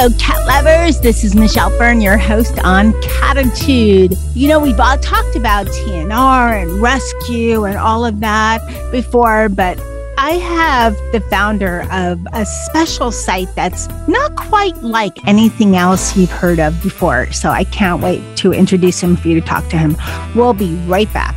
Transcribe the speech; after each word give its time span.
Hello, 0.00 0.16
cat 0.16 0.46
lovers. 0.46 0.98
This 1.00 1.24
is 1.24 1.34
Michelle 1.34 1.68
Fern, 1.76 2.00
your 2.00 2.16
host 2.16 2.58
on 2.60 2.92
Catitude. 3.02 4.16
You 4.34 4.48
know, 4.48 4.58
we've 4.58 4.80
all 4.80 4.96
talked 4.96 5.36
about 5.36 5.66
TNR 5.66 6.62
and 6.62 6.80
rescue 6.80 7.64
and 7.64 7.76
all 7.76 8.06
of 8.06 8.18
that 8.20 8.62
before, 8.90 9.50
but 9.50 9.78
I 10.16 10.38
have 10.38 10.94
the 11.12 11.20
founder 11.28 11.82
of 11.92 12.26
a 12.32 12.46
special 12.46 13.12
site 13.12 13.54
that's 13.54 13.88
not 14.08 14.36
quite 14.36 14.82
like 14.82 15.18
anything 15.28 15.76
else 15.76 16.16
you've 16.16 16.32
heard 16.32 16.60
of 16.60 16.82
before. 16.82 17.30
So 17.30 17.50
I 17.50 17.64
can't 17.64 18.02
wait 18.02 18.22
to 18.38 18.54
introduce 18.54 19.02
him 19.02 19.16
for 19.16 19.28
you 19.28 19.38
to 19.38 19.46
talk 19.46 19.68
to 19.68 19.76
him. 19.76 19.98
We'll 20.34 20.54
be 20.54 20.76
right 20.86 21.12
back. 21.12 21.36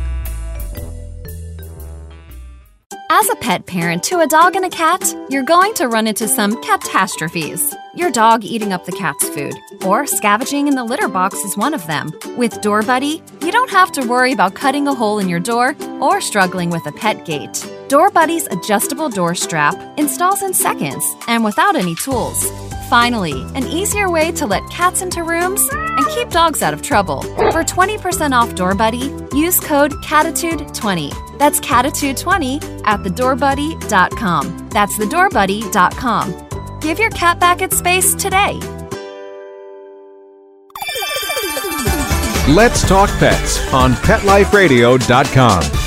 As 3.10 3.28
a 3.28 3.36
pet 3.36 3.66
parent 3.66 4.02
to 4.04 4.20
a 4.20 4.26
dog 4.26 4.56
and 4.56 4.64
a 4.64 4.70
cat, 4.70 5.14
you're 5.28 5.44
going 5.44 5.74
to 5.74 5.88
run 5.88 6.06
into 6.06 6.26
some 6.26 6.60
catastrophes. 6.62 7.74
Your 7.94 8.10
dog 8.10 8.44
eating 8.44 8.72
up 8.72 8.86
the 8.86 8.92
cat's 8.92 9.28
food, 9.28 9.54
or 9.84 10.06
scavenging 10.06 10.68
in 10.68 10.74
the 10.74 10.84
litter 10.84 11.08
box 11.08 11.36
is 11.40 11.56
one 11.56 11.74
of 11.74 11.86
them. 11.86 12.10
With 12.36 12.60
Door 12.62 12.82
Buddy, 12.82 13.22
you 13.42 13.52
don't 13.52 13.70
have 13.70 13.92
to 13.92 14.06
worry 14.06 14.32
about 14.32 14.54
cutting 14.54 14.88
a 14.88 14.94
hole 14.94 15.18
in 15.18 15.28
your 15.28 15.38
door 15.38 15.76
or 16.00 16.20
struggling 16.20 16.70
with 16.70 16.86
a 16.86 16.92
pet 16.92 17.24
gate. 17.26 17.66
Door 17.88 18.10
Buddy's 18.10 18.46
adjustable 18.46 19.10
door 19.10 19.34
strap 19.34 19.76
installs 19.98 20.42
in 20.42 20.54
seconds 20.54 21.04
and 21.28 21.44
without 21.44 21.76
any 21.76 21.94
tools. 21.96 22.50
Finally, 22.88 23.42
an 23.54 23.64
easier 23.64 24.10
way 24.10 24.32
to 24.32 24.46
let 24.46 24.68
cats 24.70 25.02
into 25.02 25.22
rooms 25.22 25.68
and 26.04 26.14
keep 26.14 26.28
dogs 26.30 26.62
out 26.62 26.74
of 26.74 26.82
trouble. 26.82 27.22
For 27.22 27.62
20% 27.64 28.32
off 28.32 28.54
Door 28.54 28.74
Buddy, 28.74 29.12
use 29.32 29.60
code 29.60 29.92
CATITUDE20. 30.02 31.38
That's 31.38 31.60
CATITUDE20 31.60 32.82
at 32.86 33.00
thedoorbuddy.com. 33.00 34.68
That's 34.70 34.96
thedoorbuddy.com. 34.98 36.80
Give 36.80 36.98
your 36.98 37.10
cat 37.10 37.38
back 37.40 37.62
its 37.62 37.78
space 37.78 38.14
today. 38.14 38.58
Let's 42.46 42.86
Talk 42.86 43.08
Pets 43.18 43.72
on 43.72 43.94
PetLifeRadio.com. 43.94 45.83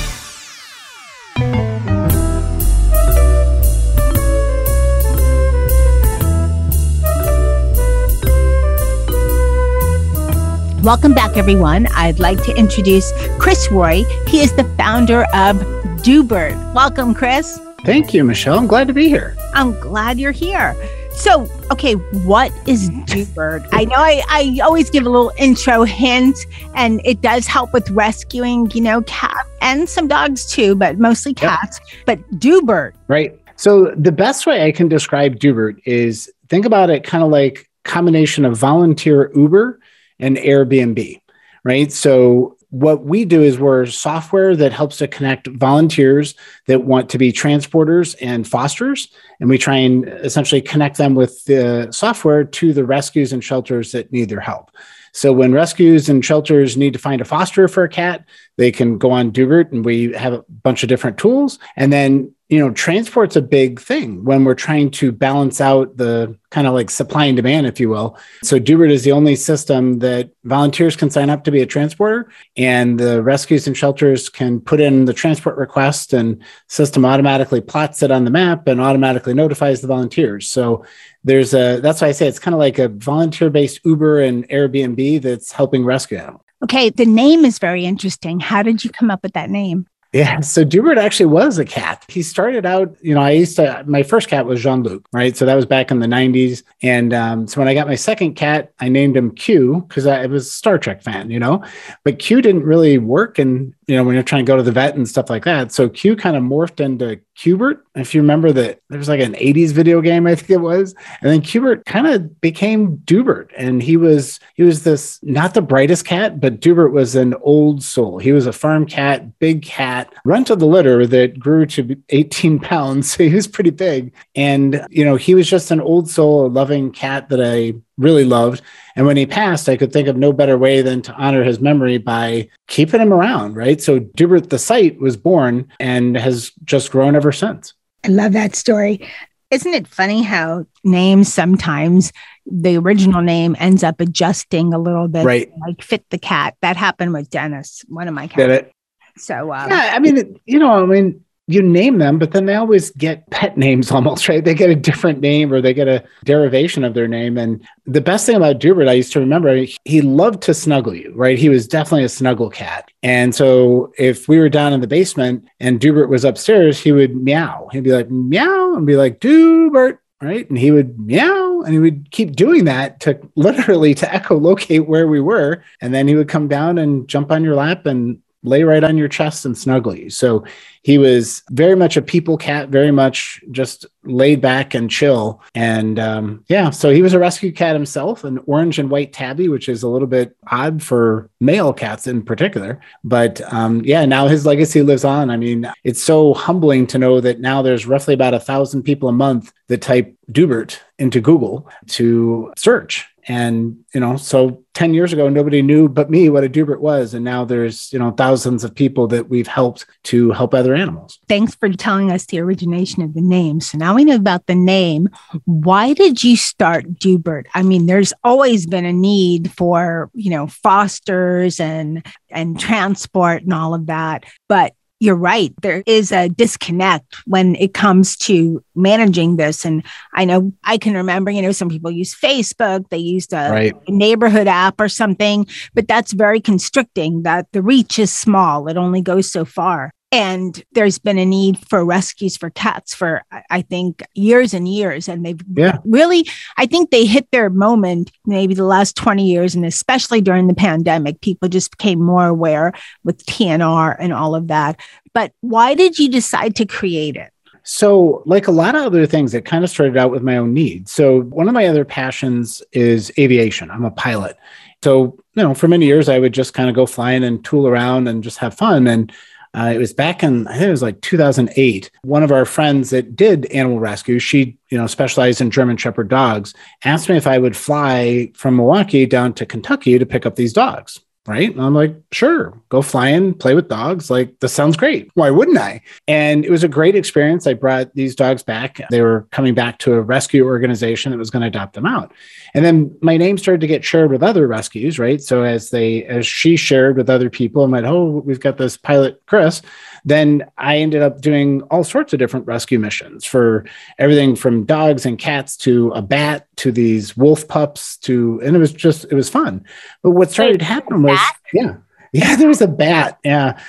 Welcome 10.82 11.12
back, 11.12 11.36
everyone. 11.36 11.88
I'd 11.96 12.20
like 12.20 12.40
to 12.44 12.56
introduce 12.56 13.12
Chris 13.40 13.68
Roy. 13.68 14.04
He 14.28 14.40
is 14.40 14.54
the 14.54 14.62
founder 14.76 15.24
of 15.34 15.56
Doobert. 16.04 16.72
Welcome, 16.72 17.14
Chris. 17.14 17.60
Thank 17.84 18.14
you, 18.14 18.22
Michelle. 18.22 18.56
I'm 18.56 18.68
glad 18.68 18.86
to 18.86 18.94
be 18.94 19.08
here. 19.08 19.36
I'm 19.54 19.78
glad 19.80 20.20
you're 20.20 20.30
here. 20.30 20.76
So, 21.10 21.50
okay, 21.72 21.94
what 21.94 22.52
is 22.68 22.90
Doobert? 22.90 23.68
I 23.72 23.86
know 23.86 23.96
I, 23.96 24.22
I 24.28 24.60
always 24.62 24.88
give 24.88 25.04
a 25.04 25.10
little 25.10 25.32
intro 25.36 25.82
hint, 25.82 26.38
and 26.76 27.00
it 27.04 27.22
does 27.22 27.48
help 27.48 27.72
with 27.72 27.90
rescuing, 27.90 28.70
you 28.70 28.80
know, 28.80 29.02
cats 29.02 29.48
and 29.60 29.88
some 29.88 30.06
dogs 30.06 30.48
too, 30.48 30.76
but 30.76 30.96
mostly 30.96 31.34
cats. 31.34 31.80
Yep. 31.80 32.06
But 32.06 32.30
Doobert. 32.38 32.92
Right. 33.08 33.36
So 33.56 33.92
the 33.96 34.12
best 34.12 34.46
way 34.46 34.64
I 34.64 34.70
can 34.70 34.88
describe 34.88 35.40
Doobert 35.40 35.80
is 35.84 36.32
think 36.48 36.64
about 36.64 36.88
it 36.88 37.02
kind 37.02 37.24
of 37.24 37.30
like 37.30 37.68
combination 37.82 38.44
of 38.44 38.56
volunteer 38.56 39.32
Uber 39.34 39.80
and 40.20 40.36
Airbnb, 40.36 41.20
right? 41.64 41.92
So 41.92 42.58
what 42.70 43.04
we 43.04 43.24
do 43.24 43.42
is 43.42 43.58
we're 43.58 43.86
software 43.86 44.54
that 44.54 44.72
helps 44.72 44.98
to 44.98 45.08
connect 45.08 45.46
volunteers 45.46 46.34
that 46.66 46.84
want 46.84 47.08
to 47.08 47.18
be 47.18 47.32
transporters 47.32 48.14
and 48.20 48.46
fosters 48.46 49.08
and 49.40 49.48
we 49.48 49.56
try 49.56 49.76
and 49.76 50.06
essentially 50.06 50.60
connect 50.60 50.98
them 50.98 51.14
with 51.14 51.44
the 51.46 51.88
software 51.90 52.44
to 52.44 52.74
the 52.74 52.84
rescues 52.84 53.32
and 53.32 53.42
shelters 53.42 53.92
that 53.92 54.12
need 54.12 54.28
their 54.28 54.40
help 54.40 54.70
so 55.12 55.32
when 55.32 55.52
rescues 55.52 56.10
and 56.10 56.22
shelters 56.22 56.76
need 56.76 56.92
to 56.92 56.98
find 56.98 57.22
a 57.22 57.24
foster 57.24 57.68
for 57.68 57.84
a 57.84 57.88
cat 57.88 58.24
they 58.58 58.70
can 58.70 58.98
go 58.98 59.10
on 59.10 59.32
Doobert 59.32 59.72
and 59.72 59.84
we 59.84 60.12
have 60.12 60.34
a 60.34 60.44
bunch 60.62 60.82
of 60.82 60.90
different 60.90 61.16
tools 61.16 61.58
and 61.76 61.90
then 61.90 62.34
you 62.48 62.58
know, 62.58 62.70
transport's 62.70 63.36
a 63.36 63.42
big 63.42 63.78
thing 63.78 64.24
when 64.24 64.42
we're 64.42 64.54
trying 64.54 64.90
to 64.90 65.12
balance 65.12 65.60
out 65.60 65.98
the 65.98 66.34
kind 66.50 66.66
of 66.66 66.72
like 66.72 66.88
supply 66.88 67.26
and 67.26 67.36
demand, 67.36 67.66
if 67.66 67.78
you 67.78 67.90
will. 67.90 68.16
So 68.42 68.58
Doobert 68.58 68.90
is 68.90 69.04
the 69.04 69.12
only 69.12 69.36
system 69.36 69.98
that 69.98 70.30
volunteers 70.44 70.96
can 70.96 71.10
sign 71.10 71.28
up 71.28 71.44
to 71.44 71.50
be 71.50 71.60
a 71.60 71.66
transporter 71.66 72.30
and 72.56 72.98
the 72.98 73.22
rescues 73.22 73.66
and 73.66 73.76
shelters 73.76 74.30
can 74.30 74.60
put 74.60 74.80
in 74.80 75.04
the 75.04 75.12
transport 75.12 75.58
request 75.58 76.14
and 76.14 76.42
system 76.68 77.04
automatically 77.04 77.60
plots 77.60 78.02
it 78.02 78.10
on 78.10 78.24
the 78.24 78.30
map 78.30 78.66
and 78.66 78.80
automatically 78.80 79.34
notifies 79.34 79.82
the 79.82 79.88
volunteers. 79.88 80.48
So 80.48 80.86
there's 81.24 81.52
a, 81.52 81.80
that's 81.80 82.00
why 82.00 82.08
I 82.08 82.12
say 82.12 82.28
it's 82.28 82.38
kind 82.38 82.54
of 82.54 82.60
like 82.60 82.78
a 82.78 82.88
volunteer 82.88 83.50
based 83.50 83.80
Uber 83.84 84.22
and 84.22 84.48
Airbnb 84.48 85.20
that's 85.20 85.52
helping 85.52 85.84
rescue 85.84 86.16
animals. 86.16 86.47
Okay, 86.62 86.90
the 86.90 87.06
name 87.06 87.44
is 87.44 87.58
very 87.58 87.84
interesting. 87.84 88.40
How 88.40 88.62
did 88.62 88.84
you 88.84 88.90
come 88.90 89.10
up 89.10 89.22
with 89.22 89.32
that 89.34 89.50
name? 89.50 89.86
Yeah. 90.12 90.40
So 90.40 90.64
Doobert 90.64 90.96
actually 90.96 91.26
was 91.26 91.58
a 91.58 91.66
cat. 91.66 92.04
He 92.08 92.22
started 92.22 92.64
out, 92.64 92.96
you 93.02 93.14
know, 93.14 93.20
I 93.20 93.32
used 93.32 93.56
to, 93.56 93.84
my 93.86 94.02
first 94.02 94.28
cat 94.28 94.46
was 94.46 94.62
Jean 94.62 94.82
Luc, 94.82 95.06
right? 95.12 95.36
So 95.36 95.44
that 95.44 95.54
was 95.54 95.66
back 95.66 95.90
in 95.90 95.98
the 95.98 96.06
90s. 96.06 96.62
And 96.82 97.12
um, 97.12 97.46
so 97.46 97.60
when 97.60 97.68
I 97.68 97.74
got 97.74 97.86
my 97.86 97.94
second 97.94 98.34
cat, 98.34 98.72
I 98.80 98.88
named 98.88 99.16
him 99.18 99.32
Q 99.32 99.84
because 99.86 100.06
I 100.06 100.24
was 100.26 100.46
a 100.46 100.50
Star 100.50 100.78
Trek 100.78 101.02
fan, 101.02 101.30
you 101.30 101.38
know, 101.38 101.62
but 102.04 102.18
Q 102.18 102.40
didn't 102.40 102.64
really 102.64 102.96
work. 102.96 103.38
And, 103.38 103.74
you 103.88 103.96
know, 103.96 104.04
when 104.04 104.14
you're 104.14 104.22
trying 104.22 104.44
to 104.44 104.50
go 104.50 104.56
to 104.56 104.62
the 104.62 104.70
vet 104.70 104.94
and 104.94 105.08
stuff 105.08 105.30
like 105.30 105.44
that. 105.44 105.72
So 105.72 105.88
Q 105.88 106.14
kind 106.14 106.36
of 106.36 106.42
morphed 106.42 106.78
into 106.78 107.20
Cubert. 107.34 107.78
If 107.94 108.14
you 108.14 108.20
remember 108.20 108.52
that 108.52 108.82
there 108.90 108.98
was 108.98 109.08
like 109.08 109.20
an 109.20 109.32
80s 109.32 109.72
video 109.72 110.02
game, 110.02 110.26
I 110.26 110.34
think 110.34 110.50
it 110.50 110.60
was. 110.60 110.94
And 111.22 111.30
then 111.30 111.40
Cubert 111.40 111.86
kind 111.86 112.06
of 112.06 112.38
became 112.42 112.98
Doobert. 112.98 113.48
And 113.56 113.82
he 113.82 113.96
was 113.96 114.40
he 114.54 114.62
was 114.62 114.84
this 114.84 115.18
not 115.22 115.54
the 115.54 115.62
brightest 115.62 116.04
cat, 116.04 116.38
but 116.38 116.60
Doobert 116.60 116.92
was 116.92 117.16
an 117.16 117.32
old 117.40 117.82
soul. 117.82 118.18
He 118.18 118.30
was 118.30 118.46
a 118.46 118.52
farm 118.52 118.84
cat, 118.84 119.38
big 119.38 119.62
cat, 119.62 120.12
run 120.22 120.44
to 120.44 120.54
the 120.54 120.66
litter 120.66 121.06
that 121.06 121.38
grew 121.38 121.64
to 121.66 121.96
18 122.10 122.58
pounds. 122.60 123.10
So 123.12 123.24
he 123.24 123.34
was 123.34 123.48
pretty 123.48 123.70
big. 123.70 124.12
And 124.34 124.86
you 124.90 125.04
know, 125.04 125.16
he 125.16 125.34
was 125.34 125.48
just 125.48 125.70
an 125.70 125.80
old 125.80 126.10
soul, 126.10 126.44
a 126.44 126.48
loving 126.48 126.92
cat 126.92 127.30
that 127.30 127.40
I 127.40 127.80
really 127.98 128.24
loved. 128.24 128.62
And 128.96 129.06
when 129.06 129.16
he 129.16 129.26
passed, 129.26 129.68
I 129.68 129.76
could 129.76 129.92
think 129.92 130.08
of 130.08 130.16
no 130.16 130.32
better 130.32 130.56
way 130.56 130.80
than 130.80 131.02
to 131.02 131.12
honor 131.14 131.44
his 131.44 131.60
memory 131.60 131.98
by 131.98 132.48
keeping 132.68 133.00
him 133.00 133.12
around, 133.12 133.56
right? 133.56 133.80
So 133.80 134.00
Doobert 134.00 134.48
the 134.48 134.58
site 134.58 134.98
was 135.00 135.16
born 135.16 135.68
and 135.78 136.16
has 136.16 136.52
just 136.64 136.90
grown 136.90 137.14
ever 137.14 137.32
since. 137.32 137.74
I 138.04 138.08
love 138.08 138.32
that 138.32 138.54
story. 138.54 139.06
Isn't 139.50 139.74
it 139.74 139.88
funny 139.88 140.22
how 140.22 140.66
names 140.84 141.32
sometimes 141.32 142.12
the 142.46 142.76
original 142.76 143.22
name 143.22 143.56
ends 143.58 143.82
up 143.82 144.00
adjusting 144.00 144.72
a 144.74 144.78
little 144.78 145.08
bit, 145.08 145.24
right? 145.24 145.50
Like 145.66 145.82
fit 145.82 146.04
the 146.10 146.18
cat. 146.18 146.56
That 146.60 146.76
happened 146.76 147.12
with 147.12 147.30
Dennis, 147.30 147.84
one 147.88 148.08
of 148.08 148.14
my 148.14 148.26
cats. 148.26 148.36
Did 148.36 148.50
it? 148.50 148.72
So 149.16 149.52
um, 149.52 149.70
yeah, 149.70 149.92
I 149.94 149.98
mean, 149.98 150.38
you 150.44 150.58
know, 150.58 150.82
I 150.82 150.86
mean, 150.86 151.24
you 151.48 151.62
name 151.62 151.98
them, 151.98 152.18
but 152.18 152.32
then 152.32 152.44
they 152.44 152.54
always 152.54 152.90
get 152.92 153.28
pet 153.30 153.56
names 153.56 153.90
almost, 153.92 154.28
right? 154.28 154.44
They 154.44 154.54
get 154.54 154.70
a 154.70 154.76
different 154.76 155.20
name 155.20 155.52
or 155.52 155.60
they 155.60 155.74
get 155.74 155.88
a 155.88 156.04
derivation 156.24 156.84
of 156.84 156.94
their 156.94 157.08
name. 157.08 157.36
And 157.38 157.66
the 157.86 158.02
best 158.02 158.26
thing 158.26 158.36
about 158.36 158.60
Doobert, 158.60 158.88
I 158.88 158.92
used 158.92 159.12
to 159.14 159.20
remember, 159.20 159.64
he 159.84 160.02
loved 160.02 160.42
to 160.42 160.54
snuggle 160.54 160.94
you, 160.94 161.12
right? 161.16 161.38
He 161.38 161.48
was 161.48 161.66
definitely 161.66 162.04
a 162.04 162.08
snuggle 162.08 162.50
cat. 162.50 162.90
And 163.02 163.34
so 163.34 163.92
if 163.98 164.28
we 164.28 164.38
were 164.38 164.50
down 164.50 164.72
in 164.72 164.80
the 164.80 164.86
basement 164.86 165.48
and 165.58 165.80
Doobert 165.80 166.08
was 166.08 166.24
upstairs, 166.24 166.78
he 166.78 166.92
would 166.92 167.16
meow. 167.16 167.68
He'd 167.72 167.84
be 167.84 167.92
like, 167.92 168.10
meow, 168.10 168.74
and 168.74 168.86
be 168.86 168.96
like, 168.96 169.20
Doobert, 169.20 169.98
right? 170.20 170.48
And 170.48 170.58
he 170.58 170.70
would 170.70 170.98
meow 170.98 171.62
and 171.62 171.72
he 171.72 171.78
would 171.78 172.10
keep 172.10 172.36
doing 172.36 172.64
that 172.66 173.00
to 173.00 173.18
literally 173.36 173.94
to 173.94 174.06
echolocate 174.06 174.86
where 174.86 175.08
we 175.08 175.20
were. 175.20 175.62
And 175.80 175.94
then 175.94 176.08
he 176.08 176.14
would 176.14 176.28
come 176.28 176.48
down 176.48 176.76
and 176.76 177.08
jump 177.08 177.32
on 177.32 177.42
your 177.42 177.54
lap 177.54 177.86
and 177.86 178.20
lay 178.42 178.62
right 178.62 178.84
on 178.84 178.96
your 178.96 179.08
chest 179.08 179.44
and 179.44 179.56
snuggle 179.56 179.94
you. 179.94 180.10
So 180.10 180.44
he 180.82 180.96
was 180.96 181.42
very 181.50 181.74
much 181.74 181.96
a 181.96 182.02
people 182.02 182.36
cat, 182.36 182.68
very 182.68 182.90
much 182.90 183.42
just 183.50 183.84
laid 184.04 184.40
back 184.40 184.74
and 184.74 184.90
chill. 184.90 185.42
And 185.54 185.98
um, 185.98 186.44
yeah, 186.48 186.70
so 186.70 186.90
he 186.90 187.02
was 187.02 187.14
a 187.14 187.18
rescue 187.18 187.52
cat 187.52 187.74
himself, 187.74 188.24
an 188.24 188.38
orange 188.46 188.78
and 188.78 188.90
white 188.90 189.12
tabby, 189.12 189.48
which 189.48 189.68
is 189.68 189.82
a 189.82 189.88
little 189.88 190.06
bit 190.06 190.36
odd 190.50 190.82
for 190.82 191.30
male 191.40 191.72
cats 191.72 192.06
in 192.06 192.22
particular. 192.22 192.80
But 193.04 193.40
um, 193.52 193.82
yeah, 193.84 194.06
now 194.06 194.28
his 194.28 194.46
legacy 194.46 194.82
lives 194.82 195.04
on. 195.04 195.30
I 195.30 195.36
mean, 195.36 195.70
it's 195.84 196.02
so 196.02 196.32
humbling 196.34 196.86
to 196.88 196.98
know 196.98 197.20
that 197.20 197.40
now 197.40 197.60
there's 197.60 197.86
roughly 197.86 198.14
about 198.14 198.34
a 198.34 198.40
thousand 198.40 198.84
people 198.84 199.08
a 199.08 199.12
month 199.12 199.52
that 199.66 199.82
type 199.82 200.14
Doobert 200.30 200.78
into 200.98 201.20
Google 201.20 201.68
to 201.88 202.52
search 202.56 203.06
And, 203.28 203.84
you 203.94 204.00
know, 204.00 204.16
so 204.16 204.64
10 204.72 204.94
years 204.94 205.12
ago, 205.12 205.28
nobody 205.28 205.60
knew 205.60 205.88
but 205.88 206.08
me 206.08 206.30
what 206.30 206.44
a 206.44 206.48
Doobert 206.48 206.80
was. 206.80 207.12
And 207.12 207.24
now 207.24 207.44
there's, 207.44 207.92
you 207.92 207.98
know, 207.98 208.10
thousands 208.10 208.64
of 208.64 208.74
people 208.74 209.06
that 209.08 209.28
we've 209.28 209.46
helped 209.46 209.86
to 210.04 210.30
help 210.32 210.54
other 210.54 210.74
animals. 210.74 211.18
Thanks 211.28 211.54
for 211.54 211.68
telling 211.68 212.10
us 212.10 212.24
the 212.24 212.40
origination 212.40 213.02
of 213.02 213.12
the 213.12 213.20
name. 213.20 213.60
So 213.60 213.76
now 213.76 213.94
we 213.94 214.04
know 214.04 214.14
about 214.14 214.46
the 214.46 214.54
name. 214.54 215.10
Why 215.44 215.92
did 215.92 216.24
you 216.24 216.36
start 216.36 216.86
Doobert? 216.94 217.46
I 217.54 217.62
mean, 217.62 217.84
there's 217.84 218.14
always 218.24 218.66
been 218.66 218.86
a 218.86 218.92
need 218.92 219.52
for, 219.52 220.10
you 220.14 220.30
know, 220.30 220.46
fosters 220.46 221.60
and 221.60 222.06
and 222.30 222.58
transport 222.58 223.42
and 223.42 223.52
all 223.52 223.74
of 223.74 223.86
that. 223.86 224.24
But 224.48 224.74
you're 225.00 225.14
right. 225.14 225.52
There 225.62 225.82
is 225.86 226.10
a 226.12 226.28
disconnect 226.28 227.16
when 227.26 227.54
it 227.56 227.72
comes 227.72 228.16
to 228.18 228.62
managing 228.74 229.36
this. 229.36 229.64
And 229.64 229.84
I 230.14 230.24
know 230.24 230.52
I 230.64 230.78
can 230.78 230.94
remember, 230.94 231.30
you 231.30 231.42
know, 231.42 231.52
some 231.52 231.68
people 231.68 231.90
use 231.90 232.14
Facebook, 232.14 232.88
they 232.88 232.98
used 232.98 233.32
a, 233.32 233.50
Right. 233.50 233.76
a 233.86 233.90
neighborhood 233.92 234.48
app 234.48 234.80
or 234.80 234.88
something, 234.88 235.46
but 235.74 235.86
that's 235.86 236.12
very 236.12 236.40
constricting 236.40 237.22
that 237.22 237.46
the 237.52 237.62
reach 237.62 237.98
is 237.98 238.12
small. 238.12 238.66
It 238.68 238.76
only 238.76 239.02
goes 239.02 239.30
so 239.30 239.44
far. 239.44 239.92
And 240.10 240.62
there's 240.72 240.98
been 240.98 241.18
a 241.18 241.26
need 241.26 241.58
for 241.68 241.84
rescues 241.84 242.36
for 242.36 242.48
cats 242.48 242.94
for, 242.94 243.22
I- 243.50 243.60
think, 243.62 244.02
years 244.14 244.54
and 244.54 244.66
years. 244.66 245.06
And 245.06 245.24
they've 245.24 245.40
Yeah. 245.54 245.78
really, 245.84 246.26
I 246.56 246.64
think 246.64 246.90
they 246.90 247.04
hit 247.04 247.30
their 247.30 247.50
moment 247.50 248.10
maybe 248.24 248.54
the 248.54 248.64
last 248.64 248.96
20 248.96 249.26
years. 249.26 249.54
And 249.54 249.66
especially 249.66 250.22
during 250.22 250.46
the 250.46 250.54
pandemic, 250.54 251.20
people 251.20 251.48
just 251.48 251.76
became 251.76 252.02
more 252.02 252.26
aware 252.26 252.72
with 253.04 253.24
TNR 253.26 253.96
and 254.00 254.14
all 254.14 254.34
of 254.34 254.48
that. 254.48 254.80
But 255.12 255.32
why 255.42 255.74
did 255.74 255.98
you 255.98 256.08
decide 256.08 256.56
to 256.56 256.64
create 256.64 257.16
it? 257.16 257.30
So, 257.64 258.22
like 258.24 258.48
a 258.48 258.52
lot 258.52 258.74
of 258.74 258.82
other 258.84 259.04
things, 259.04 259.34
it 259.34 259.44
kind 259.44 259.62
of 259.62 259.68
started 259.68 259.98
out 259.98 260.10
with 260.10 260.22
my 260.22 260.38
own 260.38 260.54
needs. 260.54 260.90
So, 260.90 261.20
one 261.24 261.48
of 261.48 261.54
my 261.54 261.66
other 261.66 261.84
passions 261.84 262.62
is 262.72 263.12
aviation. 263.18 263.70
I'm 263.70 263.84
a 263.84 263.90
pilot. 263.90 264.38
So, 264.82 265.18
you 265.34 265.42
know, 265.42 265.52
for 265.52 265.68
many 265.68 265.84
years, 265.84 266.08
I 266.08 266.18
would 266.18 266.32
just 266.32 266.54
kind 266.54 266.70
of 266.70 266.74
go 266.74 266.86
flying 266.86 267.24
and 267.24 267.44
tool 267.44 267.66
around 267.68 268.08
and 268.08 268.24
just 268.24 268.38
have 268.38 268.54
fun. 268.54 268.86
And 268.86 269.12
uh, 269.54 269.72
it 269.74 269.78
was 269.78 269.92
back 269.92 270.22
in, 270.22 270.46
I 270.46 270.52
think 270.52 270.64
it 270.64 270.70
was 270.70 270.82
like 270.82 271.00
2008. 271.00 271.90
One 272.02 272.22
of 272.22 272.32
our 272.32 272.44
friends 272.44 272.90
that 272.90 273.16
did 273.16 273.46
animal 273.46 273.80
rescue, 273.80 274.18
she, 274.18 274.56
you 274.68 274.78
know, 274.78 274.86
specialized 274.86 275.40
in 275.40 275.50
German 275.50 275.76
Shepherd 275.76 276.08
dogs, 276.08 276.54
asked 276.84 277.08
me 277.08 277.16
if 277.16 277.26
I 277.26 277.38
would 277.38 277.56
fly 277.56 278.30
from 278.34 278.56
Milwaukee 278.56 279.06
down 279.06 279.32
to 279.34 279.46
Kentucky 279.46 279.98
to 279.98 280.06
pick 280.06 280.26
up 280.26 280.36
these 280.36 280.52
dogs. 280.52 281.00
Right. 281.28 281.50
And 281.50 281.60
I'm 281.60 281.74
like, 281.74 281.94
sure, 282.10 282.58
go 282.70 282.80
fly 282.80 283.08
in, 283.08 283.34
play 283.34 283.54
with 283.54 283.68
dogs. 283.68 284.10
Like, 284.10 284.40
this 284.40 284.54
sounds 284.54 284.78
great. 284.78 285.10
Why 285.12 285.30
wouldn't 285.30 285.58
I? 285.58 285.82
And 286.06 286.42
it 286.42 286.50
was 286.50 286.64
a 286.64 286.68
great 286.68 286.96
experience. 286.96 287.46
I 287.46 287.52
brought 287.52 287.94
these 287.94 288.16
dogs 288.16 288.42
back. 288.42 288.80
They 288.88 289.02
were 289.02 289.28
coming 289.30 289.52
back 289.52 289.76
to 289.80 289.92
a 289.92 290.00
rescue 290.00 290.46
organization 290.46 291.12
that 291.12 291.18
was 291.18 291.28
going 291.28 291.42
to 291.42 291.48
adopt 291.48 291.74
them 291.74 291.84
out. 291.84 292.14
And 292.54 292.64
then 292.64 292.96
my 293.02 293.18
name 293.18 293.36
started 293.36 293.60
to 293.60 293.66
get 293.66 293.84
shared 293.84 294.10
with 294.10 294.22
other 294.22 294.46
rescues, 294.46 294.98
right? 294.98 295.20
So 295.20 295.42
as 295.42 295.68
they 295.68 296.04
as 296.04 296.26
she 296.26 296.56
shared 296.56 296.96
with 296.96 297.10
other 297.10 297.28
people 297.28 297.62
and 297.62 297.72
went, 297.72 297.84
oh, 297.84 298.22
we've 298.24 298.40
got 298.40 298.56
this 298.56 298.78
pilot 298.78 299.20
Chris, 299.26 299.60
then 300.08 300.50
I 300.56 300.78
ended 300.78 301.02
up 301.02 301.20
doing 301.20 301.62
all 301.62 301.84
sorts 301.84 302.12
of 302.12 302.18
different 302.18 302.46
rescue 302.46 302.78
missions 302.78 303.24
for 303.24 303.64
everything 303.98 304.36
from 304.36 304.64
dogs 304.64 305.06
and 305.06 305.18
cats 305.18 305.56
to 305.58 305.90
a 305.90 306.02
bat 306.02 306.46
to 306.56 306.72
these 306.72 307.16
wolf 307.16 307.46
pups 307.48 307.96
to 307.98 308.40
and 308.44 308.56
it 308.56 308.58
was 308.58 308.72
just 308.72 309.04
it 309.10 309.14
was 309.14 309.28
fun. 309.28 309.64
But 310.02 310.12
what 310.12 310.30
started 310.30 310.62
happening 310.62 311.02
was 311.02 311.20
yeah. 311.52 311.76
Yeah, 312.12 312.36
there 312.36 312.48
was 312.48 312.62
a 312.62 312.68
bat. 312.68 313.18
Yeah. 313.24 313.60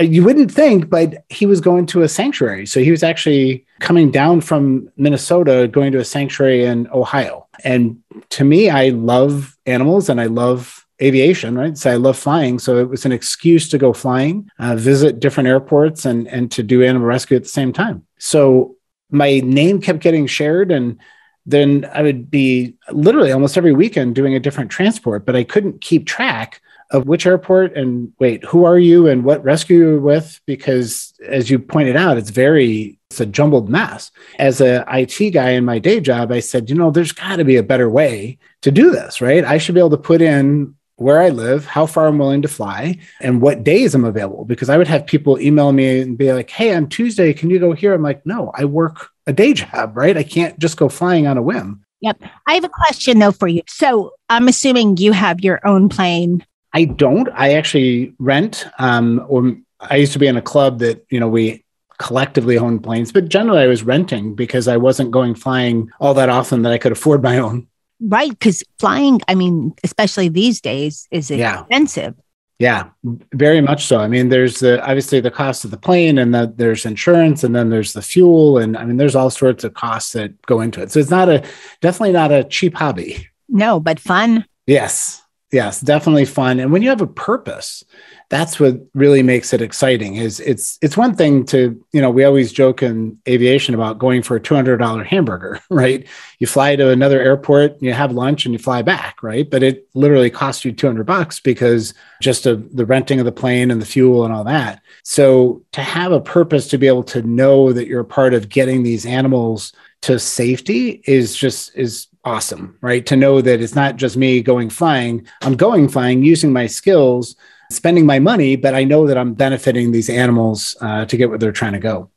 You 0.00 0.24
wouldn't 0.24 0.50
think, 0.50 0.88
but 0.88 1.24
he 1.28 1.44
was 1.44 1.60
going 1.60 1.84
to 1.86 2.02
a 2.02 2.08
sanctuary. 2.08 2.64
So 2.66 2.80
he 2.80 2.90
was 2.90 3.02
actually 3.02 3.66
coming 3.80 4.10
down 4.10 4.40
from 4.40 4.90
Minnesota, 4.96 5.68
going 5.70 5.92
to 5.92 5.98
a 5.98 6.04
sanctuary 6.04 6.64
in 6.64 6.88
Ohio. 6.88 7.46
And 7.62 8.02
to 8.30 8.44
me, 8.44 8.70
I 8.70 8.88
love 8.88 9.56
animals 9.66 10.08
and 10.08 10.20
I 10.20 10.26
love 10.26 10.85
aviation, 11.00 11.56
right? 11.56 11.76
So 11.76 11.90
I 11.90 11.96
love 11.96 12.16
flying. 12.16 12.58
So 12.58 12.78
it 12.78 12.88
was 12.88 13.04
an 13.04 13.12
excuse 13.12 13.68
to 13.68 13.78
go 13.78 13.92
flying, 13.92 14.50
uh, 14.58 14.76
visit 14.76 15.20
different 15.20 15.48
airports, 15.48 16.04
and 16.04 16.26
and 16.28 16.50
to 16.52 16.62
do 16.62 16.82
animal 16.82 17.06
rescue 17.06 17.36
at 17.36 17.42
the 17.42 17.48
same 17.48 17.72
time. 17.72 18.06
So 18.18 18.76
my 19.10 19.40
name 19.40 19.80
kept 19.80 20.00
getting 20.00 20.26
shared, 20.26 20.70
and 20.70 20.98
then 21.44 21.88
I 21.92 22.02
would 22.02 22.30
be 22.30 22.74
literally 22.90 23.32
almost 23.32 23.56
every 23.56 23.72
weekend 23.72 24.14
doing 24.14 24.34
a 24.34 24.40
different 24.40 24.70
transport, 24.70 25.24
but 25.24 25.36
I 25.36 25.44
couldn't 25.44 25.80
keep 25.80 26.06
track 26.06 26.60
of 26.90 27.06
which 27.06 27.26
airport 27.26 27.76
and 27.76 28.12
wait, 28.18 28.44
who 28.44 28.64
are 28.64 28.78
you 28.78 29.08
and 29.08 29.24
what 29.24 29.42
rescue 29.42 29.78
you're 29.78 30.00
with? 30.00 30.40
Because 30.46 31.12
as 31.26 31.50
you 31.50 31.58
pointed 31.58 31.96
out, 31.96 32.16
it's 32.16 32.30
very, 32.30 32.98
it's 33.10 33.20
a 33.20 33.26
jumbled 33.26 33.68
mess. 33.68 34.12
As 34.38 34.60
a 34.60 34.84
IT 34.88 35.30
guy 35.30 35.50
in 35.50 35.64
my 35.64 35.78
day 35.78 36.00
job, 36.00 36.30
I 36.30 36.40
said, 36.40 36.70
you 36.70 36.76
know, 36.76 36.90
there's 36.90 37.12
got 37.12 37.36
to 37.36 37.44
be 37.44 37.56
a 37.56 37.62
better 37.62 37.90
way 37.90 38.38
to 38.62 38.70
do 38.70 38.90
this, 38.90 39.20
right? 39.20 39.44
I 39.44 39.58
should 39.58 39.74
be 39.74 39.80
able 39.80 39.90
to 39.90 39.96
put 39.96 40.22
in 40.22 40.74
where 40.96 41.20
I 41.20 41.28
live, 41.28 41.66
how 41.66 41.86
far 41.86 42.06
I'm 42.06 42.18
willing 42.18 42.42
to 42.42 42.48
fly, 42.48 42.98
and 43.20 43.40
what 43.40 43.64
days 43.64 43.94
I'm 43.94 44.04
available. 44.04 44.44
Because 44.44 44.68
I 44.68 44.78
would 44.78 44.88
have 44.88 45.06
people 45.06 45.38
email 45.38 45.72
me 45.72 46.00
and 46.00 46.18
be 46.18 46.32
like, 46.32 46.50
hey, 46.50 46.74
on 46.74 46.88
Tuesday, 46.88 47.32
can 47.32 47.50
you 47.50 47.58
go 47.58 47.72
here? 47.72 47.94
I'm 47.94 48.02
like, 48.02 48.24
no, 48.26 48.50
I 48.54 48.64
work 48.64 49.10
a 49.26 49.32
day 49.32 49.52
job, 49.52 49.96
right? 49.96 50.16
I 50.16 50.22
can't 50.22 50.58
just 50.58 50.76
go 50.76 50.88
flying 50.88 51.26
on 51.26 51.36
a 51.36 51.42
whim. 51.42 51.84
Yep. 52.00 52.22
I 52.46 52.54
have 52.54 52.64
a 52.64 52.68
question 52.68 53.18
though 53.18 53.32
for 53.32 53.48
you. 53.48 53.62
So 53.66 54.12
I'm 54.28 54.48
assuming 54.48 54.98
you 54.98 55.12
have 55.12 55.40
your 55.40 55.60
own 55.66 55.88
plane. 55.88 56.44
I 56.72 56.84
don't. 56.84 57.28
I 57.30 57.54
actually 57.54 58.14
rent. 58.18 58.66
Um, 58.78 59.24
or 59.28 59.56
I 59.80 59.96
used 59.96 60.12
to 60.12 60.18
be 60.18 60.26
in 60.26 60.36
a 60.36 60.42
club 60.42 60.78
that 60.80 61.04
you 61.10 61.18
know 61.18 61.28
we 61.28 61.64
collectively 61.98 62.58
owned 62.58 62.82
planes, 62.84 63.12
but 63.12 63.28
generally 63.28 63.62
I 63.62 63.66
was 63.66 63.82
renting 63.82 64.34
because 64.34 64.68
I 64.68 64.76
wasn't 64.76 65.10
going 65.10 65.34
flying 65.34 65.90
all 66.00 66.14
that 66.14 66.28
often 66.28 66.62
that 66.62 66.72
I 66.72 66.78
could 66.78 66.92
afford 66.92 67.22
my 67.22 67.38
own. 67.38 67.66
Right. 68.00 68.30
Because 68.30 68.62
flying, 68.78 69.20
I 69.28 69.34
mean, 69.34 69.74
especially 69.84 70.28
these 70.28 70.60
days, 70.60 71.06
is 71.10 71.30
Yeah. 71.30 71.60
expensive. 71.60 72.14
Yeah, 72.58 72.88
very 73.34 73.60
much 73.60 73.84
so. 73.84 73.98
I 73.98 74.08
mean, 74.08 74.30
there's 74.30 74.60
the 74.60 74.80
obviously 74.82 75.20
the 75.20 75.30
cost 75.30 75.66
of 75.66 75.70
the 75.70 75.76
plane, 75.76 76.16
and 76.16 76.34
the, 76.34 76.50
there's 76.56 76.86
insurance, 76.86 77.44
and 77.44 77.54
then 77.54 77.68
there's 77.68 77.92
the 77.92 78.00
fuel, 78.00 78.56
and 78.56 78.78
I 78.78 78.86
mean, 78.86 78.96
there's 78.96 79.14
all 79.14 79.28
sorts 79.28 79.62
of 79.62 79.74
costs 79.74 80.12
that 80.12 80.40
go 80.46 80.62
into 80.62 80.80
it. 80.80 80.90
So 80.90 80.98
it's 80.98 81.10
not 81.10 81.28
a 81.28 81.44
definitely 81.82 82.12
not 82.12 82.32
a 82.32 82.44
cheap 82.44 82.74
hobby. 82.74 83.28
No, 83.50 83.78
but 83.78 84.00
fun. 84.00 84.46
Yes, 84.66 85.22
yes, 85.52 85.80
definitely 85.80 86.24
fun. 86.24 86.58
And 86.60 86.72
when 86.72 86.82
you 86.82 86.88
have 86.88 87.00
a 87.00 87.06
purpose, 87.06 87.84
that's 88.28 88.58
what 88.58 88.80
really 88.94 89.22
makes 89.22 89.52
it 89.52 89.62
exciting. 89.62 90.16
Is 90.16 90.40
it's 90.40 90.78
it's 90.82 90.96
one 90.96 91.14
thing 91.14 91.44
to 91.46 91.80
you 91.92 92.00
know 92.00 92.10
we 92.10 92.24
always 92.24 92.52
joke 92.52 92.82
in 92.82 93.18
aviation 93.28 93.74
about 93.74 93.98
going 93.98 94.22
for 94.22 94.36
a 94.36 94.40
two 94.40 94.54
hundred 94.54 94.78
dollar 94.78 95.04
hamburger, 95.04 95.60
right? 95.70 96.06
You 96.38 96.46
fly 96.46 96.74
to 96.76 96.90
another 96.90 97.20
airport, 97.20 97.80
you 97.80 97.92
have 97.92 98.12
lunch, 98.12 98.44
and 98.44 98.52
you 98.52 98.58
fly 98.58 98.82
back, 98.82 99.22
right? 99.22 99.48
But 99.48 99.62
it 99.62 99.88
literally 99.94 100.30
costs 100.30 100.64
you 100.64 100.72
two 100.72 100.86
hundred 100.86 101.06
bucks 101.06 101.38
because 101.38 101.94
just 102.20 102.46
of 102.46 102.74
the 102.74 102.86
renting 102.86 103.20
of 103.20 103.26
the 103.26 103.32
plane 103.32 103.70
and 103.70 103.80
the 103.80 103.86
fuel 103.86 104.24
and 104.24 104.34
all 104.34 104.44
that. 104.44 104.82
So 105.04 105.62
to 105.72 105.82
have 105.82 106.12
a 106.12 106.20
purpose 106.20 106.66
to 106.68 106.78
be 106.78 106.88
able 106.88 107.04
to 107.04 107.22
know 107.22 107.72
that 107.72 107.86
you're 107.86 108.00
a 108.00 108.04
part 108.04 108.34
of 108.34 108.48
getting 108.48 108.82
these 108.82 109.06
animals 109.06 109.72
to 110.06 110.20
safety 110.20 111.02
is 111.04 111.34
just 111.34 111.76
is 111.76 112.06
awesome, 112.24 112.78
right? 112.80 113.04
To 113.06 113.16
know 113.16 113.40
that 113.40 113.60
it's 113.60 113.74
not 113.74 113.96
just 113.96 114.16
me 114.16 114.40
going 114.40 114.70
flying, 114.70 115.26
I'm 115.42 115.56
going 115.56 115.88
flying 115.88 116.22
using 116.22 116.52
my 116.52 116.68
skills, 116.68 117.34
spending 117.72 118.06
my 118.06 118.20
money, 118.20 118.54
but 118.54 118.72
I 118.72 118.84
know 118.84 119.08
that 119.08 119.18
I'm 119.18 119.34
benefiting 119.34 119.90
these 119.90 120.08
animals 120.08 120.76
uh, 120.80 121.06
to 121.06 121.16
get 121.16 121.28
where 121.28 121.38
they're 121.38 121.50
trying 121.50 121.72
to 121.72 121.80
go. 121.80 122.08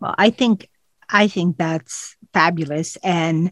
Well, 0.00 0.14
I 0.16 0.30
think 0.30 0.70
I 1.10 1.28
think 1.28 1.58
that's 1.58 2.16
fabulous 2.32 2.96
and 3.04 3.50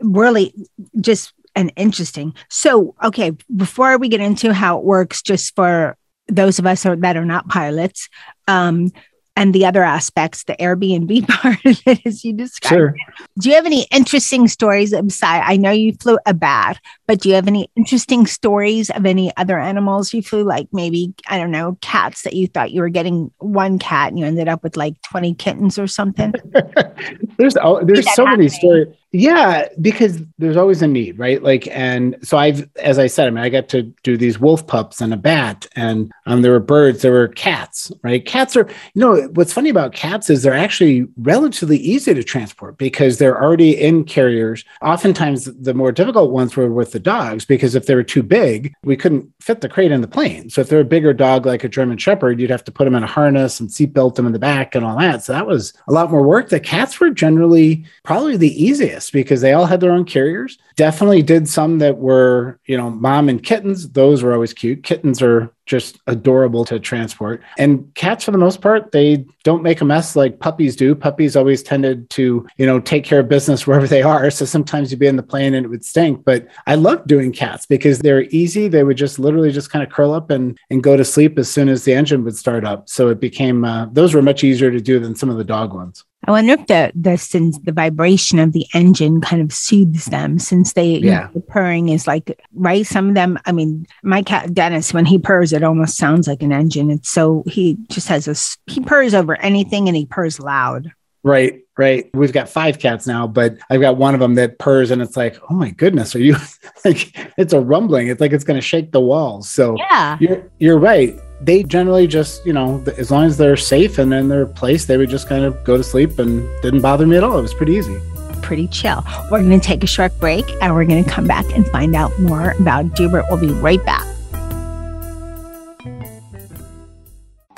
really 0.00 0.54
just 1.00 1.32
an 1.56 1.70
interesting. 1.70 2.34
So, 2.48 2.94
okay, 3.02 3.32
before 3.56 3.98
we 3.98 4.08
get 4.08 4.20
into 4.20 4.54
how 4.54 4.78
it 4.78 4.84
works, 4.84 5.20
just 5.20 5.56
for 5.56 5.96
those 6.28 6.60
of 6.60 6.66
us 6.66 6.84
that 6.84 7.16
are 7.16 7.24
not 7.24 7.48
pilots, 7.48 8.08
um, 8.46 8.92
and 9.36 9.54
the 9.54 9.64
other 9.64 9.82
aspects, 9.82 10.44
the 10.44 10.54
Airbnb 10.56 11.26
part 11.28 11.64
of 11.64 11.80
it, 11.86 12.00
as 12.04 12.24
you 12.24 12.32
described. 12.32 12.74
Sure. 12.74 12.94
Do 13.38 13.48
you 13.48 13.54
have 13.54 13.66
any 13.66 13.86
interesting 13.90 14.46
stories 14.48 14.94
beside? 14.94 15.42
I 15.44 15.56
know 15.56 15.70
you 15.70 15.94
flew 15.94 16.18
a 16.26 16.34
bat, 16.34 16.78
but 17.06 17.20
do 17.20 17.28
you 17.28 17.34
have 17.34 17.48
any 17.48 17.70
interesting 17.76 18.26
stories 18.26 18.90
of 18.90 19.06
any 19.06 19.34
other 19.36 19.58
animals 19.58 20.12
you 20.12 20.22
flew? 20.22 20.44
Like 20.44 20.68
maybe 20.72 21.14
I 21.28 21.38
don't 21.38 21.50
know, 21.50 21.78
cats 21.80 22.22
that 22.22 22.34
you 22.34 22.46
thought 22.46 22.72
you 22.72 22.82
were 22.82 22.88
getting 22.88 23.30
one 23.38 23.78
cat 23.78 24.08
and 24.08 24.18
you 24.18 24.26
ended 24.26 24.48
up 24.48 24.62
with 24.62 24.76
like 24.76 25.00
twenty 25.02 25.34
kittens 25.34 25.78
or 25.78 25.86
something. 25.86 26.34
there's 27.38 27.54
there's 27.84 28.14
so 28.14 28.26
many 28.26 28.48
stories. 28.48 28.88
Yeah, 29.14 29.68
because 29.78 30.22
there's 30.38 30.56
always 30.56 30.80
a 30.80 30.86
need, 30.86 31.18
right? 31.18 31.42
Like, 31.42 31.68
and 31.68 32.16
so 32.22 32.38
I've, 32.38 32.66
as 32.76 32.98
I 32.98 33.08
said, 33.08 33.26
I 33.26 33.30
mean, 33.30 33.44
I 33.44 33.50
got 33.50 33.68
to 33.68 33.82
do 34.02 34.16
these 34.16 34.38
wolf 34.38 34.66
pups 34.66 35.02
and 35.02 35.12
a 35.12 35.18
bat, 35.18 35.66
and 35.76 36.10
um, 36.24 36.40
there 36.40 36.52
were 36.52 36.60
birds, 36.60 37.02
there 37.02 37.12
were 37.12 37.28
cats, 37.28 37.92
right? 38.02 38.24
Cats 38.24 38.56
are, 38.56 38.66
you 38.94 39.00
know, 39.00 39.28
what's 39.34 39.52
funny 39.52 39.68
about 39.68 39.92
cats 39.92 40.30
is 40.30 40.42
they're 40.42 40.54
actually 40.54 41.06
relatively 41.18 41.76
easy 41.76 42.14
to 42.14 42.24
transport 42.24 42.78
because 42.78 43.18
they're 43.18 43.40
already 43.42 43.78
in 43.78 44.04
carriers. 44.04 44.64
Oftentimes, 44.80 45.44
the 45.44 45.74
more 45.74 45.92
difficult 45.92 46.30
ones 46.30 46.56
were 46.56 46.72
with 46.72 46.92
the 46.92 46.98
dogs 46.98 47.44
because 47.44 47.74
if 47.74 47.84
they 47.84 47.94
were 47.94 48.02
too 48.02 48.22
big, 48.22 48.72
we 48.82 48.96
couldn't 48.96 49.30
fit 49.40 49.60
the 49.60 49.68
crate 49.68 49.92
in 49.92 50.00
the 50.00 50.08
plane. 50.08 50.48
So 50.48 50.62
if 50.62 50.70
they're 50.70 50.80
a 50.80 50.84
bigger 50.84 51.12
dog 51.12 51.44
like 51.44 51.64
a 51.64 51.68
German 51.68 51.98
Shepherd, 51.98 52.40
you'd 52.40 52.48
have 52.48 52.64
to 52.64 52.72
put 52.72 52.84
them 52.84 52.94
in 52.94 53.02
a 53.02 53.06
harness 53.06 53.60
and 53.60 53.68
seatbelt 53.68 54.14
them 54.14 54.26
in 54.26 54.32
the 54.32 54.38
back 54.38 54.74
and 54.74 54.86
all 54.86 54.98
that. 54.98 55.22
So 55.22 55.34
that 55.34 55.46
was 55.46 55.74
a 55.86 55.92
lot 55.92 56.10
more 56.10 56.22
work. 56.22 56.48
The 56.48 56.60
cats 56.60 56.98
were 56.98 57.10
generally 57.10 57.84
probably 58.04 58.38
the 58.38 58.64
easiest 58.64 59.01
list 59.02 59.12
because 59.12 59.40
they 59.40 59.52
all 59.52 59.66
had 59.66 59.80
their 59.80 59.92
own 59.92 60.04
carriers. 60.04 60.58
Definitely 60.76 61.22
did 61.22 61.48
some 61.48 61.78
that 61.78 61.98
were, 61.98 62.58
you 62.66 62.76
know, 62.76 62.90
mom 62.90 63.28
and 63.28 63.42
kittens. 63.42 63.90
Those 63.90 64.22
were 64.22 64.32
always 64.32 64.52
cute. 64.52 64.82
Kittens 64.82 65.20
are 65.20 65.52
just 65.66 65.98
adorable 66.06 66.64
to 66.64 66.78
transport. 66.80 67.42
And 67.58 67.92
cats, 67.94 68.24
for 68.24 68.30
the 68.30 68.38
most 68.38 68.60
part, 68.60 68.92
they 68.92 69.24
don't 69.44 69.62
make 69.62 69.80
a 69.80 69.84
mess 69.84 70.16
like 70.16 70.40
puppies 70.40 70.76
do. 70.76 70.94
Puppies 70.94 71.36
always 71.36 71.62
tended 71.62 72.10
to, 72.10 72.46
you 72.56 72.66
know, 72.66 72.80
take 72.80 73.04
care 73.04 73.20
of 73.20 73.28
business 73.28 73.66
wherever 73.66 73.86
they 73.86 74.02
are. 74.02 74.30
So 74.30 74.44
sometimes 74.44 74.90
you'd 74.90 75.00
be 75.00 75.06
in 75.06 75.16
the 75.16 75.22
plane 75.22 75.54
and 75.54 75.64
it 75.66 75.68
would 75.68 75.84
stink. 75.84 76.24
But 76.24 76.46
I 76.66 76.74
love 76.74 77.06
doing 77.06 77.32
cats 77.32 77.66
because 77.66 77.98
they're 77.98 78.24
easy. 78.24 78.68
They 78.68 78.84
would 78.84 78.96
just 78.96 79.18
literally 79.18 79.52
just 79.52 79.70
kind 79.70 79.84
of 79.84 79.90
curl 79.90 80.12
up 80.12 80.30
and, 80.30 80.58
and 80.70 80.82
go 80.82 80.96
to 80.96 81.04
sleep 81.04 81.38
as 81.38 81.50
soon 81.50 81.68
as 81.68 81.84
the 81.84 81.94
engine 81.94 82.24
would 82.24 82.36
start 82.36 82.64
up. 82.64 82.88
So 82.88 83.08
it 83.08 83.20
became, 83.20 83.64
uh, 83.64 83.86
those 83.92 84.14
were 84.14 84.22
much 84.22 84.44
easier 84.44 84.70
to 84.70 84.80
do 84.80 84.98
than 84.98 85.14
some 85.14 85.30
of 85.30 85.36
the 85.36 85.44
dog 85.44 85.74
ones. 85.74 86.04
I 86.24 86.30
wonder 86.30 86.52
if 86.52 86.66
the 86.68 86.92
the 86.94 87.16
since 87.16 87.58
the 87.58 87.72
vibration 87.72 88.38
of 88.38 88.52
the 88.52 88.66
engine 88.74 89.20
kind 89.20 89.42
of 89.42 89.52
soothes 89.52 90.04
them 90.06 90.38
since 90.38 90.72
they 90.74 90.98
Yeah. 90.98 91.20
know, 91.22 91.28
the 91.34 91.40
purring 91.40 91.88
is 91.88 92.06
like 92.06 92.40
right. 92.54 92.86
Some 92.86 93.08
of 93.08 93.14
them, 93.14 93.38
I 93.44 93.52
mean, 93.52 93.86
my 94.04 94.22
cat 94.22 94.54
Dennis, 94.54 94.94
when 94.94 95.04
he 95.04 95.18
purrs, 95.18 95.52
it 95.52 95.64
almost 95.64 95.96
sounds 95.96 96.28
like 96.28 96.42
an 96.42 96.52
engine. 96.52 96.90
It's 96.90 97.10
so 97.10 97.42
he 97.46 97.76
just 97.88 98.06
has 98.08 98.28
a 98.28 98.36
he 98.72 98.80
purrs 98.80 99.14
over 99.14 99.34
anything 99.40 99.88
and 99.88 99.96
he 99.96 100.06
purrs 100.06 100.38
loud. 100.38 100.92
Right, 101.24 101.60
right. 101.78 102.10
We've 102.14 102.32
got 102.32 102.48
five 102.48 102.78
cats 102.80 103.06
now, 103.06 103.28
but 103.28 103.56
I've 103.70 103.80
got 103.80 103.96
one 103.96 104.14
of 104.14 104.20
them 104.20 104.34
that 104.34 104.58
purrs 104.58 104.90
and 104.90 105.00
it's 105.00 105.16
like, 105.16 105.38
oh 105.50 105.54
my 105.54 105.70
goodness, 105.70 106.14
are 106.14 106.20
you 106.20 106.36
like 106.84 107.16
it's 107.36 107.52
a 107.52 107.60
rumbling. 107.60 108.08
It's 108.08 108.20
like 108.20 108.32
it's 108.32 108.44
gonna 108.44 108.60
shake 108.60 108.92
the 108.92 109.00
walls. 109.00 109.48
So 109.50 109.76
Yeah, 109.76 110.18
you're 110.20 110.50
you're 110.60 110.78
right. 110.78 111.18
They 111.42 111.64
generally 111.64 112.06
just, 112.06 112.46
you 112.46 112.52
know, 112.52 112.84
as 112.96 113.10
long 113.10 113.24
as 113.24 113.36
they're 113.36 113.56
safe 113.56 113.98
and 113.98 114.14
in 114.14 114.28
their 114.28 114.46
place, 114.46 114.84
they 114.86 114.96
would 114.96 115.10
just 115.10 115.28
kind 115.28 115.44
of 115.44 115.62
go 115.64 115.76
to 115.76 115.82
sleep 115.82 116.18
and 116.20 116.48
didn't 116.62 116.82
bother 116.82 117.04
me 117.04 117.16
at 117.16 117.24
all. 117.24 117.36
It 117.36 117.42
was 117.42 117.54
pretty 117.54 117.72
easy. 117.74 118.00
pretty 118.42 118.68
chill. 118.68 119.04
We're 119.30 119.42
going 119.42 119.58
to 119.58 119.66
take 119.66 119.82
a 119.82 119.86
short 119.86 120.18
break 120.20 120.44
and 120.60 120.74
we're 120.74 120.84
going 120.84 121.02
to 121.02 121.10
come 121.10 121.26
back 121.26 121.44
and 121.54 121.66
find 121.68 121.96
out 121.96 122.16
more 122.20 122.50
about 122.60 122.86
Doobert. 122.96 123.24
We'll 123.30 123.40
be 123.40 123.52
right 123.60 123.84
back. 123.84 124.06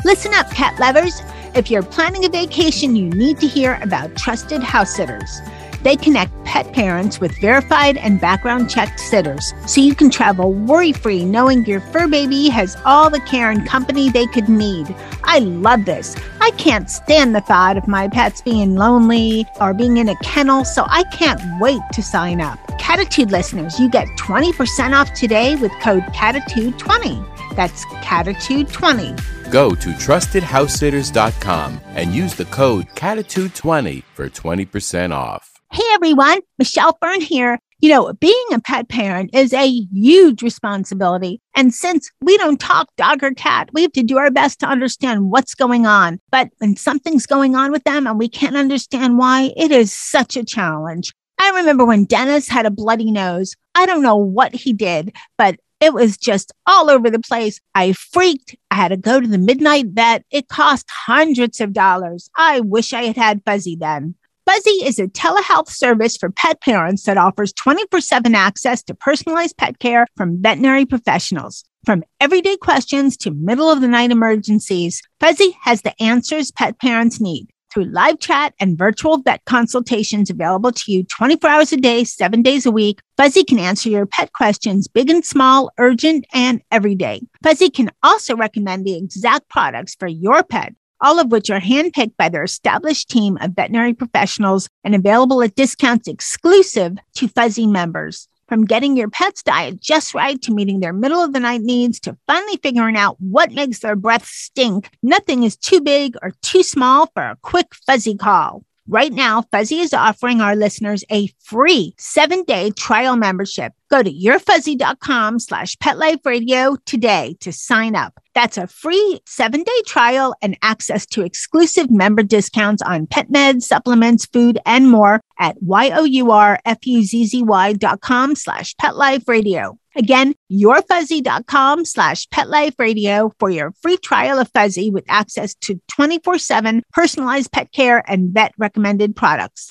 Listen 0.05 0.35
up, 0.35 0.51
cat 0.51 0.79
lovers. 0.79 1.21
If 1.55 1.71
you're 1.71 1.83
planning 1.83 2.25
a 2.25 2.29
vacation, 2.29 2.95
you 2.95 3.09
need 3.11 3.39
to 3.41 3.47
hear 3.47 3.79
about 3.83 4.17
trusted 4.17 4.63
house 4.63 4.95
sitters. 4.95 5.41
They 5.85 5.97
connect 5.97 6.33
pet 6.45 6.73
parents 6.73 7.21
with 7.21 7.39
verified 7.43 7.99
and 7.99 8.19
background 8.19 8.71
checked 8.71 8.99
sitters 8.99 9.53
so 9.67 9.83
you 9.83 9.95
can 9.95 10.09
travel 10.09 10.53
worry 10.53 10.93
free 10.93 11.27
knowing 11.27 11.67
your 11.67 11.81
fur 11.81 12.09
baby 12.09 12.49
has 12.49 12.75
all 12.87 13.11
the 13.11 13.21
care 13.21 13.51
and 13.51 13.69
company 13.69 14.09
they 14.09 14.27
could 14.27 14.49
need. 14.49 14.95
I 15.25 15.41
love 15.41 15.85
this. 15.85 16.17
I 16.41 16.53
can't 16.53 16.89
stand 16.89 17.35
the 17.35 17.43
thought 17.43 17.77
of 17.77 17.87
my 17.87 18.09
pets 18.09 18.41
being 18.41 18.77
lonely 18.77 19.47
or 19.61 19.75
being 19.75 19.99
in 19.99 20.09
a 20.09 20.17
kennel, 20.21 20.65
so 20.65 20.87
I 20.89 21.05
can't 21.05 21.41
wait 21.61 21.83
to 21.93 22.03
sign 22.03 22.41
up. 22.41 22.59
Catitude 22.81 23.31
listeners, 23.31 23.79
you 23.79 23.91
get 23.91 24.09
20% 24.19 24.99
off 24.99 25.13
today 25.13 25.57
with 25.57 25.73
code 25.83 26.05
Catitude20. 26.15 27.57
That's 27.57 27.85
Catitude20. 27.85 29.51
Go 29.51 29.75
to 29.75 29.89
trustedhousesitters.com 29.91 31.81
and 31.89 32.15
use 32.15 32.35
the 32.35 32.47
code 32.47 32.87
CATITUDE20 32.95 34.03
for 34.15 34.29
20% 34.29 35.15
off. 35.15 35.54
Hey 35.75 35.83
everyone, 35.93 36.39
Michelle 36.57 36.97
Fern 37.01 37.21
here. 37.21 37.59
You 37.81 37.91
know, 37.91 38.13
being 38.13 38.47
a 38.53 38.61
pet 38.61 38.89
parent 38.89 39.31
is 39.35 39.53
a 39.53 39.67
huge 39.67 40.41
responsibility. 40.41 41.41
And 41.57 41.75
since 41.75 42.13
we 42.21 42.39
don't 42.39 42.61
talk 42.61 42.91
dog 42.97 43.25
or 43.25 43.33
cat, 43.33 43.71
we 43.73 43.83
have 43.83 43.91
to 43.95 44.05
do 44.05 44.17
our 44.17 44.31
best 44.31 44.61
to 44.61 44.69
understand 44.69 45.33
what's 45.33 45.57
going 45.57 45.85
on. 45.85 46.21
But 46.31 46.51
when 46.59 46.77
something's 46.77 47.27
going 47.27 47.57
on 47.57 47.73
with 47.73 47.83
them 47.83 48.07
and 48.07 48.21
we 48.21 48.29
can't 48.29 48.55
understand 48.55 49.19
why, 49.19 49.53
it 49.57 49.73
is 49.73 49.93
such 49.93 50.37
a 50.37 50.45
challenge. 50.45 51.13
I 51.41 51.51
remember 51.51 51.85
when 51.85 52.05
Dennis 52.05 52.47
had 52.47 52.67
a 52.67 52.71
bloody 52.71 53.11
nose. 53.11 53.57
I 53.75 53.85
don't 53.85 54.05
know 54.05 54.15
what 54.15 54.55
he 54.55 54.73
did, 54.73 55.13
but 55.37 55.57
it 55.81 55.93
was 55.93 56.17
just 56.17 56.53
all 56.69 56.89
over 56.89 57.11
the 57.11 57.19
place. 57.19 57.59
I 57.75 57.95
freaked. 57.95 58.55
I 58.71 58.77
had 58.77 58.89
to 58.89 58.97
go 58.97 59.21
to 59.21 59.27
the 59.27 59.39
midnight 59.39 59.87
vet. 59.89 60.25
It 60.31 60.47
cost 60.47 60.87
hundreds 60.89 61.61
of 61.61 61.73
dollars. 61.73 62.31
I 62.37 62.61
wish 62.61 62.93
I 62.93 63.07
had 63.07 63.17
had 63.17 63.43
Fuzzy 63.45 63.75
then. 63.75 64.15
Fuzzy 64.47 64.85
is 64.85 64.99
a 64.99 65.07
telehealth 65.07 65.71
service 65.71 66.19
for 66.19 66.31
pet 66.31 66.61
parents 66.61 67.05
that 67.05 67.17
offers 67.17 67.53
24 67.55 68.01
7 68.01 68.35
access 68.35 68.83
to 68.83 68.95
personalized 68.95 69.57
pet 69.57 69.79
care 69.79 70.07
from 70.17 70.43
veterinary 70.43 70.85
professionals. 70.85 71.65
From 71.87 72.05
everyday 72.21 72.59
questions 72.59 73.17
to 73.19 73.31
middle 73.31 73.71
of 73.71 73.81
the 73.81 73.89
night 73.89 74.11
emergencies, 74.11 75.01
Fuzzy 75.19 75.57
has 75.63 75.81
the 75.81 75.95
answers 76.03 76.51
pet 76.51 76.79
parents 76.79 77.23
need. 77.23 77.49
Through 77.73 77.87
live 77.87 78.21
chat 78.21 78.53
and 78.61 78.77
virtual 78.77 79.17
vet 79.17 79.43
consultations 79.47 80.29
available 80.29 80.73
to 80.73 80.93
you 80.93 81.05
24 81.05 81.51
hours 81.51 81.73
a 81.73 81.79
day, 81.79 82.05
seven 82.05 82.43
days 82.43 82.67
a 82.67 82.71
week, 82.71 83.01
Fuzzy 83.17 83.45
can 83.45 83.59
answer 83.59 83.89
your 83.89 84.05
pet 84.05 84.35
questions, 84.35 84.89
big 84.89 85.09
and 85.09 85.25
small, 85.25 85.71
urgent, 85.79 86.27
and 86.35 86.61
everyday. 86.71 87.23
Fuzzy 87.43 87.71
can 87.71 87.91
also 88.03 88.37
recommend 88.37 88.85
the 88.85 88.97
exact 88.97 89.49
products 89.49 89.97
for 89.99 90.07
your 90.07 90.43
pet 90.43 90.75
all 91.01 91.19
of 91.19 91.31
which 91.31 91.51
are 91.51 91.61
handpicked 91.61 92.17
by 92.17 92.29
their 92.29 92.45
established 92.45 93.09
team 93.09 93.39
of 93.41 93.53
veterinary 93.53 93.95
professionals 93.95 94.69
and 94.85 94.95
available 94.95 95.43
at 95.43 95.55
discounts 95.55 96.09
exclusive 96.09 96.97
to 97.15 97.29
Fuzzy 97.29 97.67
members. 97.67 98.29
From 98.49 98.67
getting 98.67 98.97
your 98.97 99.09
pet's 99.09 99.43
diet 99.43 99.81
just 99.81 100.15
right 100.15 100.41
to 100.43 100.53
meeting 100.53 100.81
their 100.81 100.93
middle 100.93 101.23
of 101.23 101.33
the 101.33 101.41
night 101.41 101.63
needs 101.63 101.99
to 102.01 102.17
finally 102.27 102.59
figuring 102.63 102.97
out 102.97 103.17
what 103.19 103.53
makes 103.53 103.79
their 103.79 103.97
breath 103.97 104.27
stink, 104.27 104.91
nothing 105.03 105.45
is 105.45 105.57
too 105.57 105.81
big 105.81 106.15
or 106.23 106.33
too 106.43 106.63
small 106.63 107.07
for 107.15 107.23
a 107.23 107.39
quick 107.41 107.75
Fuzzy 107.87 108.17
call. 108.17 108.63
Right 108.87 109.13
now, 109.13 109.43
Fuzzy 109.51 109.79
is 109.79 109.95
offering 109.95 110.43
our 110.43 110.55
listeners 110.55 111.05
a 111.11 111.29
free 111.43 111.95
seven-day 111.97 112.73
trial 112.73 113.17
membership. 113.17 113.73
Go 113.91 114.03
to 114.03 114.13
yourfuzzy.com 114.13 115.39
slash 115.39 115.77
petliferadio 115.77 116.77
today 116.85 117.37
to 117.41 117.51
sign 117.51 117.97
up. 117.97 118.21
That's 118.35 118.59
a 118.59 118.67
free 118.67 119.21
seven-day 119.27 119.83
trial 119.87 120.35
and 120.43 120.59
access 120.63 121.07
to 121.07 121.23
exclusive 121.23 121.91
member 121.91 122.23
discounts 122.23 122.83
on 122.83 123.07
pet 123.07 123.31
meds, 123.31 123.63
supplements, 123.63 124.27
food, 124.27 124.59
and 124.67 124.91
more 124.91 125.21
at 125.39 125.57
y-o-u-r-f-u-z-z-y 125.63 127.73
dot 127.75 128.01
com 128.01 128.35
slash 128.35 128.75
petliferadio. 128.77 129.77
Again, 129.97 130.35
yourfuzzy.com 130.51 131.85
slash 131.85 132.27
petliferadio 132.29 133.31
for 133.39 133.49
your 133.51 133.71
free 133.81 133.97
trial 133.97 134.41
of 134.41 134.51
Fuzzy 134.53 134.91
with 134.91 135.05
access 135.09 135.55
to 135.63 135.81
24-7 135.93 136.83
personalized 136.93 137.53
pet 137.53 137.71
care 137.71 138.03
and 138.11 138.35
vet 138.35 138.53
recommended 138.59 139.15
products. 139.15 139.71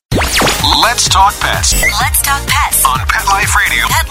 Let's 0.82 1.10
talk 1.10 1.34
pets 1.41 1.74
Let's 2.00 2.22
talk 2.22 2.41
pets. 2.48 2.86
on 2.86 3.00
Pet 3.00 3.25
Life 3.27 3.53
Radio. 3.55 3.86
Pet 3.89 4.08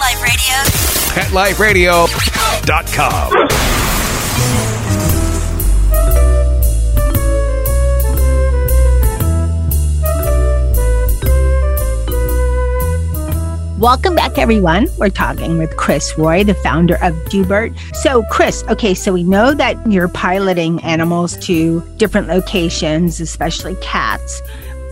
Life 1.33 1.59
Radio. 1.59 2.05
PetLifeRadio.com. 2.05 4.02
Welcome 13.83 14.15
back, 14.15 14.37
everyone. 14.37 14.87
We're 14.97 15.09
talking 15.09 15.57
with 15.57 15.75
Chris 15.75 16.17
Roy, 16.17 16.45
the 16.45 16.53
founder 16.53 16.95
of 17.03 17.13
Doobert. 17.25 17.77
So, 17.97 18.23
Chris, 18.31 18.63
okay, 18.69 18.93
so 18.93 19.11
we 19.11 19.23
know 19.23 19.53
that 19.53 19.75
you're 19.91 20.07
piloting 20.07 20.81
animals 20.83 21.35
to 21.39 21.81
different 21.97 22.29
locations, 22.29 23.19
especially 23.19 23.75
cats 23.81 24.41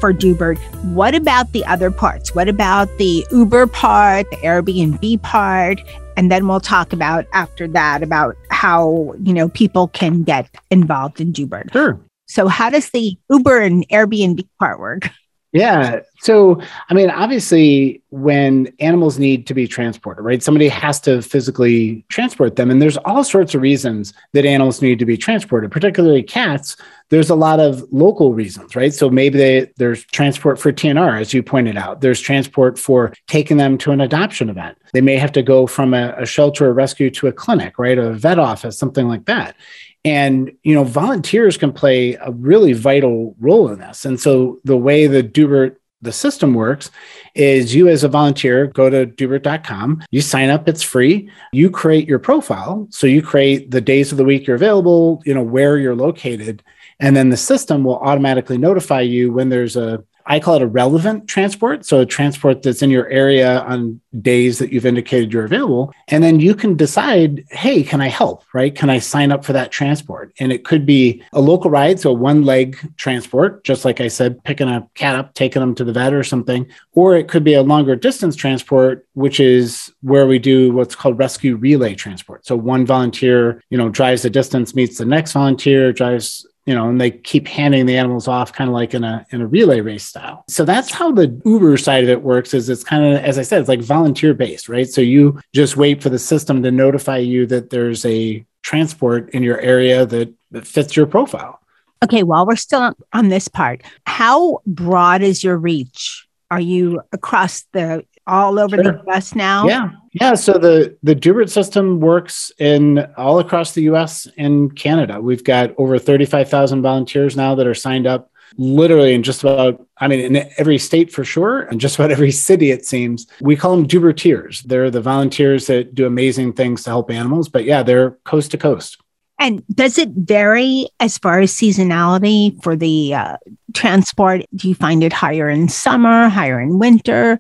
for 0.02 0.14
Doobert. 0.14 0.58
What 0.92 1.16
about 1.16 1.54
the 1.54 1.64
other 1.64 1.90
parts? 1.90 2.36
What 2.36 2.50
about 2.50 2.90
the 2.98 3.26
Uber 3.32 3.68
part, 3.68 4.30
the 4.30 4.36
Airbnb 4.38 5.22
part? 5.22 5.80
And 6.22 6.30
then 6.30 6.48
we'll 6.48 6.60
talk 6.60 6.94
about 6.94 7.26
after 7.34 7.68
that 7.70 8.04
about 8.04 8.36
how, 8.52 9.16
you 9.24 9.34
know, 9.34 9.50
people 9.50 9.88
can 9.88 10.22
get 10.22 10.48
involved 10.70 11.20
in 11.20 11.34
Doobert. 11.34 11.74
Sure. 11.74 12.00
So, 12.28 12.48
how 12.48 12.70
does 12.70 12.92
the 12.92 13.18
Uber 13.32 13.60
and 13.60 13.90
Airbnb 13.90 14.48
part 14.60 14.80
work? 14.80 15.10
Yeah. 15.54 16.00
So, 16.20 16.62
I 16.90 16.94
mean, 16.94 17.10
obviously, 17.10 18.02
when 18.10 18.74
animals 18.80 19.20
need 19.20 19.48
to 19.48 19.54
be 19.54 19.68
transported, 19.68 20.24
right? 20.24 20.42
Somebody 20.42 20.70
has 20.70 21.02
to 21.02 21.22
physically 21.22 22.06
transport 22.08 22.56
them. 22.56 22.72
And 22.72 22.82
there's 22.82 22.98
all 22.98 23.24
sorts 23.24 23.54
of 23.54 23.62
reasons 23.62 24.14
that 24.32 24.46
animals 24.46 24.82
need 24.82 25.00
to 25.00 25.06
be 25.06 25.18
transported, 25.18 25.70
particularly 25.72 26.24
cats. 26.24 26.78
There's 27.10 27.30
a 27.30 27.36
lot 27.36 27.60
of 27.60 27.84
local 27.92 28.34
reasons, 28.34 28.78
right? 28.78 28.94
So 28.94 29.10
maybe 29.10 29.38
they, 29.38 29.72
there's 29.76 30.06
transport 30.06 30.58
for 30.58 30.72
TNR, 30.72 31.20
as 31.20 31.34
you 31.34 31.44
pointed 31.44 31.76
out. 31.76 32.00
There's 32.00 32.22
transport 32.22 32.80
for 32.80 33.14
taking 33.28 33.58
them 33.58 33.78
to 33.80 33.92
an 33.92 34.00
adoption 34.00 34.50
event. 34.50 34.78
They 34.94 35.02
may 35.02 35.18
have 35.18 35.34
to 35.34 35.42
go 35.42 35.68
from 35.68 35.94
a, 35.94 36.14
a 36.18 36.26
shelter 36.26 36.68
or 36.68 36.74
rescue 36.74 37.10
to 37.12 37.28
a 37.28 37.34
clinic, 37.34 37.78
right? 37.78 37.98
A 37.98 38.14
vet 38.14 38.40
office, 38.40 38.78
something 38.78 39.08
like 39.08 39.26
that. 39.26 39.58
And 40.04 40.52
you 40.64 40.74
know, 40.74 40.84
volunteers 40.84 41.58
can 41.58 41.72
play 41.72 42.16
a 42.16 42.32
really 42.32 42.74
vital 42.74 43.36
role 43.40 43.70
in 43.70 43.80
this. 43.80 44.06
And 44.06 44.20
so 44.20 44.60
the 44.64 44.78
way 44.78 45.08
the 45.08 45.24
Doobert 45.24 45.76
the 46.02 46.12
system 46.12 46.54
works 46.54 46.90
is 47.36 47.76
you 47.76 47.88
as 47.88 48.04
a 48.04 48.10
volunteer 48.10 48.68
go 48.68 48.90
to 48.90 49.06
doobert.com, 49.06 50.04
you 50.10 50.22
sign 50.22 50.50
up, 50.50 50.68
it's 50.68 50.84
free. 50.84 51.30
You 51.54 51.70
create 51.70 52.08
your 52.08 52.20
profile. 52.20 52.88
So 52.90 53.08
you 53.08 53.22
create 53.22 53.72
the 53.72 53.82
days 53.82 54.12
of 54.12 54.18
the 54.18 54.26
week 54.26 54.48
you're 54.48 54.56
available, 54.56 55.22
you 55.26 55.34
know, 55.34 55.44
where 55.44 55.78
you're 55.78 55.96
located. 55.96 56.64
And 57.00 57.16
then 57.16 57.30
the 57.30 57.38
system 57.38 57.84
will 57.84 58.00
automatically 58.00 58.58
notify 58.58 59.02
you 59.02 59.32
when 59.32 59.50
there's 59.50 59.76
a, 59.76 60.04
I 60.26 60.40
call 60.40 60.56
it 60.56 60.62
a 60.62 60.68
relevant 60.68 61.28
transport. 61.28 61.86
So 61.86 62.00
a 62.00 62.06
transport 62.06 62.64
that's 62.64 62.82
in 62.82 62.90
your 62.90 63.08
area 63.10 63.62
on 63.62 64.00
days 64.22 64.60
that 64.60 64.72
you've 64.72 64.86
indicated 64.86 65.32
you're 65.32 65.46
available. 65.46 65.94
And 66.08 66.24
then 66.24 66.40
you 66.40 66.56
can 66.56 66.76
decide, 66.76 67.46
hey, 67.50 67.84
can 67.84 68.02
I 68.02 68.08
help? 68.08 68.44
Right? 68.54 68.76
Can 68.76 68.90
I 68.90 69.00
sign 69.00 69.32
up 69.32 69.46
for 69.46 69.54
that 69.54 69.72
transport? 69.72 70.34
And 70.40 70.52
it 70.52 70.66
could 70.66 70.86
be 70.86 71.24
a 71.34 71.42
local 71.42 71.72
ride, 71.72 72.00
so 72.00 72.12
one 72.14 72.44
leg 72.44 72.78
transport, 72.98 73.64
just 73.64 73.86
like 73.86 74.02
I 74.02 74.08
said, 74.08 74.44
picking 74.44 74.68
a 74.68 74.88
cat 74.96 75.16
up, 75.16 75.34
taking 75.34 75.60
them 75.60 75.76
to 75.76 75.84
the 75.84 75.94
vet 75.94 76.14
or 76.14 76.24
something. 76.24 76.68
Or 76.94 77.16
it 77.16 77.28
could 77.28 77.44
be 77.44 77.54
a 77.54 77.64
longer 77.64 77.96
distance 77.96 78.36
transport, 78.36 79.08
which 79.14 79.40
is 79.40 79.92
where 80.02 80.28
we 80.28 80.40
do 80.40 80.72
what's 80.74 80.96
called 80.96 81.18
rescue 81.18 81.56
relay 81.56 81.96
transport. 81.96 82.46
So 82.46 82.56
one 82.56 82.86
volunteer, 82.86 83.64
you 83.70 83.78
know, 83.78 83.90
drives 83.90 84.22
the 84.24 84.30
distance, 84.30 84.76
meets 84.76 84.98
the 84.98 85.06
next 85.06 85.34
volunteer, 85.34 85.94
drives 85.94 86.46
you 86.66 86.76
know, 86.76 86.90
and 86.90 87.02
they 87.02 87.12
keep 87.12 87.48
handing 87.48 87.86
the 87.86 87.98
animals 87.98 88.28
off 88.28 88.54
kind 88.54 88.70
of 88.70 88.74
like 88.74 88.94
in 88.94 89.04
a 89.04 89.26
in 89.32 89.42
a 89.42 89.48
relay 89.48 89.82
race 89.82 90.06
style. 90.06 90.44
So 90.48 90.64
that's 90.64 90.92
how 90.92 91.12
the 91.12 91.42
Uber 91.44 91.78
side 91.78 92.04
of 92.04 92.10
it 92.10 92.22
works 92.22 92.54
is 92.54 92.70
it's 92.70 92.84
kind 92.84 93.04
of 93.04 93.24
as 93.24 93.38
I 93.38 93.42
said, 93.42 93.60
it's 93.60 93.70
like 93.70 93.82
volunteer 93.82 94.34
based, 94.34 94.70
right? 94.70 94.88
So 94.88 95.02
you 95.02 95.40
just 95.54 95.78
wait 95.78 96.04
for 96.04 96.10
the 96.10 96.20
system 96.20 96.62
to 96.64 96.72
notify 96.72 97.18
you 97.18 97.46
that 97.48 97.72
there's 97.72 98.06
a 98.06 98.46
transport 98.62 99.30
in 99.32 99.44
your 99.44 99.60
area 99.60 100.06
that, 100.06 100.34
that 100.52 100.68
fits 100.68 100.96
your 100.96 101.08
profile. 101.08 101.60
Okay, 102.04 102.24
while 102.24 102.46
we're 102.46 102.56
still 102.56 102.94
on 103.14 103.30
this 103.30 103.48
part, 103.48 103.84
how 104.06 104.60
broad 104.66 105.22
is 105.22 105.44
your 105.44 105.58
reach? 105.58 106.28
Are 106.50 106.60
you 106.60 107.02
across 107.12 107.64
the 107.74 108.06
all 108.28 108.60
over 108.60 108.76
sure. 108.76 108.84
the 108.84 109.12
US 109.12 109.36
now? 109.36 109.68
Yeah. 109.68 109.90
Yeah. 110.14 110.36
So 110.36 110.54
the, 110.54 110.98
the 111.04 111.16
Doobert 111.16 111.50
system 111.50 112.00
works 112.00 112.52
in 112.60 113.00
all 113.18 113.40
across 113.40 113.74
the 113.74 113.84
US 113.84 114.28
and 114.38 114.76
Canada. 114.76 115.22
We've 115.22 115.44
got 115.44 115.74
over 115.78 115.98
35,000 115.98 116.82
volunteers 116.82 117.36
now 117.36 117.56
that 117.56 117.68
are 117.68 117.74
signed 117.74 118.08
up 118.08 118.32
literally 118.58 119.14
in 119.14 119.24
just 119.24 119.44
about, 119.44 119.86
I 119.98 120.08
mean, 120.08 120.20
in 120.36 120.50
every 120.58 120.78
state 120.78 121.12
for 121.12 121.24
sure, 121.24 121.62
and 121.62 121.80
just 121.80 121.96
about 121.96 122.12
every 122.12 122.32
city, 122.32 122.72
it 122.72 122.86
seems. 122.86 123.28
We 123.40 123.56
call 123.56 123.76
them 123.76 123.88
Dooberteers. 123.88 124.64
They're 124.64 124.92
the 124.92 125.02
volunteers 125.02 125.68
that 125.68 125.96
do 125.96 126.06
amazing 126.06 126.54
things 126.54 126.84
to 126.84 126.90
help 126.90 127.12
animals. 127.12 127.50
But 127.50 127.64
yeah, 127.64 127.84
they're 127.84 128.12
coast 128.26 128.52
to 128.52 128.58
coast. 128.58 128.98
And 129.40 129.64
does 129.74 129.98
it 129.98 130.10
vary 130.10 130.88
as 131.00 131.18
far 131.18 131.40
as 131.40 131.52
seasonality 131.52 132.62
for 132.62 132.76
the 132.76 133.16
uh, 133.16 133.38
transport? 133.74 134.44
Do 134.56 134.70
you 134.70 134.76
find 134.76 135.04
it 135.04 135.12
higher 135.12 135.50
in 135.50 135.68
summer, 135.68 136.30
higher 136.30 136.60
in 136.60 136.78
winter? 136.78 137.40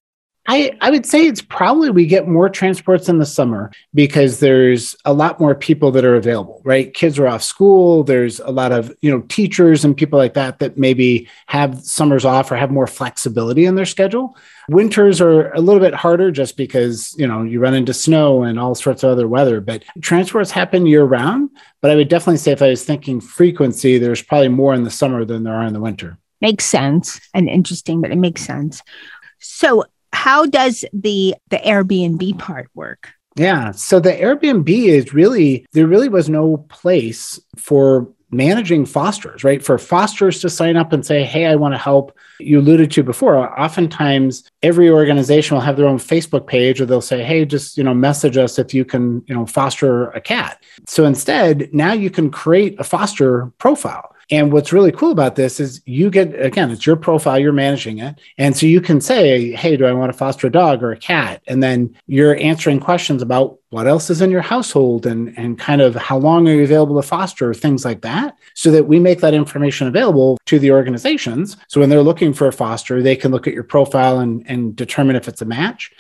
I, 0.51 0.77
I 0.81 0.91
would 0.91 1.05
say 1.05 1.27
it's 1.27 1.41
probably 1.41 1.91
we 1.91 2.05
get 2.05 2.27
more 2.27 2.50
transports 2.50 3.08
in 3.08 3.20
the 3.20 3.25
summer 3.25 3.72
because 3.93 4.41
there's 4.41 4.98
a 5.05 5.13
lot 5.13 5.39
more 5.39 5.55
people 5.55 5.91
that 5.91 6.03
are 6.03 6.17
available, 6.17 6.62
right? 6.65 6.93
Kids 6.93 7.17
are 7.17 7.27
off 7.27 7.41
school. 7.41 8.03
There's 8.03 8.41
a 8.41 8.51
lot 8.51 8.74
of, 8.74 8.93
you 9.00 9.10
know, 9.10 9.22
teachers 9.29 9.86
and 9.86 9.96
people 9.96 10.20
like 10.20 10.34
that 10.34 10.60
that 10.60 10.77
maybe 10.77 11.29
have 11.46 11.79
summers 11.79 12.25
off 12.25 12.51
or 12.51 12.58
have 12.58 12.70
more 12.70 12.86
flexibility 12.86 13.63
in 13.63 13.75
their 13.75 13.86
schedule. 13.86 14.36
Winters 14.67 15.22
are 15.22 15.53
a 15.53 15.62
little 15.62 15.79
bit 15.79 15.93
harder 15.93 16.31
just 16.31 16.58
because, 16.58 17.15
you 17.17 17.25
know, 17.25 17.43
you 17.43 17.62
run 17.62 17.74
into 17.74 17.93
snow 17.93 18.43
and 18.43 18.60
all 18.60 18.75
sorts 18.75 19.03
of 19.03 19.10
other 19.12 19.29
weather, 19.29 19.62
but 19.62 19.86
transports 20.01 20.51
happen 20.51 20.86
year 20.86 21.05
round. 21.05 21.50
But 21.79 21.91
I 21.91 21.96
would 21.96 22.10
definitely 22.10 22.39
say 22.39 22.51
if 22.51 22.62
I 22.62 22.67
was 22.67 22.84
thinking 22.84 23.22
frequency, 23.22 24.00
there's 24.00 24.22
probably 24.22 24.50
more 24.50 24.74
in 24.74 24.84
the 24.84 24.91
summer 24.91 25.24
than 25.24 25.46
there 25.46 25.55
are 25.55 25.65
in 25.65 25.72
the 25.72 25.79
winter. 25.79 26.17
Makes 26.41 26.65
sense 26.65 27.22
and 27.34 27.48
interesting, 27.48 28.01
but 28.01 28.12
it 28.12 28.17
makes 28.17 28.41
sense. 28.41 28.81
So 29.39 29.86
how 30.13 30.46
does 30.46 30.86
the 30.94 31.36
the 31.50 31.58
Airbnb 31.58 32.39
part 32.39 32.70
work? 32.74 33.13
Yeah. 33.36 33.72
So 33.72 34.00
the 34.00 34.12
Airbnb 34.12 34.70
is 34.70 35.13
really, 35.13 35.65
there 35.72 35.88
really 35.88 36.10
was 36.10 36.30
no 36.30 36.58
place 36.70 37.39
for 37.58 38.10
managing 38.34 38.86
fosters, 38.86 39.44
right? 39.44 39.63
For 39.63 39.77
fosters 39.77 40.39
to 40.41 40.50
sign 40.50 40.77
up 40.77 40.94
and 40.94 41.06
say, 41.06 41.24
Hey, 41.24 41.46
I 41.46 41.56
want 41.56 41.74
to 41.74 41.77
help. 41.77 42.18
You 42.39 42.60
alluded 42.60 42.91
to 42.91 43.03
before, 43.03 43.38
oftentimes 43.60 44.50
every 44.63 44.89
organization 44.89 45.56
will 45.56 45.62
have 45.62 45.77
their 45.77 45.88
own 45.88 45.98
Facebook 45.98 46.48
page 46.48 46.80
or 46.80 46.86
they'll 46.86 47.01
say, 47.01 47.24
Hey, 47.24 47.46
just, 47.46 47.77
you 47.77 47.84
know, 47.84 47.94
message 47.94 48.38
us 48.38 48.58
if 48.58 48.74
you 48.74 48.86
can, 48.86 49.24
you 49.27 49.36
know, 49.36 49.46
foster 49.46 50.10
a 50.12 50.22
cat. 50.22 50.63
So 50.88 51.06
instead, 51.06 51.74
now 51.74 51.94
you 51.94 52.10
can 52.10 52.32
create 52.32 52.80
a 52.80 52.84
foster 52.84 53.51
profile. 53.58 54.15
And 54.32 54.54
what's 54.54 54.72
really 54.72 54.94
cool 54.94 55.12
about 55.12 55.36
this 55.36 55.60
is 55.60 55.82
you 55.86 56.10
get, 56.10 56.34
again, 56.42 56.72
it's 56.72 56.86
your 56.86 56.96
profile, 56.96 57.38
you're 57.38 57.51
managing 57.51 58.00
it. 58.00 58.20
And 58.38 58.55
so 58.55 58.66
you 58.66 58.79
can 58.79 59.01
say, 59.01 59.51
hey, 59.51 59.75
do 59.75 59.86
I 59.86 59.92
want 59.92 60.10
to 60.10 60.18
foster 60.18 60.48
a 60.48 60.51
dog 60.51 60.82
or 60.82 60.94
a 60.94 60.98
cat? 60.98 61.44
And 61.48 61.62
then 61.62 61.94
you're 62.08 62.38
answering 62.38 62.79
questions 62.79 63.22
about 63.22 63.60
what 63.72 63.88
else 63.88 64.10
is 64.10 64.22
in 64.22 64.32
your 64.32 64.42
household 64.42 65.05
and, 65.05 65.38
and 65.38 65.60
kind 65.60 65.82
of 65.82 65.96
how 65.96 66.18
long 66.18 66.48
are 66.48 66.53
you 66.53 66.64
available 66.64 66.96
to 67.01 67.05
foster, 67.05 67.53
things 67.53 67.84
like 67.84 68.01
that, 68.01 68.38
so 68.53 68.72
that 68.72 68.88
we 68.88 69.00
make 69.00 69.20
that 69.20 69.34
information 69.34 69.88
available 69.88 70.38
to 70.46 70.60
the 70.60 70.72
organizations. 70.72 71.58
So 71.68 71.82
when 71.82 71.90
they're 71.90 72.01
looking 72.01 72.34
for 72.34 72.48
a 72.48 72.53
foster, 72.53 73.01
they 73.01 73.18
can 73.18 73.32
look 73.32 73.48
at 73.48 73.53
your 73.53 73.64
profile 73.64 74.20
and, 74.20 74.46
and 74.50 74.75
determine 74.75 75.18
if 75.18 75.27
it's 75.27 75.42
a 75.42 75.46
match. 75.46 75.92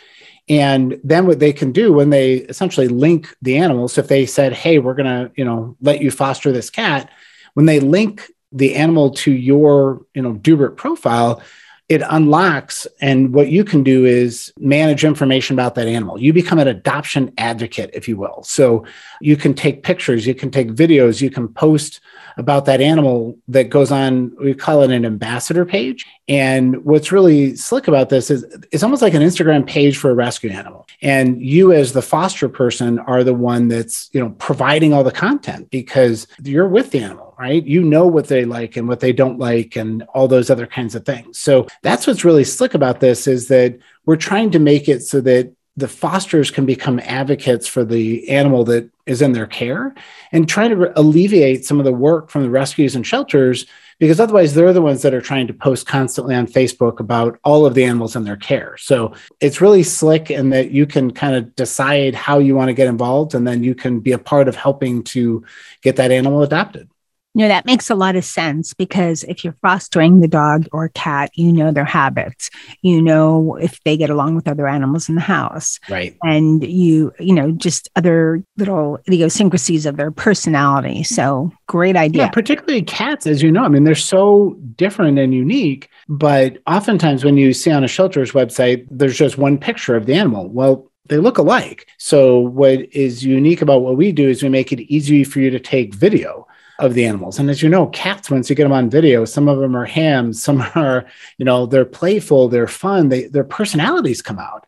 And 0.47 0.99
then 1.03 1.27
what 1.27 1.39
they 1.39 1.53
can 1.53 1.71
do 1.71 1.93
when 1.93 2.09
they 2.09 2.35
essentially 2.35 2.87
link 2.87 3.35
the 3.41 3.57
animals, 3.57 3.97
if 3.97 4.07
they 4.07 4.25
said, 4.25 4.53
hey, 4.53 4.79
we're 4.79 4.95
going 4.95 5.05
to, 5.05 5.31
you 5.35 5.45
know, 5.45 5.75
let 5.81 6.01
you 6.01 6.11
foster 6.11 6.51
this 6.51 6.69
cat, 6.69 7.09
when 7.53 7.65
they 7.65 7.79
link 7.79 8.29
the 8.51 8.75
animal 8.75 9.11
to 9.11 9.31
your 9.31 10.05
you 10.13 10.21
know 10.21 10.33
Doobert 10.33 10.77
profile, 10.77 11.41
it 11.89 12.01
unlocks 12.09 12.87
and 13.01 13.33
what 13.33 13.49
you 13.49 13.65
can 13.65 13.83
do 13.83 14.05
is 14.05 14.53
manage 14.57 15.03
information 15.03 15.55
about 15.55 15.75
that 15.75 15.87
animal. 15.87 16.17
You 16.17 16.31
become 16.31 16.57
an 16.59 16.69
adoption 16.69 17.33
advocate 17.37 17.89
if 17.93 18.07
you 18.07 18.15
will. 18.15 18.43
So 18.43 18.85
you 19.19 19.35
can 19.35 19.53
take 19.53 19.83
pictures 19.83 20.25
you 20.25 20.35
can 20.35 20.51
take 20.51 20.69
videos 20.69 21.21
you 21.21 21.29
can 21.29 21.47
post 21.49 21.99
about 22.37 22.65
that 22.65 22.79
animal 22.79 23.37
that 23.49 23.69
goes 23.69 23.91
on 23.91 24.33
we 24.41 24.53
call 24.53 24.83
it 24.83 24.91
an 24.91 25.05
ambassador 25.05 25.65
page 25.65 26.05
and 26.31 26.83
what's 26.85 27.11
really 27.11 27.55
slick 27.57 27.87
about 27.87 28.09
this 28.09 28.31
is 28.31 28.43
it's 28.71 28.83
almost 28.83 29.01
like 29.01 29.13
an 29.13 29.21
instagram 29.21 29.67
page 29.67 29.97
for 29.97 30.09
a 30.09 30.15
rescue 30.15 30.49
animal 30.49 30.87
and 31.01 31.41
you 31.41 31.73
as 31.73 31.91
the 31.91 32.01
foster 32.01 32.47
person 32.47 32.97
are 32.99 33.23
the 33.23 33.33
one 33.33 33.67
that's 33.67 34.09
you 34.13 34.19
know 34.19 34.29
providing 34.39 34.93
all 34.93 35.03
the 35.03 35.11
content 35.11 35.69
because 35.69 36.27
you're 36.43 36.67
with 36.67 36.91
the 36.91 36.99
animal 36.99 37.31
right? 37.41 37.65
You 37.65 37.81
know 37.81 38.05
what 38.05 38.27
they 38.27 38.45
like 38.45 38.77
and 38.77 38.87
what 38.87 38.99
they 38.99 39.11
don't 39.11 39.39
like 39.39 39.75
and 39.75 40.03
all 40.13 40.27
those 40.27 40.51
other 40.51 40.67
kinds 40.67 40.93
of 40.93 41.05
things. 41.05 41.39
So 41.39 41.65
that's 41.81 42.05
what's 42.05 42.23
really 42.23 42.43
slick 42.43 42.75
about 42.75 42.99
this 42.99 43.25
is 43.25 43.47
that 43.47 43.79
we're 44.05 44.15
trying 44.15 44.51
to 44.51 44.59
make 44.59 44.87
it 44.87 45.01
so 45.01 45.21
that 45.21 45.51
the 45.75 45.87
fosters 45.87 46.51
can 46.51 46.67
become 46.67 46.99
advocates 46.99 47.67
for 47.67 47.83
the 47.83 48.29
animal 48.29 48.63
that 48.65 48.87
is 49.07 49.23
in 49.23 49.31
their 49.31 49.47
care 49.47 49.95
and 50.31 50.47
try 50.47 50.67
to 50.67 50.99
alleviate 50.99 51.65
some 51.65 51.79
of 51.79 51.85
the 51.85 51.91
work 51.91 52.29
from 52.29 52.43
the 52.43 52.49
rescues 52.49 52.95
and 52.95 53.07
shelters 53.07 53.65
because 54.01 54.19
otherwise 54.19 54.55
they're 54.55 54.73
the 54.73 54.81
ones 54.81 55.03
that 55.03 55.13
are 55.13 55.21
trying 55.21 55.45
to 55.45 55.53
post 55.53 55.85
constantly 55.85 56.33
on 56.33 56.47
Facebook 56.47 56.99
about 56.99 57.37
all 57.43 57.67
of 57.67 57.75
the 57.75 57.83
animals 57.83 58.15
in 58.15 58.23
their 58.23 58.35
care. 58.35 58.75
So 58.77 59.13
it's 59.39 59.61
really 59.61 59.83
slick 59.83 60.31
in 60.31 60.49
that 60.49 60.71
you 60.71 60.87
can 60.87 61.11
kind 61.11 61.35
of 61.35 61.55
decide 61.55 62.15
how 62.15 62.39
you 62.39 62.55
want 62.55 62.69
to 62.69 62.73
get 62.73 62.87
involved 62.87 63.35
and 63.35 63.47
then 63.47 63.63
you 63.63 63.75
can 63.75 63.99
be 63.99 64.13
a 64.13 64.17
part 64.17 64.47
of 64.47 64.55
helping 64.55 65.03
to 65.03 65.45
get 65.83 65.97
that 65.97 66.11
animal 66.11 66.41
adopted. 66.41 66.89
You 67.33 67.43
know, 67.43 67.47
that 67.47 67.65
makes 67.65 67.89
a 67.89 67.95
lot 67.95 68.15
of 68.17 68.25
sense 68.25 68.73
because 68.73 69.23
if 69.23 69.43
you're 69.43 69.55
fostering 69.61 70.19
the 70.19 70.27
dog 70.27 70.67
or 70.73 70.89
cat, 70.89 71.31
you 71.35 71.53
know 71.53 71.71
their 71.71 71.85
habits. 71.85 72.49
You 72.81 73.01
know 73.01 73.55
if 73.55 73.81
they 73.83 73.95
get 73.95 74.09
along 74.09 74.35
with 74.35 74.47
other 74.47 74.67
animals 74.67 75.07
in 75.07 75.15
the 75.15 75.21
house. 75.21 75.79
Right. 75.89 76.17
And 76.23 76.63
you, 76.63 77.13
you 77.19 77.33
know, 77.33 77.51
just 77.51 77.89
other 77.95 78.43
little 78.57 78.99
idiosyncrasies 79.07 79.85
of 79.85 79.95
their 79.95 80.11
personality. 80.11 81.03
So 81.03 81.51
great 81.67 81.95
idea. 81.95 82.23
Yeah, 82.23 82.29
particularly 82.29 82.81
cats, 82.81 83.25
as 83.25 83.41
you 83.41 83.51
know. 83.51 83.63
I 83.63 83.69
mean, 83.69 83.85
they're 83.85 83.95
so 83.95 84.57
different 84.75 85.17
and 85.17 85.33
unique. 85.33 85.89
But 86.09 86.57
oftentimes 86.67 87.23
when 87.23 87.37
you 87.37 87.53
see 87.53 87.71
on 87.71 87.83
a 87.83 87.87
shelter's 87.87 88.33
website, 88.33 88.85
there's 88.91 89.17
just 89.17 89.37
one 89.37 89.57
picture 89.57 89.95
of 89.95 90.05
the 90.05 90.15
animal. 90.15 90.49
Well, 90.49 90.91
they 91.07 91.17
look 91.17 91.37
alike. 91.37 91.87
So, 91.97 92.39
what 92.39 92.93
is 92.93 93.23
unique 93.23 93.61
about 93.61 93.81
what 93.81 93.97
we 93.97 94.11
do 94.11 94.29
is 94.29 94.43
we 94.43 94.49
make 94.49 94.71
it 94.71 94.81
easy 94.81 95.23
for 95.23 95.39
you 95.39 95.49
to 95.49 95.59
take 95.59 95.93
video 95.93 96.47
of 96.81 96.93
the 96.95 97.05
animals. 97.05 97.39
And 97.39 97.49
as 97.49 97.61
you 97.61 97.69
know, 97.69 97.87
cats, 97.87 98.29
once 98.29 98.49
you 98.49 98.55
get 98.55 98.63
them 98.63 98.71
on 98.71 98.89
video, 98.89 99.23
some 99.23 99.47
of 99.47 99.59
them 99.59 99.75
are 99.75 99.85
hams, 99.85 100.41
some 100.43 100.61
are, 100.75 101.05
you 101.37 101.45
know, 101.45 101.65
they're 101.65 101.85
playful, 101.85 102.49
they're 102.49 102.67
fun, 102.67 103.09
they, 103.09 103.27
their 103.27 103.43
personalities 103.43 104.21
come 104.21 104.39
out. 104.39 104.67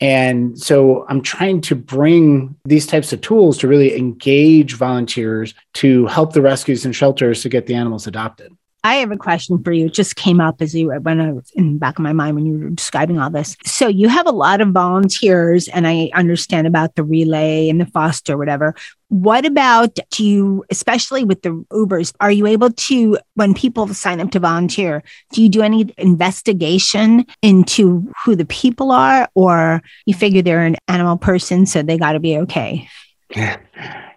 And 0.00 0.56
so 0.56 1.04
I'm 1.08 1.22
trying 1.22 1.60
to 1.62 1.74
bring 1.74 2.54
these 2.64 2.86
types 2.86 3.12
of 3.12 3.20
tools 3.20 3.58
to 3.58 3.68
really 3.68 3.96
engage 3.96 4.74
volunteers 4.74 5.54
to 5.74 6.06
help 6.06 6.32
the 6.32 6.42
rescues 6.42 6.84
and 6.84 6.94
shelters 6.94 7.42
to 7.42 7.48
get 7.48 7.66
the 7.66 7.74
animals 7.74 8.06
adopted. 8.06 8.56
I 8.84 8.96
have 8.96 9.10
a 9.10 9.16
question 9.16 9.62
for 9.62 9.72
you. 9.72 9.86
It 9.86 9.94
just 9.94 10.16
came 10.16 10.40
up 10.40 10.62
as 10.62 10.74
you 10.74 10.88
when 10.88 11.20
I 11.20 11.32
was 11.32 11.50
in 11.54 11.74
the 11.74 11.78
back 11.78 11.98
of 11.98 12.02
my 12.02 12.12
mind 12.12 12.36
when 12.36 12.46
you 12.46 12.58
were 12.58 12.70
describing 12.70 13.18
all 13.18 13.28
this. 13.28 13.56
So 13.64 13.88
you 13.88 14.08
have 14.08 14.26
a 14.26 14.32
lot 14.32 14.60
of 14.60 14.68
volunteers, 14.68 15.68
and 15.68 15.86
I 15.86 16.10
understand 16.14 16.66
about 16.66 16.94
the 16.94 17.02
relay 17.02 17.68
and 17.68 17.80
the 17.80 17.86
foster, 17.86 18.38
whatever. 18.38 18.74
What 19.08 19.44
about 19.46 19.98
do 20.10 20.24
you, 20.24 20.64
especially 20.70 21.24
with 21.24 21.42
the 21.42 21.64
Ubers, 21.72 22.14
are 22.20 22.30
you 22.30 22.46
able 22.46 22.70
to, 22.70 23.18
when 23.34 23.52
people 23.52 23.88
sign 23.88 24.20
up 24.20 24.30
to 24.30 24.38
volunteer, 24.38 25.02
do 25.32 25.42
you 25.42 25.48
do 25.48 25.62
any 25.62 25.92
investigation 25.98 27.26
into 27.42 28.10
who 28.24 28.36
the 28.36 28.44
people 28.44 28.92
are, 28.92 29.28
or 29.34 29.82
you 30.06 30.14
figure 30.14 30.42
they're 30.42 30.64
an 30.64 30.76
animal 30.86 31.16
person, 31.16 31.66
so 31.66 31.82
they 31.82 31.98
got 31.98 32.12
to 32.12 32.20
be 32.20 32.38
okay? 32.38 32.88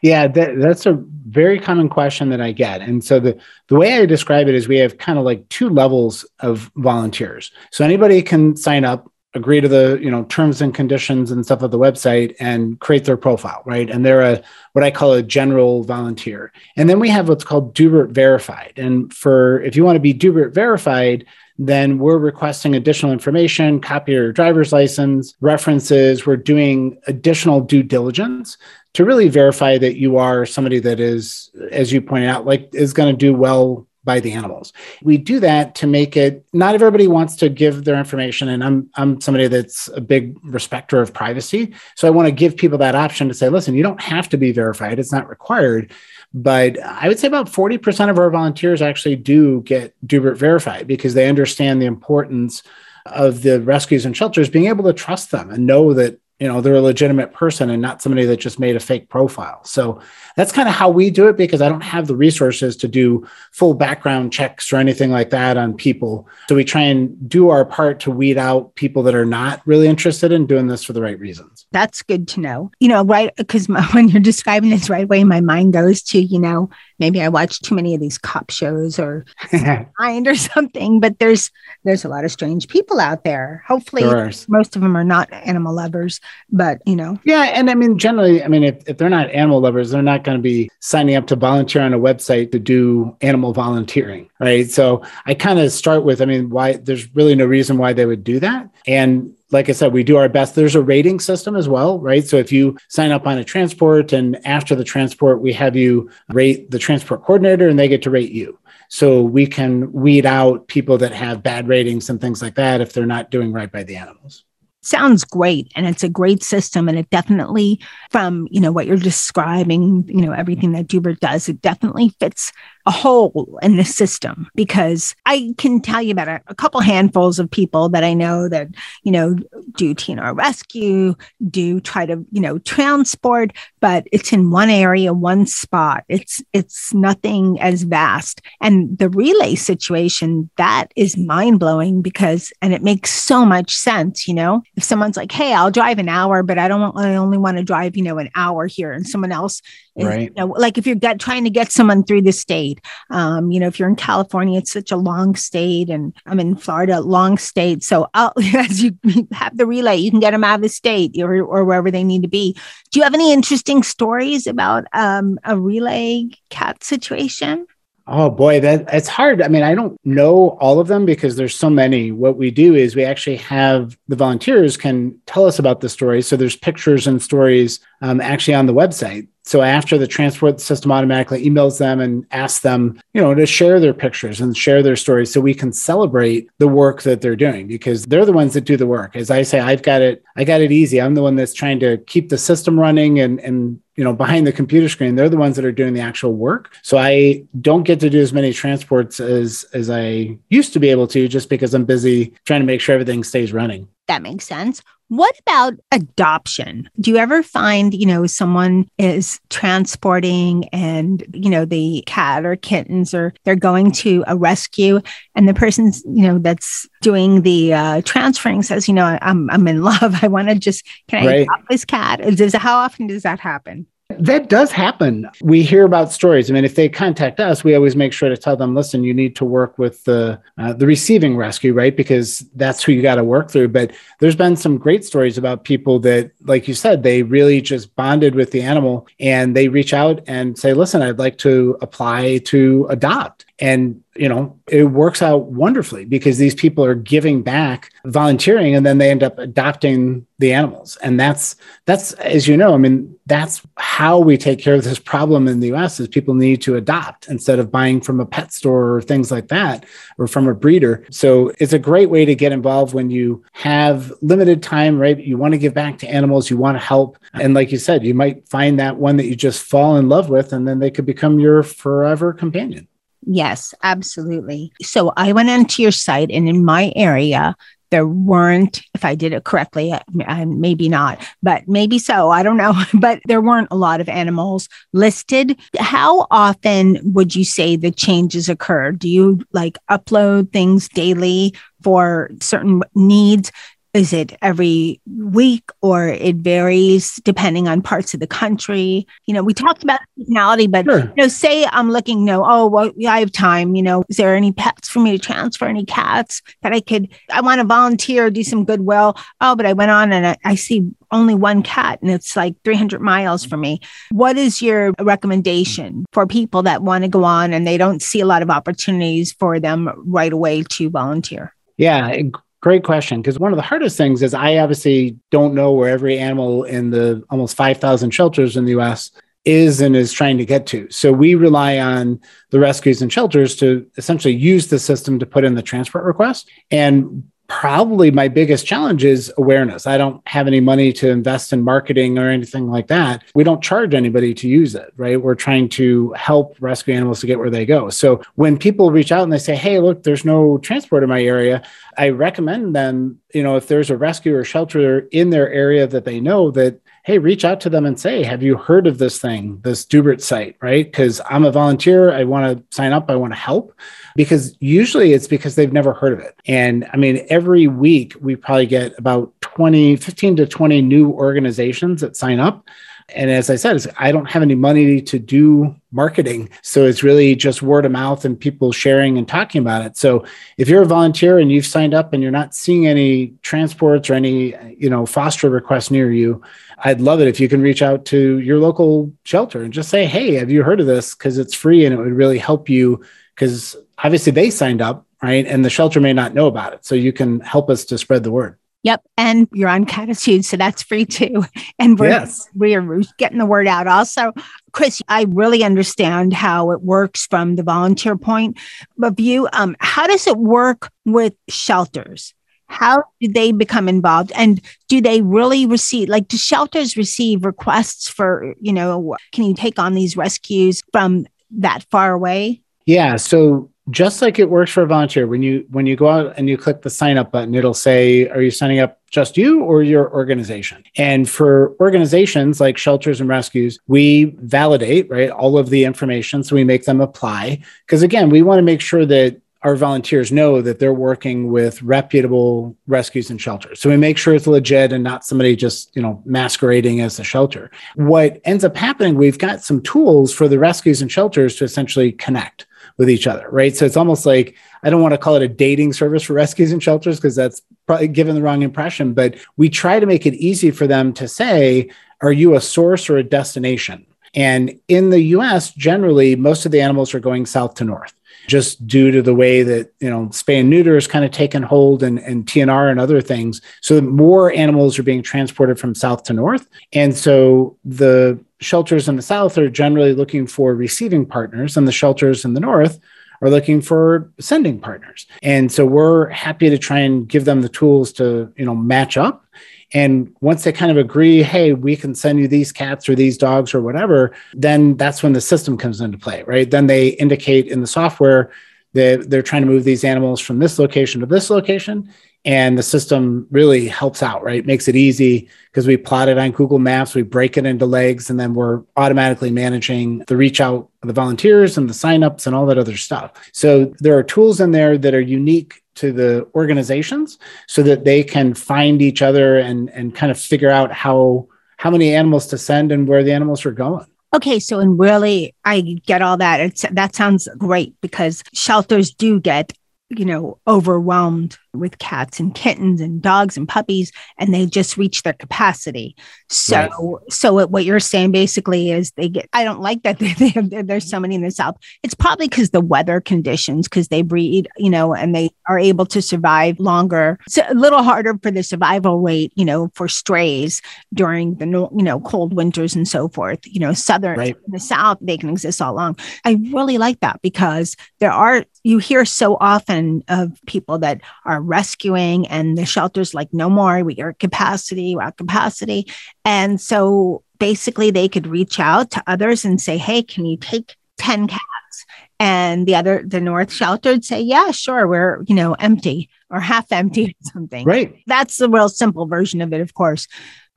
Yeah, 0.01 0.27
that, 0.27 0.59
that's 0.59 0.85
a 0.85 1.03
very 1.27 1.59
common 1.59 1.89
question 1.89 2.29
that 2.29 2.41
I 2.41 2.51
get. 2.51 2.81
And 2.81 3.03
so 3.03 3.19
the, 3.19 3.39
the 3.67 3.75
way 3.75 3.93
I 3.99 4.05
describe 4.05 4.47
it 4.47 4.55
is 4.55 4.67
we 4.67 4.77
have 4.79 4.97
kind 4.97 5.19
of 5.19 5.25
like 5.25 5.47
two 5.49 5.69
levels 5.69 6.25
of 6.39 6.71
volunteers. 6.75 7.51
So 7.71 7.85
anybody 7.85 8.21
can 8.21 8.55
sign 8.55 8.83
up, 8.83 9.11
agree 9.33 9.61
to 9.61 9.67
the 9.67 9.97
you 10.01 10.11
know 10.11 10.25
terms 10.25 10.61
and 10.61 10.73
conditions 10.73 11.31
and 11.31 11.45
stuff 11.45 11.61
of 11.61 11.71
the 11.71 11.79
website 11.79 12.35
and 12.41 12.79
create 12.81 13.05
their 13.05 13.15
profile, 13.15 13.61
right? 13.65 13.89
And 13.89 14.05
they're 14.05 14.21
a 14.21 14.41
what 14.73 14.83
I 14.83 14.91
call 14.91 15.13
a 15.13 15.23
general 15.23 15.83
volunteer. 15.83 16.51
And 16.75 16.89
then 16.89 16.99
we 16.99 17.07
have 17.09 17.29
what's 17.29 17.45
called 17.45 17.73
Doobert 17.73 18.09
verified. 18.09 18.73
And 18.75 19.13
for 19.13 19.61
if 19.61 19.75
you 19.75 19.85
want 19.85 19.95
to 19.95 20.01
be 20.01 20.13
Doobert 20.13 20.53
verified, 20.53 21.25
then 21.57 21.99
we're 21.99 22.17
requesting 22.17 22.75
additional 22.75 23.13
information, 23.13 23.79
copy 23.79 24.13
your 24.13 24.33
driver's 24.33 24.73
license, 24.73 25.35
references. 25.39 26.25
We're 26.25 26.35
doing 26.35 26.97
additional 27.07 27.61
due 27.61 27.83
diligence 27.83 28.57
to 28.93 29.05
really 29.05 29.29
verify 29.29 29.77
that 29.77 29.97
you 29.97 30.17
are 30.17 30.45
somebody 30.45 30.79
that 30.79 30.99
is, 30.99 31.49
as 31.71 31.91
you 31.91 32.01
pointed 32.01 32.29
out, 32.29 32.45
like 32.45 32.69
is 32.73 32.93
going 32.93 33.13
to 33.13 33.17
do 33.17 33.33
well 33.33 33.87
by 34.03 34.19
the 34.19 34.31
animals. 34.31 34.73
We 35.03 35.17
do 35.17 35.39
that 35.41 35.75
to 35.75 35.87
make 35.87 36.17
it 36.17 36.43
not 36.53 36.73
everybody 36.73 37.07
wants 37.07 37.35
to 37.37 37.49
give 37.49 37.83
their 37.83 37.99
information 37.99 38.49
and 38.49 38.63
I'm 38.63 38.89
I'm 38.95 39.21
somebody 39.21 39.47
that's 39.47 39.89
a 39.89 40.01
big 40.01 40.37
respecter 40.43 41.01
of 41.01 41.13
privacy. 41.13 41.73
So 41.95 42.07
I 42.07 42.11
want 42.11 42.27
to 42.27 42.31
give 42.31 42.57
people 42.57 42.79
that 42.79 42.95
option 42.95 43.27
to 43.27 43.33
say 43.33 43.49
listen, 43.49 43.75
you 43.75 43.83
don't 43.83 44.01
have 44.01 44.27
to 44.29 44.37
be 44.37 44.51
verified. 44.51 44.97
It's 44.97 45.11
not 45.11 45.29
required. 45.29 45.91
But 46.33 46.79
I 46.79 47.07
would 47.09 47.19
say 47.19 47.27
about 47.27 47.51
40% 47.51 48.09
of 48.09 48.17
our 48.17 48.29
volunteers 48.29 48.81
actually 48.81 49.17
do 49.17 49.61
get 49.61 49.93
Doobert 50.07 50.37
verified 50.37 50.87
because 50.87 51.13
they 51.13 51.29
understand 51.29 51.81
the 51.81 51.87
importance 51.87 52.63
of 53.05 53.41
the 53.41 53.61
rescues 53.61 54.05
and 54.05 54.15
shelters 54.15 54.49
being 54.49 54.67
able 54.67 54.85
to 54.85 54.93
trust 54.93 55.31
them 55.31 55.51
and 55.51 55.67
know 55.67 55.93
that 55.93 56.19
you 56.41 56.47
know 56.47 56.59
they're 56.59 56.73
a 56.73 56.81
legitimate 56.81 57.33
person 57.33 57.69
and 57.69 57.83
not 57.83 58.01
somebody 58.01 58.25
that 58.25 58.37
just 58.37 58.59
made 58.59 58.75
a 58.75 58.79
fake 58.79 59.09
profile. 59.09 59.63
So 59.63 60.01
that's 60.35 60.51
kind 60.51 60.67
of 60.67 60.73
how 60.73 60.89
we 60.89 61.11
do 61.11 61.27
it 61.27 61.37
because 61.37 61.61
i 61.61 61.69
don't 61.69 61.81
have 61.81 62.07
the 62.07 62.15
resources 62.15 62.75
to 62.77 62.87
do 62.87 63.27
full 63.51 63.75
background 63.75 64.33
checks 64.33 64.73
or 64.73 64.77
anything 64.77 65.11
like 65.11 65.29
that 65.29 65.55
on 65.55 65.75
people. 65.75 66.27
So 66.49 66.55
we 66.55 66.63
try 66.63 66.81
and 66.81 67.29
do 67.29 67.49
our 67.49 67.63
part 67.63 67.99
to 68.01 68.11
weed 68.11 68.39
out 68.39 68.73
people 68.73 69.03
that 69.03 69.13
are 69.13 69.25
not 69.25 69.61
really 69.67 69.87
interested 69.87 70.31
in 70.31 70.47
doing 70.47 70.65
this 70.65 70.83
for 70.83 70.93
the 70.93 71.01
right 71.01 71.19
reasons. 71.19 71.67
That's 71.71 72.01
good 72.01 72.27
to 72.29 72.39
know. 72.39 72.71
You 72.79 72.87
know 72.87 73.03
right 73.03 73.31
because 73.35 73.67
when 73.93 74.09
you're 74.09 74.19
describing 74.19 74.71
this 74.71 74.89
right 74.89 75.03
away 75.03 75.23
my 75.23 75.41
mind 75.41 75.73
goes 75.73 76.01
to 76.01 76.19
you 76.19 76.39
know 76.39 76.71
maybe 77.01 77.21
i 77.21 77.27
watch 77.27 77.59
too 77.59 77.75
many 77.75 77.93
of 77.93 77.99
these 77.99 78.17
cop 78.17 78.49
shows 78.49 78.97
or 78.97 79.25
mind 79.99 80.27
or 80.27 80.35
something 80.35 81.01
but 81.01 81.19
there's 81.19 81.51
there's 81.83 82.05
a 82.05 82.09
lot 82.09 82.23
of 82.23 82.31
strange 82.31 82.67
people 82.67 82.99
out 82.99 83.23
there. 83.23 83.63
Hopefully 83.67 84.03
there 84.03 84.31
most 84.47 84.75
of 84.75 84.81
them 84.81 84.95
are 84.95 85.03
not 85.03 85.31
animal 85.33 85.73
lovers 85.73 86.19
but 86.51 86.81
you 86.85 86.95
know. 86.95 87.19
Yeah 87.23 87.43
and 87.43 87.69
i 87.69 87.75
mean 87.75 87.97
generally 87.97 88.43
i 88.43 88.47
mean 88.47 88.63
if, 88.63 88.87
if 88.87 88.97
they're 88.97 89.09
not 89.09 89.29
animal 89.31 89.59
lovers 89.59 89.91
they're 89.91 90.01
not 90.01 90.23
going 90.23 90.37
to 90.37 90.41
be 90.41 90.69
signing 90.79 91.15
up 91.15 91.27
to 91.27 91.35
volunteer 91.35 91.81
on 91.81 91.93
a 91.93 91.99
website 91.99 92.51
to 92.51 92.59
do 92.59 93.15
animal 93.21 93.53
volunteering 93.53 94.29
right? 94.39 94.69
So 94.69 95.03
i 95.25 95.33
kind 95.33 95.59
of 95.59 95.71
start 95.71 96.03
with 96.03 96.21
i 96.21 96.25
mean 96.25 96.49
why 96.49 96.73
there's 96.73 97.13
really 97.15 97.35
no 97.35 97.45
reason 97.45 97.77
why 97.77 97.93
they 97.93 98.05
would 98.05 98.23
do 98.23 98.39
that. 98.39 98.69
And 98.87 99.35
like 99.51 99.69
I 99.69 99.73
said, 99.73 99.93
we 99.93 100.03
do 100.03 100.17
our 100.17 100.29
best. 100.29 100.55
There's 100.55 100.75
a 100.75 100.81
rating 100.81 101.19
system 101.19 101.55
as 101.55 101.67
well, 101.67 101.99
right? 101.99 102.25
So 102.25 102.37
if 102.37 102.51
you 102.51 102.77
sign 102.87 103.11
up 103.11 103.27
on 103.27 103.37
a 103.37 103.43
transport 103.43 104.13
and 104.13 104.45
after 104.45 104.75
the 104.75 104.83
transport, 104.83 105.41
we 105.41 105.53
have 105.53 105.75
you 105.75 106.09
rate 106.29 106.71
the 106.71 106.79
transport 106.79 107.23
coordinator 107.23 107.67
and 107.67 107.77
they 107.77 107.87
get 107.87 108.01
to 108.03 108.09
rate 108.09 108.31
you. 108.31 108.57
So 108.87 109.21
we 109.21 109.47
can 109.47 109.91
weed 109.91 110.25
out 110.25 110.67
people 110.67 110.97
that 110.97 111.13
have 111.13 111.43
bad 111.43 111.67
ratings 111.67 112.09
and 112.09 112.19
things 112.19 112.41
like 112.41 112.55
that 112.55 112.81
if 112.81 112.93
they're 112.93 113.05
not 113.05 113.31
doing 113.31 113.53
right 113.53 113.71
by 113.71 113.83
the 113.83 113.95
animals 113.95 114.43
sounds 114.81 115.23
great 115.23 115.71
and 115.75 115.85
it's 115.85 116.03
a 116.03 116.09
great 116.09 116.41
system 116.41 116.89
and 116.89 116.97
it 116.97 117.09
definitely 117.11 117.79
from 118.09 118.47
you 118.49 118.59
know 118.59 118.71
what 118.71 118.87
you're 118.87 118.97
describing 118.97 120.03
you 120.07 120.25
know 120.25 120.31
everything 120.31 120.71
that 120.71 120.87
Doobert 120.87 121.19
does 121.19 121.47
it 121.47 121.61
definitely 121.61 122.09
fits 122.19 122.51
a 122.85 122.91
hole 122.91 123.59
in 123.61 123.77
the 123.77 123.85
system 123.85 124.47
because 124.55 125.15
I 125.25 125.53
can 125.57 125.81
tell 125.81 126.01
you 126.01 126.11
about 126.11 126.27
a, 126.27 126.41
a, 126.47 126.55
couple 126.55 126.81
handfuls 126.81 127.39
of 127.39 127.49
people 127.49 127.89
that 127.89 128.03
I 128.03 128.13
know 128.13 128.49
that, 128.49 128.69
you 129.03 129.11
know, 129.11 129.35
do 129.75 129.93
TNR 129.93 130.35
rescue, 130.35 131.15
do 131.49 131.79
try 131.79 132.05
to, 132.05 132.25
you 132.31 132.41
know, 132.41 132.59
transport, 132.59 133.53
but 133.79 134.07
it's 134.11 134.33
in 134.33 134.51
one 134.51 134.69
area, 134.69 135.13
one 135.13 135.45
spot. 135.45 136.03
It's 136.07 136.41
it's 136.53 136.93
nothing 136.93 137.59
as 137.59 137.83
vast. 137.83 138.41
And 138.61 138.97
the 138.97 139.09
relay 139.09 139.55
situation, 139.55 140.49
that 140.57 140.87
is 140.95 141.17
mind-blowing 141.17 142.01
because 142.01 142.51
and 142.61 142.73
it 142.73 142.83
makes 142.83 143.11
so 143.11 143.45
much 143.45 143.75
sense, 143.75 144.27
you 144.27 144.33
know. 144.33 144.61
If 144.75 144.83
someone's 144.83 145.17
like, 145.17 145.31
hey, 145.31 145.53
I'll 145.53 145.71
drive 145.71 145.99
an 145.99 146.09
hour, 146.09 146.43
but 146.43 146.57
I 146.57 146.67
don't 146.67 146.81
want 146.81 146.97
I 146.97 147.15
only 147.15 147.37
want 147.37 147.57
to 147.57 147.63
drive, 147.63 147.95
you 147.95 148.03
know, 148.03 148.17
an 148.17 148.29
hour 148.35 148.67
here, 148.67 148.91
and 148.91 149.07
someone 149.07 149.31
else 149.31 149.61
right. 149.95 150.21
You 150.21 150.33
know, 150.35 150.47
like 150.47 150.77
if 150.77 150.87
you're 150.87 150.95
get, 150.95 151.19
trying 151.19 151.43
to 151.43 151.49
get 151.49 151.71
someone 151.71 152.03
through 152.03 152.21
the 152.23 152.31
state, 152.31 152.81
um, 153.09 153.51
you 153.51 153.59
know, 153.59 153.67
if 153.67 153.79
you're 153.79 153.89
in 153.89 153.95
California, 153.95 154.59
it's 154.59 154.71
such 154.71 154.91
a 154.91 154.97
long 154.97 155.35
state, 155.35 155.89
and 155.89 156.13
I'm 156.25 156.39
in 156.39 156.55
Florida, 156.55 157.01
long 157.01 157.37
state. 157.37 157.83
So 157.83 158.09
I'll, 158.13 158.33
as 158.55 158.83
you 158.83 158.97
have 159.31 159.57
the 159.57 159.65
relay, 159.65 159.97
you 159.97 160.11
can 160.11 160.19
get 160.19 160.31
them 160.31 160.43
out 160.43 160.55
of 160.55 160.61
the 160.61 160.69
state 160.69 161.19
or, 161.19 161.43
or 161.43 161.65
wherever 161.65 161.91
they 161.91 162.03
need 162.03 162.21
to 162.23 162.27
be. 162.27 162.55
Do 162.91 162.99
you 162.99 163.03
have 163.03 163.13
any 163.13 163.33
interesting 163.33 163.83
stories 163.83 164.47
about 164.47 164.85
um, 164.93 165.39
a 165.43 165.57
relay 165.57 166.29
cat 166.49 166.83
situation? 166.83 167.67
Oh 168.07 168.29
boy, 168.29 168.59
that 168.59 168.91
it's 168.91 169.07
hard. 169.07 169.41
I 169.41 169.47
mean, 169.47 169.63
I 169.63 169.75
don't 169.75 169.97
know 170.03 170.57
all 170.59 170.79
of 170.79 170.87
them 170.87 171.05
because 171.05 171.35
there's 171.35 171.55
so 171.55 171.69
many. 171.69 172.11
What 172.11 172.35
we 172.35 172.49
do 172.49 172.75
is 172.75 172.95
we 172.95 173.05
actually 173.05 173.37
have 173.37 173.97
the 174.07 174.15
volunteers 174.15 174.75
can 174.75 175.19
tell 175.27 175.45
us 175.45 175.59
about 175.59 175.81
the 175.81 175.87
stories. 175.87 176.27
So 176.27 176.35
there's 176.35 176.55
pictures 176.55 177.07
and 177.07 177.21
stories 177.21 177.79
um, 178.01 178.19
actually 178.19 178.55
on 178.55 178.65
the 178.65 178.73
website 178.73 179.27
so 179.43 179.61
after 179.61 179.97
the 179.97 180.07
transport 180.07 180.61
system 180.61 180.91
automatically 180.91 181.45
emails 181.45 181.79
them 181.79 181.99
and 181.99 182.25
asks 182.31 182.59
them, 182.61 183.01
you 183.13 183.21
know, 183.21 183.33
to 183.33 183.45
share 183.45 183.79
their 183.79 183.93
pictures 183.93 184.39
and 184.39 184.55
share 184.55 184.83
their 184.83 184.95
stories 184.95 185.33
so 185.33 185.41
we 185.41 185.53
can 185.53 185.73
celebrate 185.73 186.49
the 186.59 186.67
work 186.67 187.01
that 187.03 187.21
they're 187.21 187.35
doing 187.35 187.67
because 187.67 188.05
they're 188.05 188.25
the 188.25 188.33
ones 188.33 188.53
that 188.53 188.65
do 188.65 188.77
the 188.77 188.87
work. 188.87 189.15
As 189.15 189.31
I 189.31 189.41
say, 189.41 189.59
I've 189.59 189.81
got 189.81 190.01
it, 190.01 190.23
I 190.35 190.43
got 190.43 190.61
it 190.61 190.71
easy. 190.71 191.01
I'm 191.01 191.15
the 191.15 191.23
one 191.23 191.35
that's 191.35 191.53
trying 191.53 191.79
to 191.79 191.97
keep 191.97 192.29
the 192.29 192.37
system 192.37 192.79
running 192.79 193.19
and 193.19 193.39
and 193.39 193.79
you 193.95 194.03
know 194.03 194.13
behind 194.13 194.47
the 194.47 194.51
computer 194.51 194.87
screen 194.87 195.15
they're 195.15 195.29
the 195.29 195.37
ones 195.37 195.55
that 195.55 195.65
are 195.65 195.71
doing 195.71 195.93
the 195.93 195.99
actual 195.99 196.33
work 196.33 196.73
so 196.81 196.97
i 196.97 197.43
don't 197.59 197.83
get 197.83 197.99
to 197.99 198.09
do 198.09 198.21
as 198.21 198.31
many 198.31 198.53
transports 198.53 199.19
as 199.19 199.65
as 199.73 199.89
i 199.89 200.35
used 200.49 200.71
to 200.73 200.79
be 200.79 200.89
able 200.89 201.05
to 201.05 201.27
just 201.27 201.49
because 201.49 201.73
i'm 201.73 201.85
busy 201.85 202.33
trying 202.45 202.61
to 202.61 202.65
make 202.65 202.79
sure 202.79 202.95
everything 202.95 203.23
stays 203.23 203.51
running 203.51 203.87
that 204.07 204.21
makes 204.21 204.45
sense 204.45 204.81
what 205.11 205.37
about 205.39 205.73
adoption? 205.91 206.89
Do 207.01 207.11
you 207.11 207.17
ever 207.17 207.43
find, 207.43 207.93
you 207.93 208.05
know, 208.05 208.25
someone 208.27 208.87
is 208.97 209.41
transporting 209.49 210.69
and, 210.69 211.21
you 211.33 211.49
know, 211.49 211.65
the 211.65 212.01
cat 212.07 212.45
or 212.45 212.55
kittens 212.55 213.13
or 213.13 213.33
they're 213.43 213.57
going 213.57 213.91
to 213.91 214.23
a 214.25 214.37
rescue 214.37 215.01
and 215.35 215.49
the 215.49 215.53
person's, 215.53 216.01
you 216.05 216.23
know, 216.23 216.39
that's 216.39 216.87
doing 217.01 217.41
the 217.41 217.73
uh, 217.73 218.01
transferring 218.05 218.63
says, 218.63 218.87
you 218.87 218.93
know, 218.93 219.17
I'm, 219.21 219.49
I'm 219.49 219.67
in 219.67 219.83
love. 219.83 220.15
I 220.23 220.29
want 220.29 220.47
to 220.47 220.55
just, 220.55 220.87
can 221.09 221.23
I 221.23 221.27
right. 221.27 221.41
adopt 221.41 221.67
this 221.69 221.83
cat? 221.83 222.21
Does, 222.37 222.53
how 222.53 222.77
often 222.77 223.07
does 223.07 223.23
that 223.23 223.41
happen? 223.41 223.87
That 224.19 224.49
does 224.49 224.71
happen. 224.71 225.29
We 225.41 225.63
hear 225.63 225.85
about 225.85 226.11
stories. 226.11 226.49
I 226.49 226.53
mean, 226.53 226.65
if 226.65 226.75
they 226.75 226.89
contact 226.89 227.39
us, 227.39 227.63
we 227.63 227.75
always 227.75 227.95
make 227.95 228.13
sure 228.13 228.29
to 228.29 228.37
tell 228.37 228.55
them, 228.55 228.75
listen, 228.75 229.03
you 229.03 229.13
need 229.13 229.35
to 229.37 229.45
work 229.45 229.77
with 229.77 230.03
the 230.03 230.41
uh, 230.57 230.73
the 230.73 230.85
receiving 230.85 231.37
rescue, 231.37 231.73
right? 231.73 231.95
Because 231.95 232.39
that's 232.55 232.83
who 232.83 232.91
you 232.91 233.01
got 233.01 233.15
to 233.15 233.23
work 233.23 233.51
through. 233.51 233.69
But 233.69 233.91
there's 234.19 234.35
been 234.35 234.55
some 234.55 234.77
great 234.77 235.05
stories 235.05 235.37
about 235.37 235.63
people 235.63 235.99
that, 235.99 236.31
like 236.43 236.67
you 236.67 236.73
said, 236.73 237.03
they 237.03 237.23
really 237.23 237.61
just 237.61 237.95
bonded 237.95 238.35
with 238.35 238.51
the 238.51 238.61
animal 238.61 239.07
and 239.19 239.55
they 239.55 239.67
reach 239.67 239.93
out 239.93 240.21
and 240.27 240.57
say, 240.57 240.73
listen, 240.73 241.01
I'd 241.01 241.19
like 241.19 241.37
to 241.39 241.77
apply 241.81 242.39
to 242.45 242.87
adopt. 242.89 243.45
And 243.61 244.03
you 244.15 244.27
know, 244.27 244.59
it 244.67 244.83
works 244.85 245.21
out 245.21 245.45
wonderfully 245.45 246.03
because 246.03 246.37
these 246.37 246.53
people 246.53 246.83
are 246.83 246.95
giving 246.95 247.43
back, 247.43 247.91
volunteering, 248.03 248.75
and 248.75 248.85
then 248.85 248.97
they 248.97 249.09
end 249.09 249.23
up 249.23 249.39
adopting 249.39 250.27
the 250.37 250.51
animals. 250.51 250.97
And 250.97 251.17
that's 251.17 251.55
that's 251.85 252.11
as 252.13 252.47
you 252.47 252.57
know, 252.57 252.73
I 252.73 252.77
mean, 252.77 253.15
that's 253.27 253.61
how 253.77 254.19
we 254.19 254.37
take 254.37 254.59
care 254.59 254.75
of 254.75 254.83
this 254.83 254.99
problem 254.99 255.47
in 255.47 255.61
the 255.61 255.73
US 255.73 255.99
is 256.01 256.09
people 256.09 256.33
need 256.33 256.61
to 256.63 256.75
adopt 256.75 257.29
instead 257.29 257.59
of 257.59 257.71
buying 257.71 258.01
from 258.01 258.19
a 258.19 258.25
pet 258.25 258.51
store 258.51 258.95
or 258.95 259.01
things 259.01 259.31
like 259.31 259.47
that 259.47 259.85
or 260.17 260.27
from 260.27 260.47
a 260.49 260.53
breeder. 260.53 261.05
So 261.09 261.53
it's 261.59 261.73
a 261.73 261.79
great 261.79 262.09
way 262.09 262.25
to 262.25 262.35
get 262.35 262.51
involved 262.51 262.93
when 262.93 263.09
you 263.09 263.45
have 263.53 264.11
limited 264.21 264.61
time, 264.61 264.99
right? 264.99 265.17
You 265.17 265.37
want 265.37 265.53
to 265.53 265.57
give 265.57 265.73
back 265.73 265.99
to 265.99 266.07
animals, 266.09 266.49
you 266.49 266.57
want 266.57 266.75
to 266.75 266.83
help. 266.83 267.17
And 267.33 267.53
like 267.53 267.71
you 267.71 267.77
said, 267.77 268.03
you 268.03 268.13
might 268.13 268.49
find 268.49 268.79
that 268.79 268.97
one 268.97 269.15
that 269.17 269.27
you 269.27 269.35
just 269.37 269.63
fall 269.63 269.95
in 269.95 270.09
love 270.09 270.29
with 270.29 270.51
and 270.51 270.67
then 270.67 270.79
they 270.79 270.91
could 270.91 271.05
become 271.05 271.39
your 271.39 271.63
forever 271.63 272.33
companion. 272.33 272.89
Yes, 273.25 273.73
absolutely. 273.83 274.71
So 274.81 275.13
I 275.15 275.31
went 275.33 275.49
onto 275.49 275.81
your 275.81 275.91
site, 275.91 276.31
and 276.31 276.49
in 276.49 276.65
my 276.65 276.91
area, 276.95 277.55
there 277.91 278.07
weren't, 278.07 278.81
if 278.95 279.03
I 279.03 279.15
did 279.15 279.33
it 279.33 279.43
correctly, 279.43 279.93
i 280.25 280.45
maybe 280.45 280.87
not, 280.89 281.21
but 281.43 281.67
maybe 281.67 281.99
so. 281.99 282.29
I 282.29 282.41
don't 282.41 282.57
know. 282.57 282.73
But 282.93 283.19
there 283.25 283.41
weren't 283.41 283.67
a 283.69 283.75
lot 283.75 284.01
of 284.01 284.09
animals 284.09 284.69
listed. 284.93 285.59
How 285.77 286.25
often 286.31 286.99
would 287.03 287.35
you 287.35 287.43
say 287.45 287.75
the 287.75 287.91
changes 287.91 288.47
occur? 288.49 288.91
Do 288.93 289.09
you 289.09 289.41
like 289.51 289.77
upload 289.89 290.51
things 290.53 290.87
daily 290.89 291.53
for 291.83 292.31
certain 292.41 292.81
needs? 292.95 293.51
Is 293.93 294.13
it 294.13 294.37
every 294.41 295.01
week 295.17 295.69
or 295.81 296.07
it 296.07 296.37
varies 296.37 297.17
depending 297.23 297.67
on 297.67 297.81
parts 297.81 298.13
of 298.13 298.19
the 298.19 298.27
country? 298.27 299.05
You 299.25 299.33
know, 299.33 299.43
we 299.43 299.53
talked 299.53 299.83
about 299.83 299.99
seasonality, 300.17 300.71
but 300.71 300.85
Sure. 300.85 300.99
you 300.99 301.13
know, 301.17 301.27
say 301.27 301.65
I'm 301.65 301.91
looking, 301.91 302.19
you 302.19 302.25
know, 302.25 302.43
oh, 302.45 302.67
well, 302.67 302.91
I 303.07 303.19
have 303.19 303.31
time. 303.31 303.75
You 303.75 303.83
know, 303.83 304.03
is 304.09 304.17
there 304.17 304.35
any 304.35 304.53
pets 304.53 304.87
for 304.87 304.99
me 304.99 305.11
to 305.11 305.19
transfer? 305.19 305.65
Any 305.65 305.85
cats 305.85 306.41
that 306.61 306.73
I 306.73 306.79
could? 306.79 307.09
I 307.31 307.41
want 307.41 307.59
to 307.59 307.67
volunteer, 307.67 308.29
do 308.29 308.43
some 308.43 308.63
goodwill. 308.63 309.17
Oh, 309.41 309.55
but 309.55 309.65
I 309.65 309.73
went 309.73 309.91
on 309.91 310.13
and 310.13 310.25
I, 310.27 310.37
I 310.45 310.55
see 310.55 310.89
only 311.11 311.35
one 311.35 311.61
cat, 311.61 312.01
and 312.01 312.09
it's 312.09 312.37
like 312.37 312.55
300 312.63 313.01
miles 313.01 313.43
from 313.43 313.59
me. 313.59 313.81
What 314.11 314.37
is 314.37 314.61
your 314.61 314.93
recommendation 314.99 316.05
for 316.13 316.25
people 316.25 316.63
that 316.63 316.83
want 316.83 317.03
to 317.03 317.09
go 317.09 317.25
on 317.25 317.51
and 317.51 317.67
they 317.67 317.77
don't 317.77 318.01
see 318.01 318.21
a 318.21 318.25
lot 318.25 318.41
of 318.41 318.49
opportunities 318.49 319.33
for 319.33 319.59
them 319.59 319.89
right 320.05 320.31
away 320.31 320.63
to 320.63 320.89
volunteer? 320.89 321.53
Yeah, 321.75 322.15
great 322.61 322.83
question. 322.83 323.21
Because 323.21 323.39
one 323.39 323.51
of 323.51 323.57
the 323.57 323.63
hardest 323.63 323.97
things 323.97 324.21
is 324.21 324.33
I 324.33 324.57
obviously 324.57 325.17
don't 325.29 325.53
know 325.53 325.73
where 325.73 325.89
every 325.89 326.17
animal 326.17 326.63
in 326.63 326.91
the 326.91 327.23
almost 327.29 327.55
5,000 327.57 328.11
shelters 328.11 328.55
in 328.55 328.65
the 328.65 328.79
US 328.79 329.11
is 329.43 329.81
and 329.81 329.95
is 329.95 330.13
trying 330.13 330.37
to 330.37 330.45
get 330.45 330.67
to. 330.67 330.87
So 330.91 331.11
we 331.11 331.33
rely 331.33 331.79
on 331.79 332.19
the 332.51 332.59
rescues 332.59 333.01
and 333.01 333.11
shelters 333.11 333.55
to 333.57 333.87
essentially 333.97 334.35
use 334.35 334.67
the 334.67 334.77
system 334.77 335.17
to 335.19 335.25
put 335.25 335.43
in 335.43 335.55
the 335.55 335.63
transport 335.63 336.05
request. 336.05 336.49
And 336.69 337.30
probably 337.51 338.11
my 338.11 338.29
biggest 338.29 338.65
challenge 338.65 339.03
is 339.03 339.31
awareness. 339.37 339.85
I 339.85 339.97
don't 339.97 340.25
have 340.25 340.47
any 340.47 340.61
money 340.61 340.93
to 340.93 341.09
invest 341.09 341.51
in 341.51 341.61
marketing 341.61 342.17
or 342.17 342.29
anything 342.29 342.69
like 342.69 342.87
that. 342.87 343.25
We 343.35 343.43
don't 343.43 343.61
charge 343.61 343.93
anybody 343.93 344.33
to 344.35 344.47
use 344.47 344.73
it, 344.73 344.93
right? 344.95 345.21
We're 345.21 345.35
trying 345.35 345.67
to 345.69 346.13
help 346.13 346.55
rescue 346.61 346.93
animals 346.93 347.19
to 347.19 347.27
get 347.27 347.39
where 347.39 347.49
they 347.49 347.65
go. 347.65 347.89
So 347.89 348.21
when 348.35 348.57
people 348.57 348.89
reach 348.89 349.11
out 349.11 349.23
and 349.23 349.33
they 349.33 349.37
say, 349.37 349.55
"Hey, 349.55 349.79
look, 349.79 350.03
there's 350.03 350.23
no 350.23 350.59
transport 350.59 351.03
in 351.03 351.09
my 351.09 351.21
area," 351.21 351.61
I 351.97 352.09
recommend 352.09 352.73
them, 352.73 353.19
you 353.33 353.43
know, 353.43 353.57
if 353.57 353.67
there's 353.67 353.89
a 353.89 353.97
rescue 353.97 354.33
or 354.35 354.45
shelter 354.45 355.09
in 355.11 355.29
their 355.29 355.51
area 355.51 355.85
that 355.87 356.05
they 356.05 356.21
know 356.21 356.51
that 356.51 356.79
hey, 357.03 357.17
reach 357.17 357.43
out 357.43 357.59
to 357.61 357.69
them 357.69 357.85
and 357.85 357.99
say, 357.99 358.23
have 358.23 358.43
you 358.43 358.57
heard 358.57 358.85
of 358.85 358.99
this 358.99 359.19
thing, 359.19 359.59
this 359.63 359.85
Doobert 359.85 360.21
site, 360.21 360.55
right? 360.61 360.85
Because 360.85 361.19
I'm 361.27 361.45
a 361.45 361.51
volunteer. 361.51 362.11
I 362.11 362.23
want 362.25 362.57
to 362.57 362.75
sign 362.75 362.93
up. 362.93 363.09
I 363.09 363.15
want 363.15 363.33
to 363.33 363.39
help. 363.39 363.73
Because 364.15 364.55
usually 364.59 365.13
it's 365.13 365.27
because 365.27 365.55
they've 365.55 365.73
never 365.73 365.93
heard 365.93 366.13
of 366.13 366.19
it. 366.19 366.39
And 366.45 366.87
I 366.93 366.97
mean, 366.97 367.25
every 367.29 367.67
week 367.67 368.15
we 368.21 368.35
probably 368.35 368.67
get 368.67 368.97
about 368.99 369.33
20, 369.41 369.95
15 369.95 370.35
to 370.37 370.45
20 370.45 370.81
new 370.81 371.09
organizations 371.09 372.01
that 372.01 372.15
sign 372.15 372.39
up. 372.39 372.67
And 373.15 373.29
as 373.29 373.49
I 373.49 373.55
said, 373.55 373.85
I 373.97 374.11
don't 374.11 374.29
have 374.29 374.41
any 374.41 374.55
money 374.55 375.01
to 375.01 375.19
do 375.19 375.75
marketing. 375.91 376.49
So 376.61 376.85
it's 376.85 377.03
really 377.03 377.35
just 377.35 377.61
word 377.61 377.85
of 377.85 377.91
mouth 377.91 378.25
and 378.25 378.39
people 378.39 378.71
sharing 378.71 379.17
and 379.17 379.27
talking 379.27 379.61
about 379.61 379.85
it. 379.85 379.97
So 379.97 380.25
if 380.57 380.69
you're 380.69 380.83
a 380.83 380.87
volunteer 380.87 381.37
and 381.37 381.51
you've 381.51 381.65
signed 381.65 381.93
up 381.93 382.13
and 382.13 382.23
you're 382.23 382.31
not 382.31 382.55
seeing 382.55 382.87
any 382.87 383.33
transports 383.41 384.09
or 384.09 384.13
any, 384.13 384.55
you 384.77 384.89
know, 384.89 385.05
foster 385.05 385.49
requests 385.49 385.91
near 385.91 386.11
you, 386.11 386.41
I'd 386.79 387.01
love 387.01 387.21
it 387.21 387.27
if 387.27 387.39
you 387.39 387.49
can 387.49 387.61
reach 387.61 387.81
out 387.81 388.05
to 388.05 388.39
your 388.39 388.59
local 388.59 389.11
shelter 389.23 389.61
and 389.61 389.73
just 389.73 389.89
say, 389.89 390.05
Hey, 390.05 390.35
have 390.35 390.51
you 390.51 390.63
heard 390.63 390.79
of 390.79 390.87
this? 390.87 391.13
Because 391.13 391.37
it's 391.37 391.53
free 391.53 391.85
and 391.85 391.93
it 391.93 391.97
would 391.97 392.13
really 392.13 392.39
help 392.39 392.69
you. 392.69 393.03
Because 393.35 393.75
obviously 393.97 394.31
they 394.31 394.49
signed 394.49 394.81
up, 394.81 395.05
right? 395.21 395.45
And 395.45 395.63
the 395.63 395.69
shelter 395.69 395.99
may 395.99 396.13
not 396.13 396.33
know 396.33 396.47
about 396.47 396.73
it. 396.73 396.85
So 396.85 396.95
you 396.95 397.13
can 397.13 397.39
help 397.41 397.69
us 397.69 397.85
to 397.85 397.97
spread 397.97 398.23
the 398.23 398.31
word. 398.31 398.57
Yep. 398.83 399.03
And 399.15 399.47
you're 399.53 399.69
on 399.69 399.85
Catitude, 399.85 400.43
so 400.43 400.57
that's 400.57 400.81
free 400.81 401.05
too. 401.05 401.45
And 401.79 401.99
we're, 401.99 402.09
Yes. 402.09 402.47
we're 402.55 403.01
getting 403.17 403.37
the 403.39 403.45
word 403.45 403.67
out. 403.67 403.87
Also, 403.87 404.33
Chris, 404.71 405.01
I 405.07 405.25
really 405.29 405.63
understand 405.63 406.33
how 406.33 406.71
it 406.71 406.81
works 406.81 407.25
from 407.27 407.55
the 407.55 407.63
volunteer 407.63 408.15
point 408.17 408.57
of 409.01 409.15
view. 409.17 409.47
Um, 409.53 409.75
how 409.79 410.07
does 410.07 410.27
it 410.27 410.37
work 410.37 410.89
with 411.05 411.33
shelters? 411.49 412.33
How 412.67 413.03
do 413.19 413.27
they 413.27 413.51
become 413.51 413.89
involved? 413.89 414.31
And 414.35 414.61
do 414.87 415.01
they 415.01 415.21
really 415.21 415.65
receive, 415.65 416.07
like, 416.07 416.27
do 416.27 416.37
shelters 416.37 416.95
receive 416.95 417.43
requests 417.45 418.07
for, 418.07 418.55
you 418.61 418.71
know, 418.71 419.15
can 419.33 419.43
you 419.43 419.53
take 419.53 419.77
on 419.77 419.93
these 419.93 420.15
rescues 420.15 420.81
from 420.91 421.25
that 421.57 421.85
far 421.91 422.13
away? 422.13 422.61
Yeah. 422.85 423.17
So 423.17 423.69
just 423.89 424.21
like 424.21 424.37
it 424.37 424.49
works 424.49 424.71
for 424.71 424.83
a 424.83 424.87
volunteer, 424.87 425.25
when 425.25 425.41
you 425.41 425.65
when 425.69 425.87
you 425.87 425.95
go 425.95 426.07
out 426.07 426.33
and 426.37 426.47
you 426.47 426.57
click 426.57 426.83
the 426.83 426.89
sign 426.89 427.17
up 427.17 427.31
button, 427.31 427.55
it'll 427.55 427.73
say, 427.73 428.27
"Are 428.29 428.41
you 428.41 428.51
signing 428.51 428.79
up 428.79 428.99
just 429.09 429.37
you 429.37 429.63
or 429.63 429.81
your 429.81 430.13
organization?" 430.13 430.83
And 430.97 431.27
for 431.27 431.75
organizations 431.79 432.61
like 432.61 432.77
shelters 432.77 433.19
and 433.19 433.27
rescues, 433.27 433.79
we 433.87 434.35
validate 434.37 435.09
right 435.09 435.31
all 435.31 435.57
of 435.57 435.69
the 435.69 435.83
information, 435.83 436.43
so 436.43 436.55
we 436.55 436.63
make 436.63 436.85
them 436.85 437.01
apply. 437.01 437.61
Because 437.85 438.03
again, 438.03 438.29
we 438.29 438.43
want 438.43 438.59
to 438.59 438.63
make 438.63 438.81
sure 438.81 439.05
that 439.05 439.41
our 439.63 439.75
volunteers 439.75 440.31
know 440.31 440.61
that 440.61 440.79
they're 440.79 440.93
working 440.93 441.51
with 441.51 441.81
reputable 441.83 442.75
rescues 442.87 443.29
and 443.29 443.39
shelters. 443.39 443.79
So 443.79 443.89
we 443.89 443.97
make 443.97 444.17
sure 444.17 444.33
it's 444.33 444.47
legit 444.47 444.91
and 444.91 445.03
not 445.03 445.23
somebody 445.23 445.55
just, 445.55 445.95
you 445.95 446.01
know, 446.01 446.21
masquerading 446.25 446.99
as 446.99 447.19
a 447.19 447.23
shelter. 447.23 447.69
What 447.95 448.41
ends 448.43 448.63
up 448.63 448.75
happening, 448.75 449.15
we've 449.15 449.37
got 449.37 449.61
some 449.61 449.81
tools 449.81 450.33
for 450.33 450.47
the 450.47 450.57
rescues 450.57 451.01
and 451.01 451.11
shelters 451.11 451.57
to 451.57 451.63
essentially 451.63 452.11
connect 452.11 452.65
with 452.97 453.09
each 453.09 453.27
other, 453.27 453.47
right? 453.49 453.75
So 453.75 453.85
it's 453.85 453.97
almost 453.97 454.25
like 454.25 454.55
I 454.83 454.89
don't 454.89 455.01
want 455.01 455.13
to 455.13 455.17
call 455.17 455.35
it 455.35 455.43
a 455.43 455.47
dating 455.47 455.93
service 455.93 456.23
for 456.23 456.33
rescues 456.33 456.71
and 456.71 456.81
shelters 456.81 457.17
because 457.17 457.35
that's 457.35 457.61
probably 457.87 458.07
given 458.07 458.35
the 458.35 458.41
wrong 458.41 458.61
impression, 458.61 459.13
but 459.13 459.35
we 459.57 459.69
try 459.69 459.99
to 459.99 460.05
make 460.05 460.25
it 460.25 460.33
easy 460.35 460.71
for 460.71 460.87
them 460.87 461.13
to 461.13 461.27
say, 461.27 461.89
are 462.21 462.31
you 462.31 462.55
a 462.55 462.61
source 462.61 463.09
or 463.09 463.17
a 463.17 463.23
destination? 463.23 464.05
And 464.33 464.79
in 464.87 465.09
the 465.09 465.21
US, 465.21 465.73
generally, 465.73 466.35
most 466.35 466.65
of 466.65 466.71
the 466.71 466.81
animals 466.81 467.13
are 467.13 467.19
going 467.19 467.45
south 467.45 467.75
to 467.75 467.83
north 467.83 468.13
just 468.47 468.85
due 468.87 469.11
to 469.11 469.21
the 469.21 469.35
way 469.35 469.63
that 469.63 469.93
you 469.99 470.09
know 470.09 470.27
spay 470.27 470.59
and 470.59 470.69
neuter 470.69 470.97
is 470.97 471.07
kind 471.07 471.25
of 471.25 471.31
taken 471.31 471.63
hold 471.63 472.03
and, 472.03 472.19
and 472.19 472.45
TNR 472.45 472.89
and 472.89 472.99
other 472.99 473.21
things. 473.21 473.61
So 473.81 474.01
more 474.01 474.51
animals 474.53 474.97
are 474.99 475.03
being 475.03 475.23
transported 475.23 475.79
from 475.79 475.95
south 475.95 476.23
to 476.23 476.33
north. 476.33 476.67
And 476.93 477.15
so 477.15 477.77
the 477.85 478.39
shelters 478.59 479.07
in 479.07 479.15
the 479.15 479.21
south 479.21 479.57
are 479.57 479.69
generally 479.69 480.13
looking 480.13 480.47
for 480.47 480.75
receiving 480.75 481.25
partners, 481.25 481.77
and 481.77 481.87
the 481.87 481.91
shelters 481.91 482.45
in 482.45 482.53
the 482.53 482.59
north 482.59 482.99
are 483.41 483.49
looking 483.49 483.81
for 483.81 484.31
sending 484.39 484.79
partners. 484.79 485.25
And 485.41 485.71
so 485.71 485.85
we're 485.85 486.29
happy 486.29 486.69
to 486.69 486.77
try 486.77 486.99
and 486.99 487.27
give 487.27 487.45
them 487.45 487.61
the 487.61 487.69
tools 487.69 488.13
to, 488.13 488.53
you 488.55 488.65
know, 488.65 488.75
match 488.75 489.17
up. 489.17 489.45
And 489.93 490.33
once 490.39 490.63
they 490.63 490.71
kind 490.71 490.91
of 490.91 490.97
agree, 490.97 491.43
hey, 491.43 491.73
we 491.73 491.95
can 491.95 492.15
send 492.15 492.39
you 492.39 492.47
these 492.47 492.71
cats 492.71 493.09
or 493.09 493.15
these 493.15 493.37
dogs 493.37 493.73
or 493.73 493.81
whatever, 493.81 494.33
then 494.53 494.95
that's 494.95 495.21
when 495.21 495.33
the 495.33 495.41
system 495.41 495.77
comes 495.77 495.99
into 495.99 496.17
play, 496.17 496.43
right? 496.43 496.69
Then 496.69 496.87
they 496.87 497.09
indicate 497.09 497.67
in 497.67 497.81
the 497.81 497.87
software 497.87 498.51
that 498.93 499.29
they're 499.29 499.41
trying 499.41 499.61
to 499.61 499.67
move 499.67 499.83
these 499.83 500.03
animals 500.03 500.39
from 500.39 500.59
this 500.59 500.79
location 500.79 501.21
to 501.21 501.27
this 501.27 501.49
location. 501.49 502.09
And 502.43 502.75
the 502.77 502.83
system 502.83 503.47
really 503.51 503.87
helps 503.87 504.23
out, 504.23 504.43
right? 504.43 504.65
Makes 504.65 504.87
it 504.87 504.95
easy 504.95 505.47
because 505.69 505.85
we 505.85 505.95
plot 505.95 506.27
it 506.27 506.39
on 506.39 506.51
Google 506.51 506.79
Maps, 506.79 507.13
we 507.13 507.21
break 507.21 507.55
it 507.55 507.67
into 507.67 507.85
legs, 507.85 508.31
and 508.31 508.39
then 508.39 508.55
we're 508.55 508.81
automatically 508.97 509.51
managing 509.51 510.19
the 510.27 510.35
reach 510.35 510.59
out 510.59 510.89
the 511.03 511.13
volunteers 511.13 511.77
and 511.77 511.87
the 511.87 511.93
signups 511.93 512.47
and 512.47 512.55
all 512.55 512.65
that 512.65 512.79
other 512.79 512.97
stuff. 512.97 513.31
So 513.53 513.93
there 513.99 514.17
are 514.17 514.23
tools 514.23 514.59
in 514.59 514.71
there 514.71 514.97
that 514.97 515.13
are 515.13 515.21
unique 515.21 515.80
to 515.95 516.11
the 516.11 516.47
organizations 516.55 517.39
so 517.67 517.83
that 517.83 518.05
they 518.05 518.23
can 518.23 518.53
find 518.53 519.01
each 519.01 519.21
other 519.21 519.57
and 519.57 519.89
and 519.89 520.15
kind 520.15 520.31
of 520.31 520.39
figure 520.39 520.69
out 520.69 520.91
how 520.91 521.47
how 521.77 521.89
many 521.89 522.13
animals 522.13 522.47
to 522.47 522.57
send 522.57 522.91
and 522.91 523.07
where 523.07 523.23
the 523.23 523.31
animals 523.31 523.65
are 523.65 523.71
going. 523.71 524.05
Okay, 524.33 524.59
so 524.59 524.79
and 524.79 524.97
really, 524.97 525.53
I 525.65 525.81
get 526.05 526.21
all 526.21 526.37
that. 526.37 526.61
It's 526.61 526.85
that 526.91 527.15
sounds 527.15 527.49
great 527.57 527.95
because 528.01 528.43
shelters 528.53 529.13
do 529.13 529.39
get 529.39 529.73
you 530.09 530.25
know 530.25 530.59
overwhelmed 530.67 531.57
with 531.73 531.99
cats 531.99 532.39
and 532.39 532.53
kittens 532.53 532.99
and 533.01 533.21
dogs 533.21 533.55
and 533.57 533.67
puppies, 533.67 534.11
and 534.37 534.53
they 534.53 534.65
just 534.65 534.97
reach 534.97 535.23
their 535.23 535.33
capacity. 535.33 536.15
So, 536.49 536.75
Right. 536.77 536.91
so 537.31 537.53
what- 537.53 537.71
what 537.71 537.85
you're 537.85 537.99
saying 537.99 538.31
basically 538.31 538.91
is 538.91 539.11
they 539.11 539.29
get. 539.29 539.47
I 539.53 539.63
don't 539.63 539.79
like 539.81 540.03
that 540.03 540.19
they, 540.19 540.33
they 540.33 540.49
have, 540.49 540.69
there's 540.87 541.09
so 541.09 541.19
many 541.19 541.35
in 541.35 541.41
the 541.41 541.51
south. 541.51 541.75
It's 542.03 542.13
probably 542.13 542.47
because 542.47 542.71
the 542.71 542.81
weather 542.81 543.21
conditions, 543.21 543.87
because 543.87 544.09
they 544.09 544.21
breed, 544.21 544.67
you 544.77 544.89
know, 544.89 545.13
and 545.13 545.33
they 545.33 545.49
are 545.69 545.79
able 545.79 546.05
to 546.07 546.21
survive 546.21 546.79
longer. 546.79 547.39
It's 547.47 547.57
a 547.57 547.73
little 547.73 548.03
harder 548.03 548.37
for 548.41 548.51
the 548.51 548.63
survival 548.63 549.19
rate, 549.21 549.53
you 549.55 549.63
know, 549.65 549.89
for 549.95 550.07
strays 550.07 550.81
during 551.13 551.55
the 551.55 551.65
you 551.65 552.03
know 552.03 552.19
cold 552.19 552.53
winters 552.53 552.95
and 552.95 553.07
so 553.07 553.29
forth. 553.29 553.59
You 553.63 553.79
know, 553.79 553.93
southern 553.93 554.37
Right. 554.37 554.55
in 554.65 554.71
the 554.73 554.79
south 554.79 555.17
they 555.21 555.37
can 555.37 555.49
exist 555.49 555.81
all 555.81 555.93
along. 555.93 556.17
I 556.45 556.57
really 556.73 556.97
like 556.97 557.19
that 557.21 557.41
because 557.41 557.95
there 558.19 558.31
are 558.31 558.65
you 558.83 558.97
hear 558.97 559.25
so 559.25 559.57
often 559.61 560.23
of 560.27 560.59
people 560.65 560.97
that 560.99 561.21
are 561.45 561.60
rescuing 561.61 562.47
and 562.47 562.77
the 562.77 562.85
shelters 562.85 563.33
like 563.33 563.53
no 563.53 563.69
more. 563.69 564.03
We 564.03 564.17
are 564.19 564.29
at 564.29 564.39
capacity, 564.39 565.15
we're 565.15 565.23
at 565.23 565.37
capacity, 565.37 566.07
and 566.45 566.79
so 566.79 567.43
basically 567.59 568.11
they 568.11 568.27
could 568.27 568.47
reach 568.47 568.79
out 568.79 569.11
to 569.11 569.23
others 569.27 569.65
and 569.65 569.79
say, 569.79 569.97
"Hey, 569.97 570.23
can 570.23 570.45
you 570.45 570.57
take 570.57 570.95
ten 571.17 571.47
cats?" 571.47 572.05
And 572.39 572.87
the 572.87 572.95
other, 572.95 573.23
the 573.25 573.39
North 573.39 573.71
shelter 573.71 574.11
would 574.11 574.25
say, 574.25 574.41
"Yeah, 574.41 574.71
sure, 574.71 575.07
we're 575.07 575.43
you 575.47 575.55
know 575.55 575.73
empty 575.73 576.29
or 576.49 576.59
half 576.59 576.91
empty 576.91 577.25
or 577.25 577.33
something." 577.53 577.85
Right. 577.85 578.15
That's 578.27 578.57
the 578.57 578.69
real 578.69 578.89
simple 578.89 579.27
version 579.27 579.61
of 579.61 579.73
it, 579.73 579.81
of 579.81 579.93
course. 579.93 580.27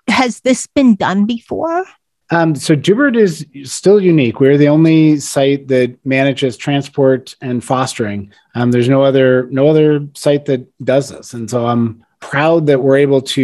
Has 0.09 0.41
this 0.41 0.67
been 0.67 0.97
done 0.97 1.25
before? 1.27 1.87
Um, 2.31 2.55
so 2.55 2.75
Doobert 2.75 3.17
is 3.17 3.47
still 3.71 4.01
unique. 4.01 4.41
We're 4.41 4.57
the 4.57 4.69
only 4.69 5.19
site 5.19 5.69
that 5.69 5.97
manages 6.07 6.57
transport 6.57 7.37
and 7.41 7.63
fostering. 7.63 8.33
Um, 8.55 8.71
there's 8.71 8.89
no 8.89 9.03
other 9.03 9.47
no 9.51 9.69
other 9.69 10.07
site 10.15 10.47
that 10.47 10.67
does 10.83 11.11
this, 11.11 11.35
and 11.35 11.51
so 11.51 11.67
I'm 11.67 12.05
proud 12.21 12.67
that 12.67 12.83
we're 12.83 12.97
able 12.97 13.21
to 13.21 13.43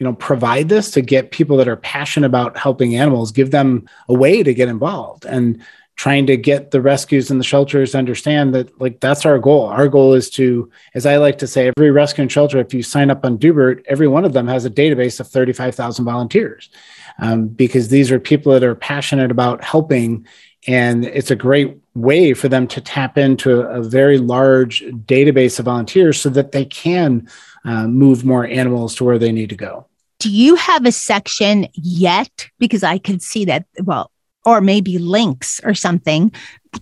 you 0.00 0.04
know 0.04 0.14
provide 0.14 0.68
this 0.68 0.90
to 0.90 1.00
get 1.00 1.30
people 1.30 1.56
that 1.56 1.68
are 1.68 1.76
passionate 1.76 2.26
about 2.26 2.58
helping 2.58 2.96
animals 2.96 3.32
give 3.32 3.50
them 3.50 3.88
a 4.08 4.14
way 4.14 4.42
to 4.42 4.52
get 4.52 4.68
involved 4.68 5.24
and 5.24 5.62
trying 5.96 6.26
to 6.26 6.36
get 6.36 6.70
the 6.70 6.80
rescues 6.80 7.30
and 7.30 7.38
the 7.38 7.44
shelters 7.44 7.92
to 7.92 7.98
understand 7.98 8.54
that 8.54 8.80
like 8.80 9.00
that's 9.00 9.26
our 9.26 9.38
goal 9.38 9.66
our 9.66 9.86
goal 9.86 10.14
is 10.14 10.30
to 10.30 10.70
as 10.94 11.04
i 11.04 11.18
like 11.18 11.36
to 11.36 11.46
say 11.46 11.70
every 11.76 11.90
rescue 11.90 12.22
and 12.22 12.32
shelter 12.32 12.58
if 12.58 12.72
you 12.72 12.82
sign 12.82 13.10
up 13.10 13.24
on 13.24 13.38
doobert 13.38 13.82
every 13.86 14.08
one 14.08 14.24
of 14.24 14.32
them 14.32 14.48
has 14.48 14.64
a 14.64 14.70
database 14.70 15.20
of 15.20 15.28
35000 15.28 16.04
volunteers 16.04 16.70
um, 17.18 17.48
because 17.48 17.88
these 17.88 18.10
are 18.10 18.20
people 18.20 18.52
that 18.52 18.62
are 18.62 18.74
passionate 18.74 19.30
about 19.30 19.62
helping 19.62 20.26
and 20.66 21.06
it's 21.06 21.30
a 21.30 21.36
great 21.36 21.78
way 21.94 22.34
for 22.34 22.48
them 22.48 22.66
to 22.66 22.80
tap 22.80 23.16
into 23.16 23.60
a 23.62 23.82
very 23.82 24.18
large 24.18 24.82
database 25.06 25.58
of 25.58 25.64
volunteers 25.64 26.20
so 26.20 26.28
that 26.28 26.52
they 26.52 26.66
can 26.66 27.26
uh, 27.64 27.86
move 27.86 28.24
more 28.24 28.46
animals 28.46 28.94
to 28.94 29.04
where 29.04 29.18
they 29.18 29.32
need 29.32 29.48
to 29.48 29.56
go 29.56 29.86
do 30.20 30.30
you 30.30 30.54
have 30.54 30.86
a 30.86 30.92
section 30.92 31.66
yet? 31.74 32.48
Because 32.58 32.84
I 32.84 32.98
could 32.98 33.22
see 33.22 33.44
that, 33.46 33.66
well, 33.82 34.12
or 34.44 34.60
maybe 34.60 34.98
links 34.98 35.60
or 35.64 35.74
something 35.74 36.30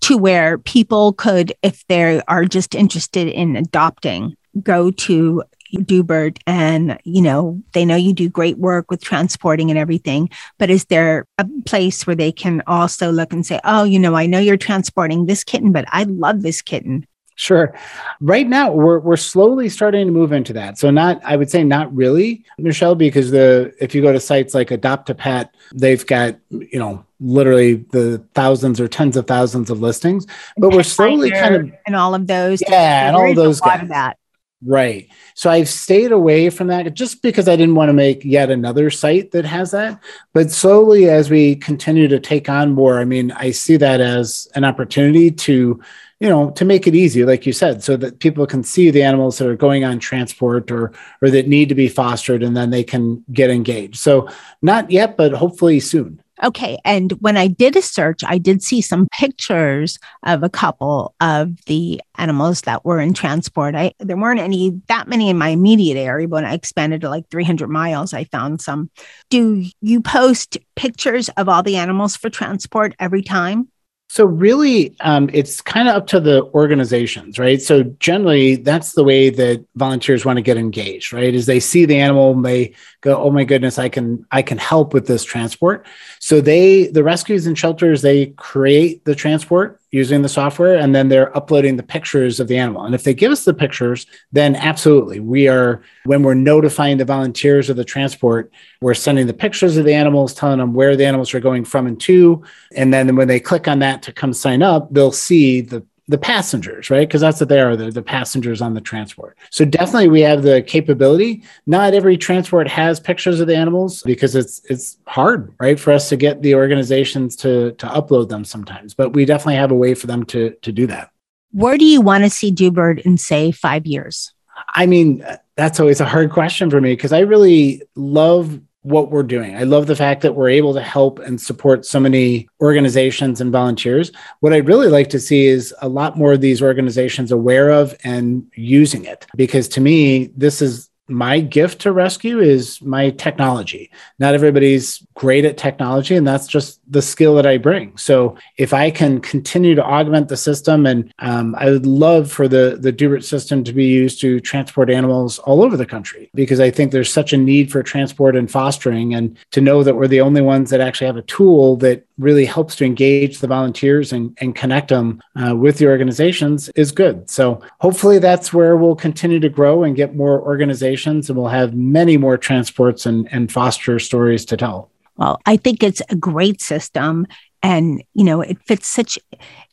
to 0.01 0.19
where 0.19 0.59
people 0.59 1.15
could, 1.15 1.53
if 1.63 1.87
they 1.87 2.21
are 2.23 2.45
just 2.45 2.75
interested 2.75 3.29
in 3.29 3.57
adopting, 3.57 4.37
go 4.63 4.91
to 4.91 5.43
Doobert 5.75 6.39
and 6.47 6.99
you 7.05 7.23
know 7.23 7.63
they 7.73 7.85
know 7.85 7.97
you 7.97 8.13
do 8.13 8.29
great 8.29 8.59
work 8.59 8.91
with 8.91 9.03
transporting 9.03 9.71
and 9.71 9.79
everything 9.79 10.31
but 10.59 10.71
is 10.71 10.87
there 10.87 11.27
a 11.39 11.47
place 11.67 12.07
where 12.07 12.17
they 12.17 12.33
can 12.33 12.63
also 12.67 13.11
look 13.11 13.33
and 13.33 13.45
say 13.45 13.61
oh 13.65 13.85
you 13.85 13.99
know 13.99 14.15
I 14.15 14.27
know 14.27 14.39
you're 14.39 14.57
transporting 14.57 15.27
this 15.27 15.45
kitten 15.45 15.73
but 15.73 15.85
I 15.89 16.05
love 16.05 16.43
this 16.43 16.63
kitten 16.63 17.07
Sure. 17.39 17.73
Right 18.21 18.49
now, 18.49 18.73
we're 18.73 18.99
we're 18.99 19.17
slowly 19.17 19.69
starting 19.69 20.09
to 20.09 20.13
move 20.13 20.33
into 20.33 20.53
that. 20.55 20.77
So 20.77 20.91
not, 20.91 21.21
I 21.25 21.37
would 21.37 21.49
say, 21.49 21.63
not 21.63 21.95
really, 21.95 22.45
Michelle, 22.59 22.97
because 22.97 23.31
the 23.31 23.73
if 23.79 23.95
you 23.95 24.03
go 24.03 24.13
to 24.13 24.19
sites 24.19 24.55
like 24.55 24.73
Adopt 24.73 25.09
a 25.11 25.15
Pet, 25.15 25.55
they've 25.73 26.05
got 26.05 26.35
you 26.51 26.81
know 26.81 27.07
literally 27.21 27.75
the 27.93 28.19
thousands 28.35 28.81
or 28.81 28.89
tens 28.89 29.17
of 29.17 29.29
thousands 29.29 29.71
of 29.71 29.81
listings. 29.81 30.27
But 30.57 30.73
we're 30.73 30.83
slowly 30.83 31.31
kind 31.31 31.55
of 31.55 31.73
and 31.87 31.95
all 31.95 32.13
of 32.17 32.27
those. 32.27 32.61
Yeah, 32.61 33.07
and 33.07 33.17
all 33.17 33.33
those 33.35 33.61
guys. 33.61 33.83
Of 33.83 33.89
that. 33.91 34.19
Right. 34.65 35.09
So 35.35 35.51
I've 35.51 35.69
stayed 35.69 36.11
away 36.11 36.51
from 36.51 36.67
that 36.67 36.93
just 36.95 37.23
because 37.23 37.49
I 37.49 37.55
didn't 37.55 37.77
want 37.77 37.91
to 37.91 37.93
make 37.93 38.25
yet 38.25 38.51
another 38.51 38.91
site 38.91 39.31
that 39.31 39.45
has 39.45 39.71
that. 39.71 40.03
But 40.33 40.51
slowly, 40.51 41.09
as 41.09 41.31
we 41.31 41.55
continue 41.55 42.09
to 42.09 42.19
take 42.19 42.49
on 42.49 42.73
more, 42.73 42.99
I 42.99 43.05
mean, 43.05 43.31
I 43.31 43.53
see 43.53 43.77
that 43.77 44.01
as 44.01 44.49
an 44.57 44.65
opportunity 44.65 45.31
to 45.31 45.81
you 46.21 46.29
know 46.29 46.51
to 46.51 46.65
make 46.65 46.89
it 46.89 46.97
easy 46.97 47.25
like 47.25 47.47
you 47.47 47.53
said 47.53 47.83
so 47.83 47.97
that 47.97 48.19
people 48.19 48.45
can 48.45 48.65
see 48.65 48.91
the 48.91 49.05
animals 49.05 49.39
that 49.39 49.49
are 49.49 49.55
going 49.55 49.85
on 49.85 50.01
transport 50.01 50.71
or 50.71 50.93
or 51.23 51.31
that 51.31 51.47
need 51.47 51.69
to 51.69 51.77
be 51.77 51.87
fostered 51.87 52.43
and 52.43 52.57
then 52.57 52.71
they 52.71 52.83
can 52.83 53.25
get 53.33 53.51
engaged 53.51 53.97
so 53.97 54.29
not 54.61 54.91
yet 54.91 55.17
but 55.17 55.33
hopefully 55.33 55.79
soon 55.79 56.21
Okay. 56.43 56.79
And 56.85 57.13
when 57.21 57.37
I 57.37 57.49
did 57.49 57.75
a 57.75 57.83
search, 57.83 58.23
I 58.25 58.39
did 58.39 58.63
see 58.63 58.81
some 58.81 59.09
pictures 59.19 59.99
of 60.25 60.43
a 60.43 60.49
couple 60.49 61.15
of 61.21 61.65
the 61.67 62.01
animals 62.17 62.63
that 62.63 62.85
were 62.85 63.01
in 63.01 63.13
transport. 63.13 63.75
I 63.75 63.93
there 63.99 64.17
weren't 64.17 64.41
any 64.41 64.81
that 64.87 65.09
many 65.09 65.31
in 65.31 65.39
my 65.39 65.49
immediate 65.49 65.99
area, 65.99 66.29
but 66.29 66.37
when 66.37 66.45
I 66.45 66.55
expanded 66.55 67.01
to 67.01 67.09
like 67.09 67.29
300 67.31 67.69
miles, 67.69 68.15
I 68.15 68.25
found 68.25 68.61
some. 68.61 68.91
Do 69.31 69.65
you 69.81 70.01
post 70.01 70.59
pictures 70.77 71.29
of 71.31 71.49
all 71.49 71.63
the 71.63 71.77
animals 71.77 72.17
for 72.17 72.31
transport 72.31 72.95
every 73.01 73.23
time? 73.23 73.69
So 74.11 74.25
really, 74.25 74.97
um, 75.01 75.29
it's 75.35 75.61
kind 75.61 75.87
of 75.87 75.95
up 75.95 76.07
to 76.09 76.21
the 76.21 76.45
organizations, 76.55 77.39
right? 77.39 77.61
So 77.61 77.83
generally, 78.01 78.57
that's 78.57 78.93
the 78.93 79.05
way 79.05 79.29
that 79.29 79.65
volunteers 79.77 80.25
want 80.25 80.39
to 80.39 80.43
get 80.43 80.57
engaged, 80.57 81.13
right? 81.13 81.35
Is 81.35 81.45
they 81.45 81.61
see 81.61 81.85
the 81.85 81.99
animal, 81.99 82.33
and 82.33 82.45
they 82.45 82.75
go, 83.03 83.23
"Oh 83.23 83.31
my 83.31 83.45
goodness, 83.45 83.79
I 83.79 83.91
can 83.91 84.25
I 84.33 84.41
can 84.41 84.57
help 84.57 84.95
with 84.95 85.07
this 85.07 85.25
transport." 85.25 85.87
So 86.21 86.41
they, 86.41 86.87
the 86.87 87.05
rescues 87.05 87.47
and 87.47 87.57
shelters, 87.59 88.01
they 88.01 88.27
create 88.37 89.05
the 89.05 89.15
transport 89.15 89.78
using 89.91 90.23
the 90.23 90.29
software 90.29 90.77
and 90.77 90.95
then 90.95 91.09
they're 91.09 91.35
uploading 91.37 91.77
the 91.77 91.83
pictures 91.83 92.41
of 92.41 92.49
the 92.49 92.59
animal. 92.59 92.85
And 92.85 92.95
if 92.95 93.05
they 93.05 93.15
give 93.15 93.33
us 93.33 93.45
the 93.45 93.55
pictures, 93.55 94.07
then 94.33 94.55
absolutely, 94.55 95.21
we 95.21 95.49
are, 95.49 95.83
when 96.05 96.23
we're 96.23 96.35
notifying 96.35 96.99
the 96.99 97.05
volunteers 97.05 97.71
of 97.71 97.77
the 97.77 97.85
transport, 97.85 98.53
we're 98.81 98.95
sending 98.95 99.27
the 99.27 99.35
pictures 99.35 99.77
of 99.77 99.85
the 99.85 99.95
animals, 99.95 100.35
telling 100.35 100.59
them 100.59 100.75
where 100.75 100.95
the 100.95 101.07
animals 101.07 101.33
are 101.33 101.41
going 101.41 101.65
from 101.65 101.87
and 101.87 101.99
to. 102.01 102.43
And 102.77 102.93
then 102.93 103.17
when 103.17 103.29
they 103.29 103.41
click 103.41 103.67
on 103.67 103.79
that 103.79 104.03
to 104.03 104.13
come 104.13 104.33
sign 104.33 104.63
up, 104.63 104.93
they'll 104.93 105.13
see 105.13 105.63
the 105.63 105.85
the 106.09 106.19
passengers, 106.19 106.91
right? 106.91 107.07
Because 107.07 107.21
that's 107.21 107.39
what 107.39 107.51
they 107.51 107.61
are. 107.61 107.77
They're 107.77 107.91
the 107.91 108.03
passengers 108.03 108.63
on 108.63 108.73
the 108.73 108.81
transport. 108.81 109.37
So 109.51 109.65
definitely 109.67 110.09
we 110.09 110.23
have 110.23 110.43
the 110.43 110.63
capability. 110.63 111.43
Not 111.67 111.93
every 111.93 112.17
transport 112.17 112.67
has 112.67 112.99
pictures 112.99 113.41
of 113.41 113.47
the 113.47 113.57
animals 113.57 114.03
because 114.03 114.35
it's 114.35 114.63
it's 114.71 114.97
hard, 115.07 115.55
right, 115.61 115.79
for 115.79 115.93
us 115.93 116.09
to 116.09 116.17
get 116.17 116.41
the 116.43 116.55
organizations 116.55 117.37
to 117.37 117.73
to 117.73 117.87
upload 117.87 118.31
them 118.31 118.45
sometimes. 118.45 118.95
But 118.95 119.11
we 119.11 119.27
definitely 119.27 119.57
have 119.57 119.71
a 119.71 119.77
way 119.77 119.95
for 119.95 120.07
them 120.07 120.25
to 120.27 120.51
to 120.63 120.73
do 120.73 120.87
that. 120.87 121.11
Where 121.53 121.77
do 121.77 121.85
you 121.85 122.01
want 122.01 122.25
to 122.25 122.31
see 122.31 122.51
Doobert 122.53 123.01
in 123.03 123.19
say 123.19 123.53
five 123.53 123.87
years? 123.87 124.33
I 124.75 124.87
mean, 124.87 125.25
that's 125.57 125.79
always 125.79 126.01
a 126.01 126.05
hard 126.05 126.31
question 126.31 126.71
for 126.71 126.81
me 126.81 126.93
because 126.93 127.13
I 127.13 127.21
really 127.21 127.83
love 127.95 128.61
what 128.89 129.11
we're 129.11 129.23
doing. 129.23 129.55
I 129.55 129.65
love 129.65 129.87
the 129.87 129.97
fact 129.97 130.23
that 130.23 130.35
we're 130.35 130.49
able 130.49 130.73
to 130.75 130.81
help 130.81 131.19
and 131.19 131.41
support 131.41 131.85
so 131.85 132.01
many 132.01 132.49
organizations 132.61 133.41
and 133.41 133.53
volunteers. 133.53 134.11
What 134.41 134.53
I'd 134.53 134.67
really 134.67 134.89
like 134.89 135.11
to 135.11 135.21
see 135.21 135.47
is 135.47 135.75
a 135.83 135.89
lot 135.89 136.17
more 136.17 136.33
of 136.33 136.41
these 136.41 136.63
organizations 136.63 137.31
aware 137.31 137.71
of 137.71 137.95
and 138.05 138.47
using 138.55 139.05
it 139.05 139.27
because 139.37 139.69
to 139.69 139.81
me, 139.81 140.31
this 140.37 140.63
is 140.63 140.89
my 141.09 141.41
gift 141.41 141.81
to 141.83 141.93
rescue 141.93 142.39
is 142.39 142.81
my 142.83 143.11
technology. 143.11 143.91
Not 144.19 144.35
everybody's 144.35 145.03
great 145.15 145.45
at 145.45 145.57
technology, 145.57 146.15
and 146.15 146.27
that's 146.27 146.47
just 146.47 146.81
the 146.91 147.01
skill 147.01 147.35
that 147.37 147.47
I 147.47 147.57
bring. 147.57 147.97
So 147.97 148.37
if 148.59 148.75
I 148.75 148.91
can 148.91 149.21
continue 149.21 149.75
to 149.75 149.85
augment 149.85 150.29
the 150.29 150.37
system, 150.37 150.85
and 150.85 151.13
um, 151.19 151.55
I 151.59 151.71
would 151.71 151.87
love 151.87 152.31
for 152.31 152.47
the 152.47 152.79
the 152.79 152.93
Doobert 152.93 153.25
system 153.25 153.65
to 153.65 153.73
be 153.73 153.87
used 153.87 154.21
to 154.21 154.41
transport 154.41 154.91
animals 154.91 155.39
all 155.41 155.63
over 155.63 155.77
the 155.77 155.87
country 155.87 156.31
because 156.35 156.61
I 156.61 156.71
think 156.71 156.93
there's 156.93 157.13
such 157.13 157.33
a 157.33 157.39
need 157.39 157.73
for 157.73 157.83
transport 157.83 158.37
and 158.37 158.51
fostering, 158.51 159.15
and 159.15 159.37
to 159.53 159.61
know 159.61 159.83
that 159.83 159.95
we're 159.95 160.09
the 160.09 160.21
only 160.21 160.43
ones 160.43 160.71
that 160.71 160.81
actually 160.81 161.07
have 161.07 161.17
a 161.17 161.23
tool 161.23 161.77
that 161.77 162.05
really 162.19 162.45
helps 162.45 162.75
to 162.77 162.85
engage 162.85 163.39
the 163.39 163.47
volunteers 163.47 164.13
and, 164.13 164.37
and 164.41 164.57
connect 164.57 164.89
them 164.89 165.23
uh, 165.37 165.55
with 165.55 165.79
the 165.79 165.87
organizations 165.87 166.69
is 166.71 166.91
good. 166.91 167.31
So 167.31 167.61
hopefully 167.79 168.19
that's 168.19 168.53
where 168.53 168.77
we'll 168.77 168.97
continue 168.97 169.39
to 169.39 169.49
grow 169.49 169.85
and 169.85 169.95
get 169.95 170.17
more 170.17 170.43
organizations 170.43 170.98
and 171.07 171.39
we'll 171.39 171.49
have 171.49 171.75
many 171.75 172.17
more 172.17 172.37
transports 172.37 173.07
and, 173.07 173.29
and 173.33 173.51
foster 173.51 173.99
stories 173.99 174.45
to 174.47 174.57
tell. 174.57 174.91
Well, 175.17 175.41
I 175.47 175.57
think 175.57 175.83
it's 175.83 176.03
a 176.09 176.17
great 176.17 176.61
system. 176.61 177.27
And, 177.61 178.05
you 178.15 178.23
know, 178.23 178.41
it 178.41 178.57
fits 178.67 178.87
such, 178.87 179.19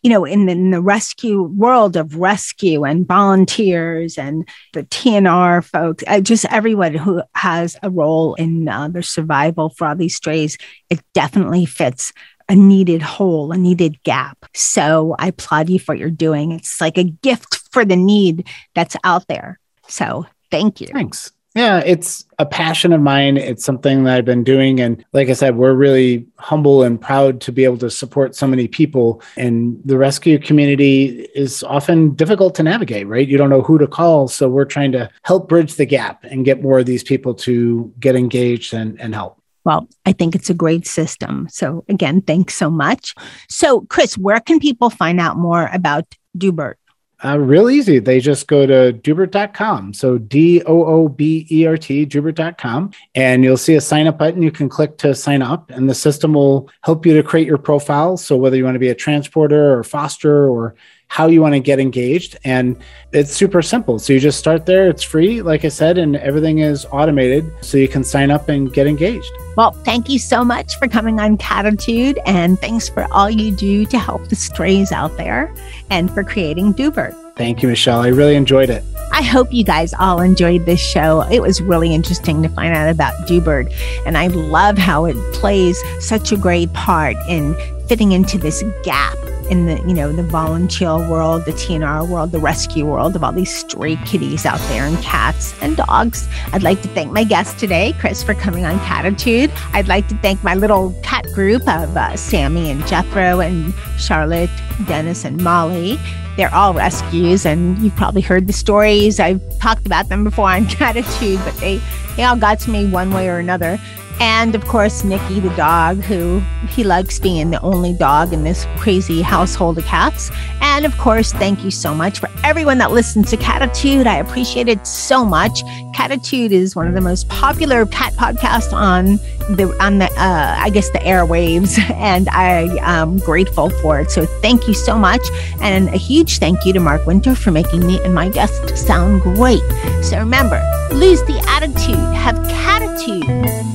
you 0.01 0.09
know, 0.09 0.25
in 0.25 0.47
the, 0.47 0.53
in 0.53 0.71
the 0.71 0.81
rescue 0.81 1.43
world 1.43 1.95
of 1.95 2.15
rescue 2.15 2.83
and 2.83 3.07
volunteers 3.07 4.17
and 4.17 4.47
the 4.73 4.83
TNR 4.85 5.63
folks, 5.63 6.03
uh, 6.07 6.19
just 6.19 6.45
everyone 6.45 6.95
who 6.95 7.21
has 7.35 7.77
a 7.83 7.91
role 7.91 8.33
in 8.35 8.67
uh, 8.67 8.87
the 8.87 9.03
survival 9.03 9.69
for 9.69 9.87
all 9.87 9.95
these 9.95 10.15
strays, 10.15 10.57
it 10.89 10.99
definitely 11.13 11.67
fits 11.67 12.11
a 12.49 12.55
needed 12.55 13.03
hole, 13.03 13.51
a 13.51 13.57
needed 13.57 14.01
gap. 14.01 14.45
So 14.55 15.15
I 15.19 15.27
applaud 15.27 15.69
you 15.69 15.79
for 15.79 15.93
what 15.93 15.99
you're 15.99 16.09
doing. 16.09 16.51
It's 16.51 16.81
like 16.81 16.97
a 16.97 17.03
gift 17.03 17.61
for 17.71 17.85
the 17.85 17.95
need 17.95 18.47
that's 18.73 18.95
out 19.03 19.27
there. 19.27 19.59
So 19.87 20.25
thank 20.51 20.81
you. 20.81 20.87
Thanks. 20.87 21.31
Yeah, 21.55 21.79
it's 21.85 22.25
a 22.37 22.45
passion 22.45 22.91
of 22.91 22.99
mine. 22.99 23.37
It's 23.37 23.63
something 23.63 24.03
that 24.03 24.17
I've 24.17 24.25
been 24.25 24.43
doing. 24.43 24.81
And 24.81 25.03
like 25.13 25.29
I 25.29 25.33
said, 25.33 25.55
we're 25.55 25.73
really 25.73 26.27
humble 26.37 26.83
and 26.83 26.99
proud 26.99 27.39
to 27.41 27.53
be 27.53 27.63
able 27.63 27.77
to 27.77 27.89
support 27.89 28.35
so 28.35 28.45
many 28.45 28.67
people. 28.67 29.21
And 29.37 29.79
the 29.85 29.97
rescue 29.97 30.37
community 30.37 31.29
is 31.33 31.63
often 31.63 32.13
difficult 32.13 32.55
to 32.55 32.63
navigate, 32.63 33.07
right? 33.07 33.25
You 33.25 33.37
don't 33.37 33.49
know 33.49 33.61
who 33.61 33.77
to 33.77 33.87
call. 33.87 34.27
So 34.27 34.49
we're 34.49 34.65
trying 34.65 34.91
to 34.93 35.09
help 35.21 35.47
bridge 35.47 35.75
the 35.75 35.85
gap 35.85 36.25
and 36.25 36.43
get 36.43 36.61
more 36.61 36.79
of 36.79 36.87
these 36.87 37.03
people 37.03 37.33
to 37.35 37.89
get 38.01 38.17
engaged 38.17 38.73
and, 38.73 38.99
and 38.99 39.15
help. 39.15 39.41
Well, 39.63 39.87
I 40.05 40.11
think 40.11 40.35
it's 40.35 40.49
a 40.49 40.53
great 40.53 40.85
system. 40.85 41.47
So, 41.49 41.85
again, 41.89 42.21
thanks 42.21 42.53
so 42.53 42.69
much. 42.69 43.15
So, 43.49 43.81
Chris, 43.81 44.17
where 44.17 44.39
can 44.39 44.59
people 44.59 44.91
find 44.91 45.19
out 45.19 45.37
more 45.37 45.69
about 45.73 46.05
Doobert? 46.37 46.75
Uh, 47.23 47.39
real 47.39 47.69
easy. 47.69 47.99
They 47.99 48.19
just 48.19 48.47
go 48.47 48.65
to 48.65 48.91
doobert.com. 48.93 49.93
So 49.93 50.17
D 50.17 50.61
O 50.65 50.83
O 50.83 51.07
B 51.07 51.47
E 51.49 51.65
R 51.65 51.77
T, 51.77 52.05
doobert.com. 52.05 52.91
And 53.15 53.43
you'll 53.43 53.57
see 53.57 53.75
a 53.75 53.81
sign 53.81 54.07
up 54.07 54.17
button. 54.17 54.41
You 54.41 54.51
can 54.51 54.67
click 54.67 54.97
to 54.97 55.15
sign 55.15 55.41
up, 55.41 55.71
and 55.71 55.89
the 55.89 55.95
system 55.95 56.33
will 56.33 56.69
help 56.81 57.05
you 57.05 57.15
to 57.15 57.23
create 57.23 57.47
your 57.47 57.57
profile. 57.57 58.17
So 58.17 58.35
whether 58.35 58.57
you 58.57 58.65
want 58.65 58.75
to 58.75 58.79
be 58.79 58.89
a 58.89 58.95
transporter 58.95 59.77
or 59.77 59.83
foster 59.83 60.49
or 60.49 60.75
how 61.07 61.27
you 61.27 61.41
want 61.41 61.53
to 61.53 61.59
get 61.59 61.79
engaged. 61.79 62.37
And 62.43 62.77
it's 63.13 63.31
super 63.31 63.61
simple. 63.61 63.99
So 63.99 64.13
you 64.13 64.19
just 64.19 64.39
start 64.39 64.65
there. 64.65 64.89
It's 64.89 65.03
free, 65.03 65.41
like 65.41 65.63
I 65.63 65.69
said, 65.69 65.97
and 65.97 66.17
everything 66.17 66.59
is 66.59 66.85
automated. 66.91 67.49
So 67.61 67.77
you 67.77 67.87
can 67.87 68.03
sign 68.03 68.31
up 68.31 68.49
and 68.49 68.73
get 68.73 68.87
engaged. 68.87 69.31
Well, 69.55 69.71
thank 69.71 70.09
you 70.09 70.19
so 70.19 70.43
much 70.43 70.77
for 70.77 70.87
coming 70.87 71.19
on 71.19 71.37
Catitude. 71.37 72.17
And 72.25 72.59
thanks 72.59 72.89
for 72.89 73.07
all 73.11 73.29
you 73.29 73.55
do 73.55 73.85
to 73.85 73.97
help 73.97 74.27
the 74.27 74.35
strays 74.35 74.91
out 74.91 75.15
there 75.15 75.53
and 75.89 76.11
for 76.11 76.23
creating 76.23 76.73
Doobert. 76.73 77.15
Thank 77.35 77.61
you, 77.61 77.67
Michelle. 77.67 78.01
I 78.01 78.07
really 78.07 78.35
enjoyed 78.35 78.69
it. 78.69 78.83
I 79.11 79.21
hope 79.21 79.53
you 79.53 79.63
guys 79.63 79.93
all 79.93 80.21
enjoyed 80.21 80.65
this 80.65 80.79
show. 80.79 81.21
It 81.31 81.41
was 81.41 81.61
really 81.61 81.93
interesting 81.93 82.41
to 82.43 82.49
find 82.49 82.73
out 82.73 82.89
about 82.89 83.13
Doobert, 83.27 83.73
and 84.05 84.17
I 84.17 84.27
love 84.27 84.77
how 84.77 85.05
it 85.05 85.15
plays 85.33 85.77
such 85.99 86.31
a 86.31 86.37
great 86.37 86.71
part 86.73 87.15
in 87.29 87.55
fitting 87.87 88.13
into 88.13 88.37
this 88.37 88.63
gap 88.83 89.17
in 89.49 89.65
the 89.65 89.75
you 89.87 89.93
know 89.93 90.11
the 90.11 90.23
volunteer 90.23 90.95
world, 91.09 91.45
the 91.45 91.51
TNR 91.51 92.07
world, 92.07 92.31
the 92.31 92.39
rescue 92.39 92.85
world 92.85 93.15
of 93.15 93.23
all 93.23 93.31
these 93.31 93.55
stray 93.55 93.95
kitties 93.97 94.45
out 94.45 94.59
there 94.69 94.85
and 94.85 94.97
cats 95.03 95.53
and 95.61 95.77
dogs. 95.77 96.27
I'd 96.53 96.63
like 96.63 96.81
to 96.81 96.87
thank 96.89 97.11
my 97.11 97.23
guest 97.23 97.59
today, 97.59 97.93
Chris, 97.99 98.23
for 98.23 98.33
coming 98.33 98.65
on 98.65 98.79
Catitude. 98.79 99.51
I'd 99.73 99.87
like 99.87 100.07
to 100.09 100.17
thank 100.17 100.43
my 100.43 100.55
little 100.55 100.93
cat 101.03 101.25
group 101.33 101.61
of 101.67 101.95
uh, 101.95 102.15
Sammy 102.15 102.69
and 102.71 102.85
Jethro 102.87 103.39
and 103.39 103.73
Charlotte, 103.97 104.49
Dennis 104.87 105.25
and 105.25 105.41
Molly. 105.41 105.97
They're 106.37 106.53
all 106.53 106.73
rescues, 106.73 107.45
and 107.45 107.77
you've 107.79 107.95
probably 107.95 108.21
heard 108.21 108.47
the 108.47 108.53
stories. 108.53 109.19
I've 109.19 109.41
talked 109.59 109.85
about 109.85 110.09
them 110.09 110.23
before 110.23 110.49
on 110.49 110.65
Catitude, 110.65 111.43
but 111.45 111.55
they 111.57 111.81
they 112.17 112.23
all 112.23 112.37
got 112.37 112.59
to 112.61 112.69
me 112.69 112.87
one 112.87 113.11
way 113.11 113.27
or 113.27 113.39
another. 113.39 113.79
And 114.19 114.55
of 114.55 114.65
course, 114.65 115.03
Nikki 115.03 115.39
the 115.39 115.49
dog, 115.55 115.97
who 115.97 116.39
he 116.69 116.83
likes 116.83 117.19
being 117.19 117.51
the 117.51 117.61
only 117.61 117.93
dog 117.93 118.33
in 118.33 118.43
this 118.43 118.65
crazy 118.77 119.21
household 119.21 119.77
of 119.77 119.85
cats. 119.85 120.31
And 120.61 120.85
of 120.85 120.97
course, 120.97 121.33
thank 121.33 121.63
you 121.63 121.71
so 121.71 121.93
much 121.93 122.19
for 122.19 122.29
everyone 122.43 122.77
that 122.77 122.91
listens 122.91 123.29
to 123.31 123.37
Catitude. 123.37 124.07
I 124.07 124.17
appreciate 124.17 124.67
it 124.67 124.85
so 124.87 125.25
much. 125.25 125.61
Catitude 125.93 126.51
is 126.51 126.75
one 126.75 126.87
of 126.87 126.93
the 126.93 127.01
most 127.01 127.27
popular 127.29 127.85
cat 127.85 128.13
podcasts 128.13 128.73
on 128.73 129.17
the 129.55 129.75
on 129.79 129.99
the 129.99 130.05
uh, 130.05 130.55
I 130.57 130.69
guess 130.69 130.89
the 130.89 130.99
airwaves, 130.99 131.77
and 131.95 132.27
I 132.29 132.67
am 132.81 133.17
grateful 133.19 133.69
for 133.81 133.99
it. 133.99 134.11
So 134.11 134.25
thank 134.41 134.67
you 134.67 134.73
so 134.73 134.97
much, 134.97 135.21
and 135.61 135.89
a 135.89 135.97
huge 135.97 136.39
thank 136.39 136.65
you 136.65 136.73
to 136.73 136.79
Mark 136.79 137.05
Winter 137.05 137.35
for 137.35 137.51
making 137.51 137.85
me 137.85 138.01
and 138.03 138.13
my 138.13 138.29
guest 138.29 138.77
sound 138.77 139.21
great. 139.21 139.61
So 140.03 140.17
remember, 140.19 140.61
lose 140.91 141.21
the 141.23 141.39
attitude, 141.47 141.95
have 142.15 142.35
catitude. 142.47 143.74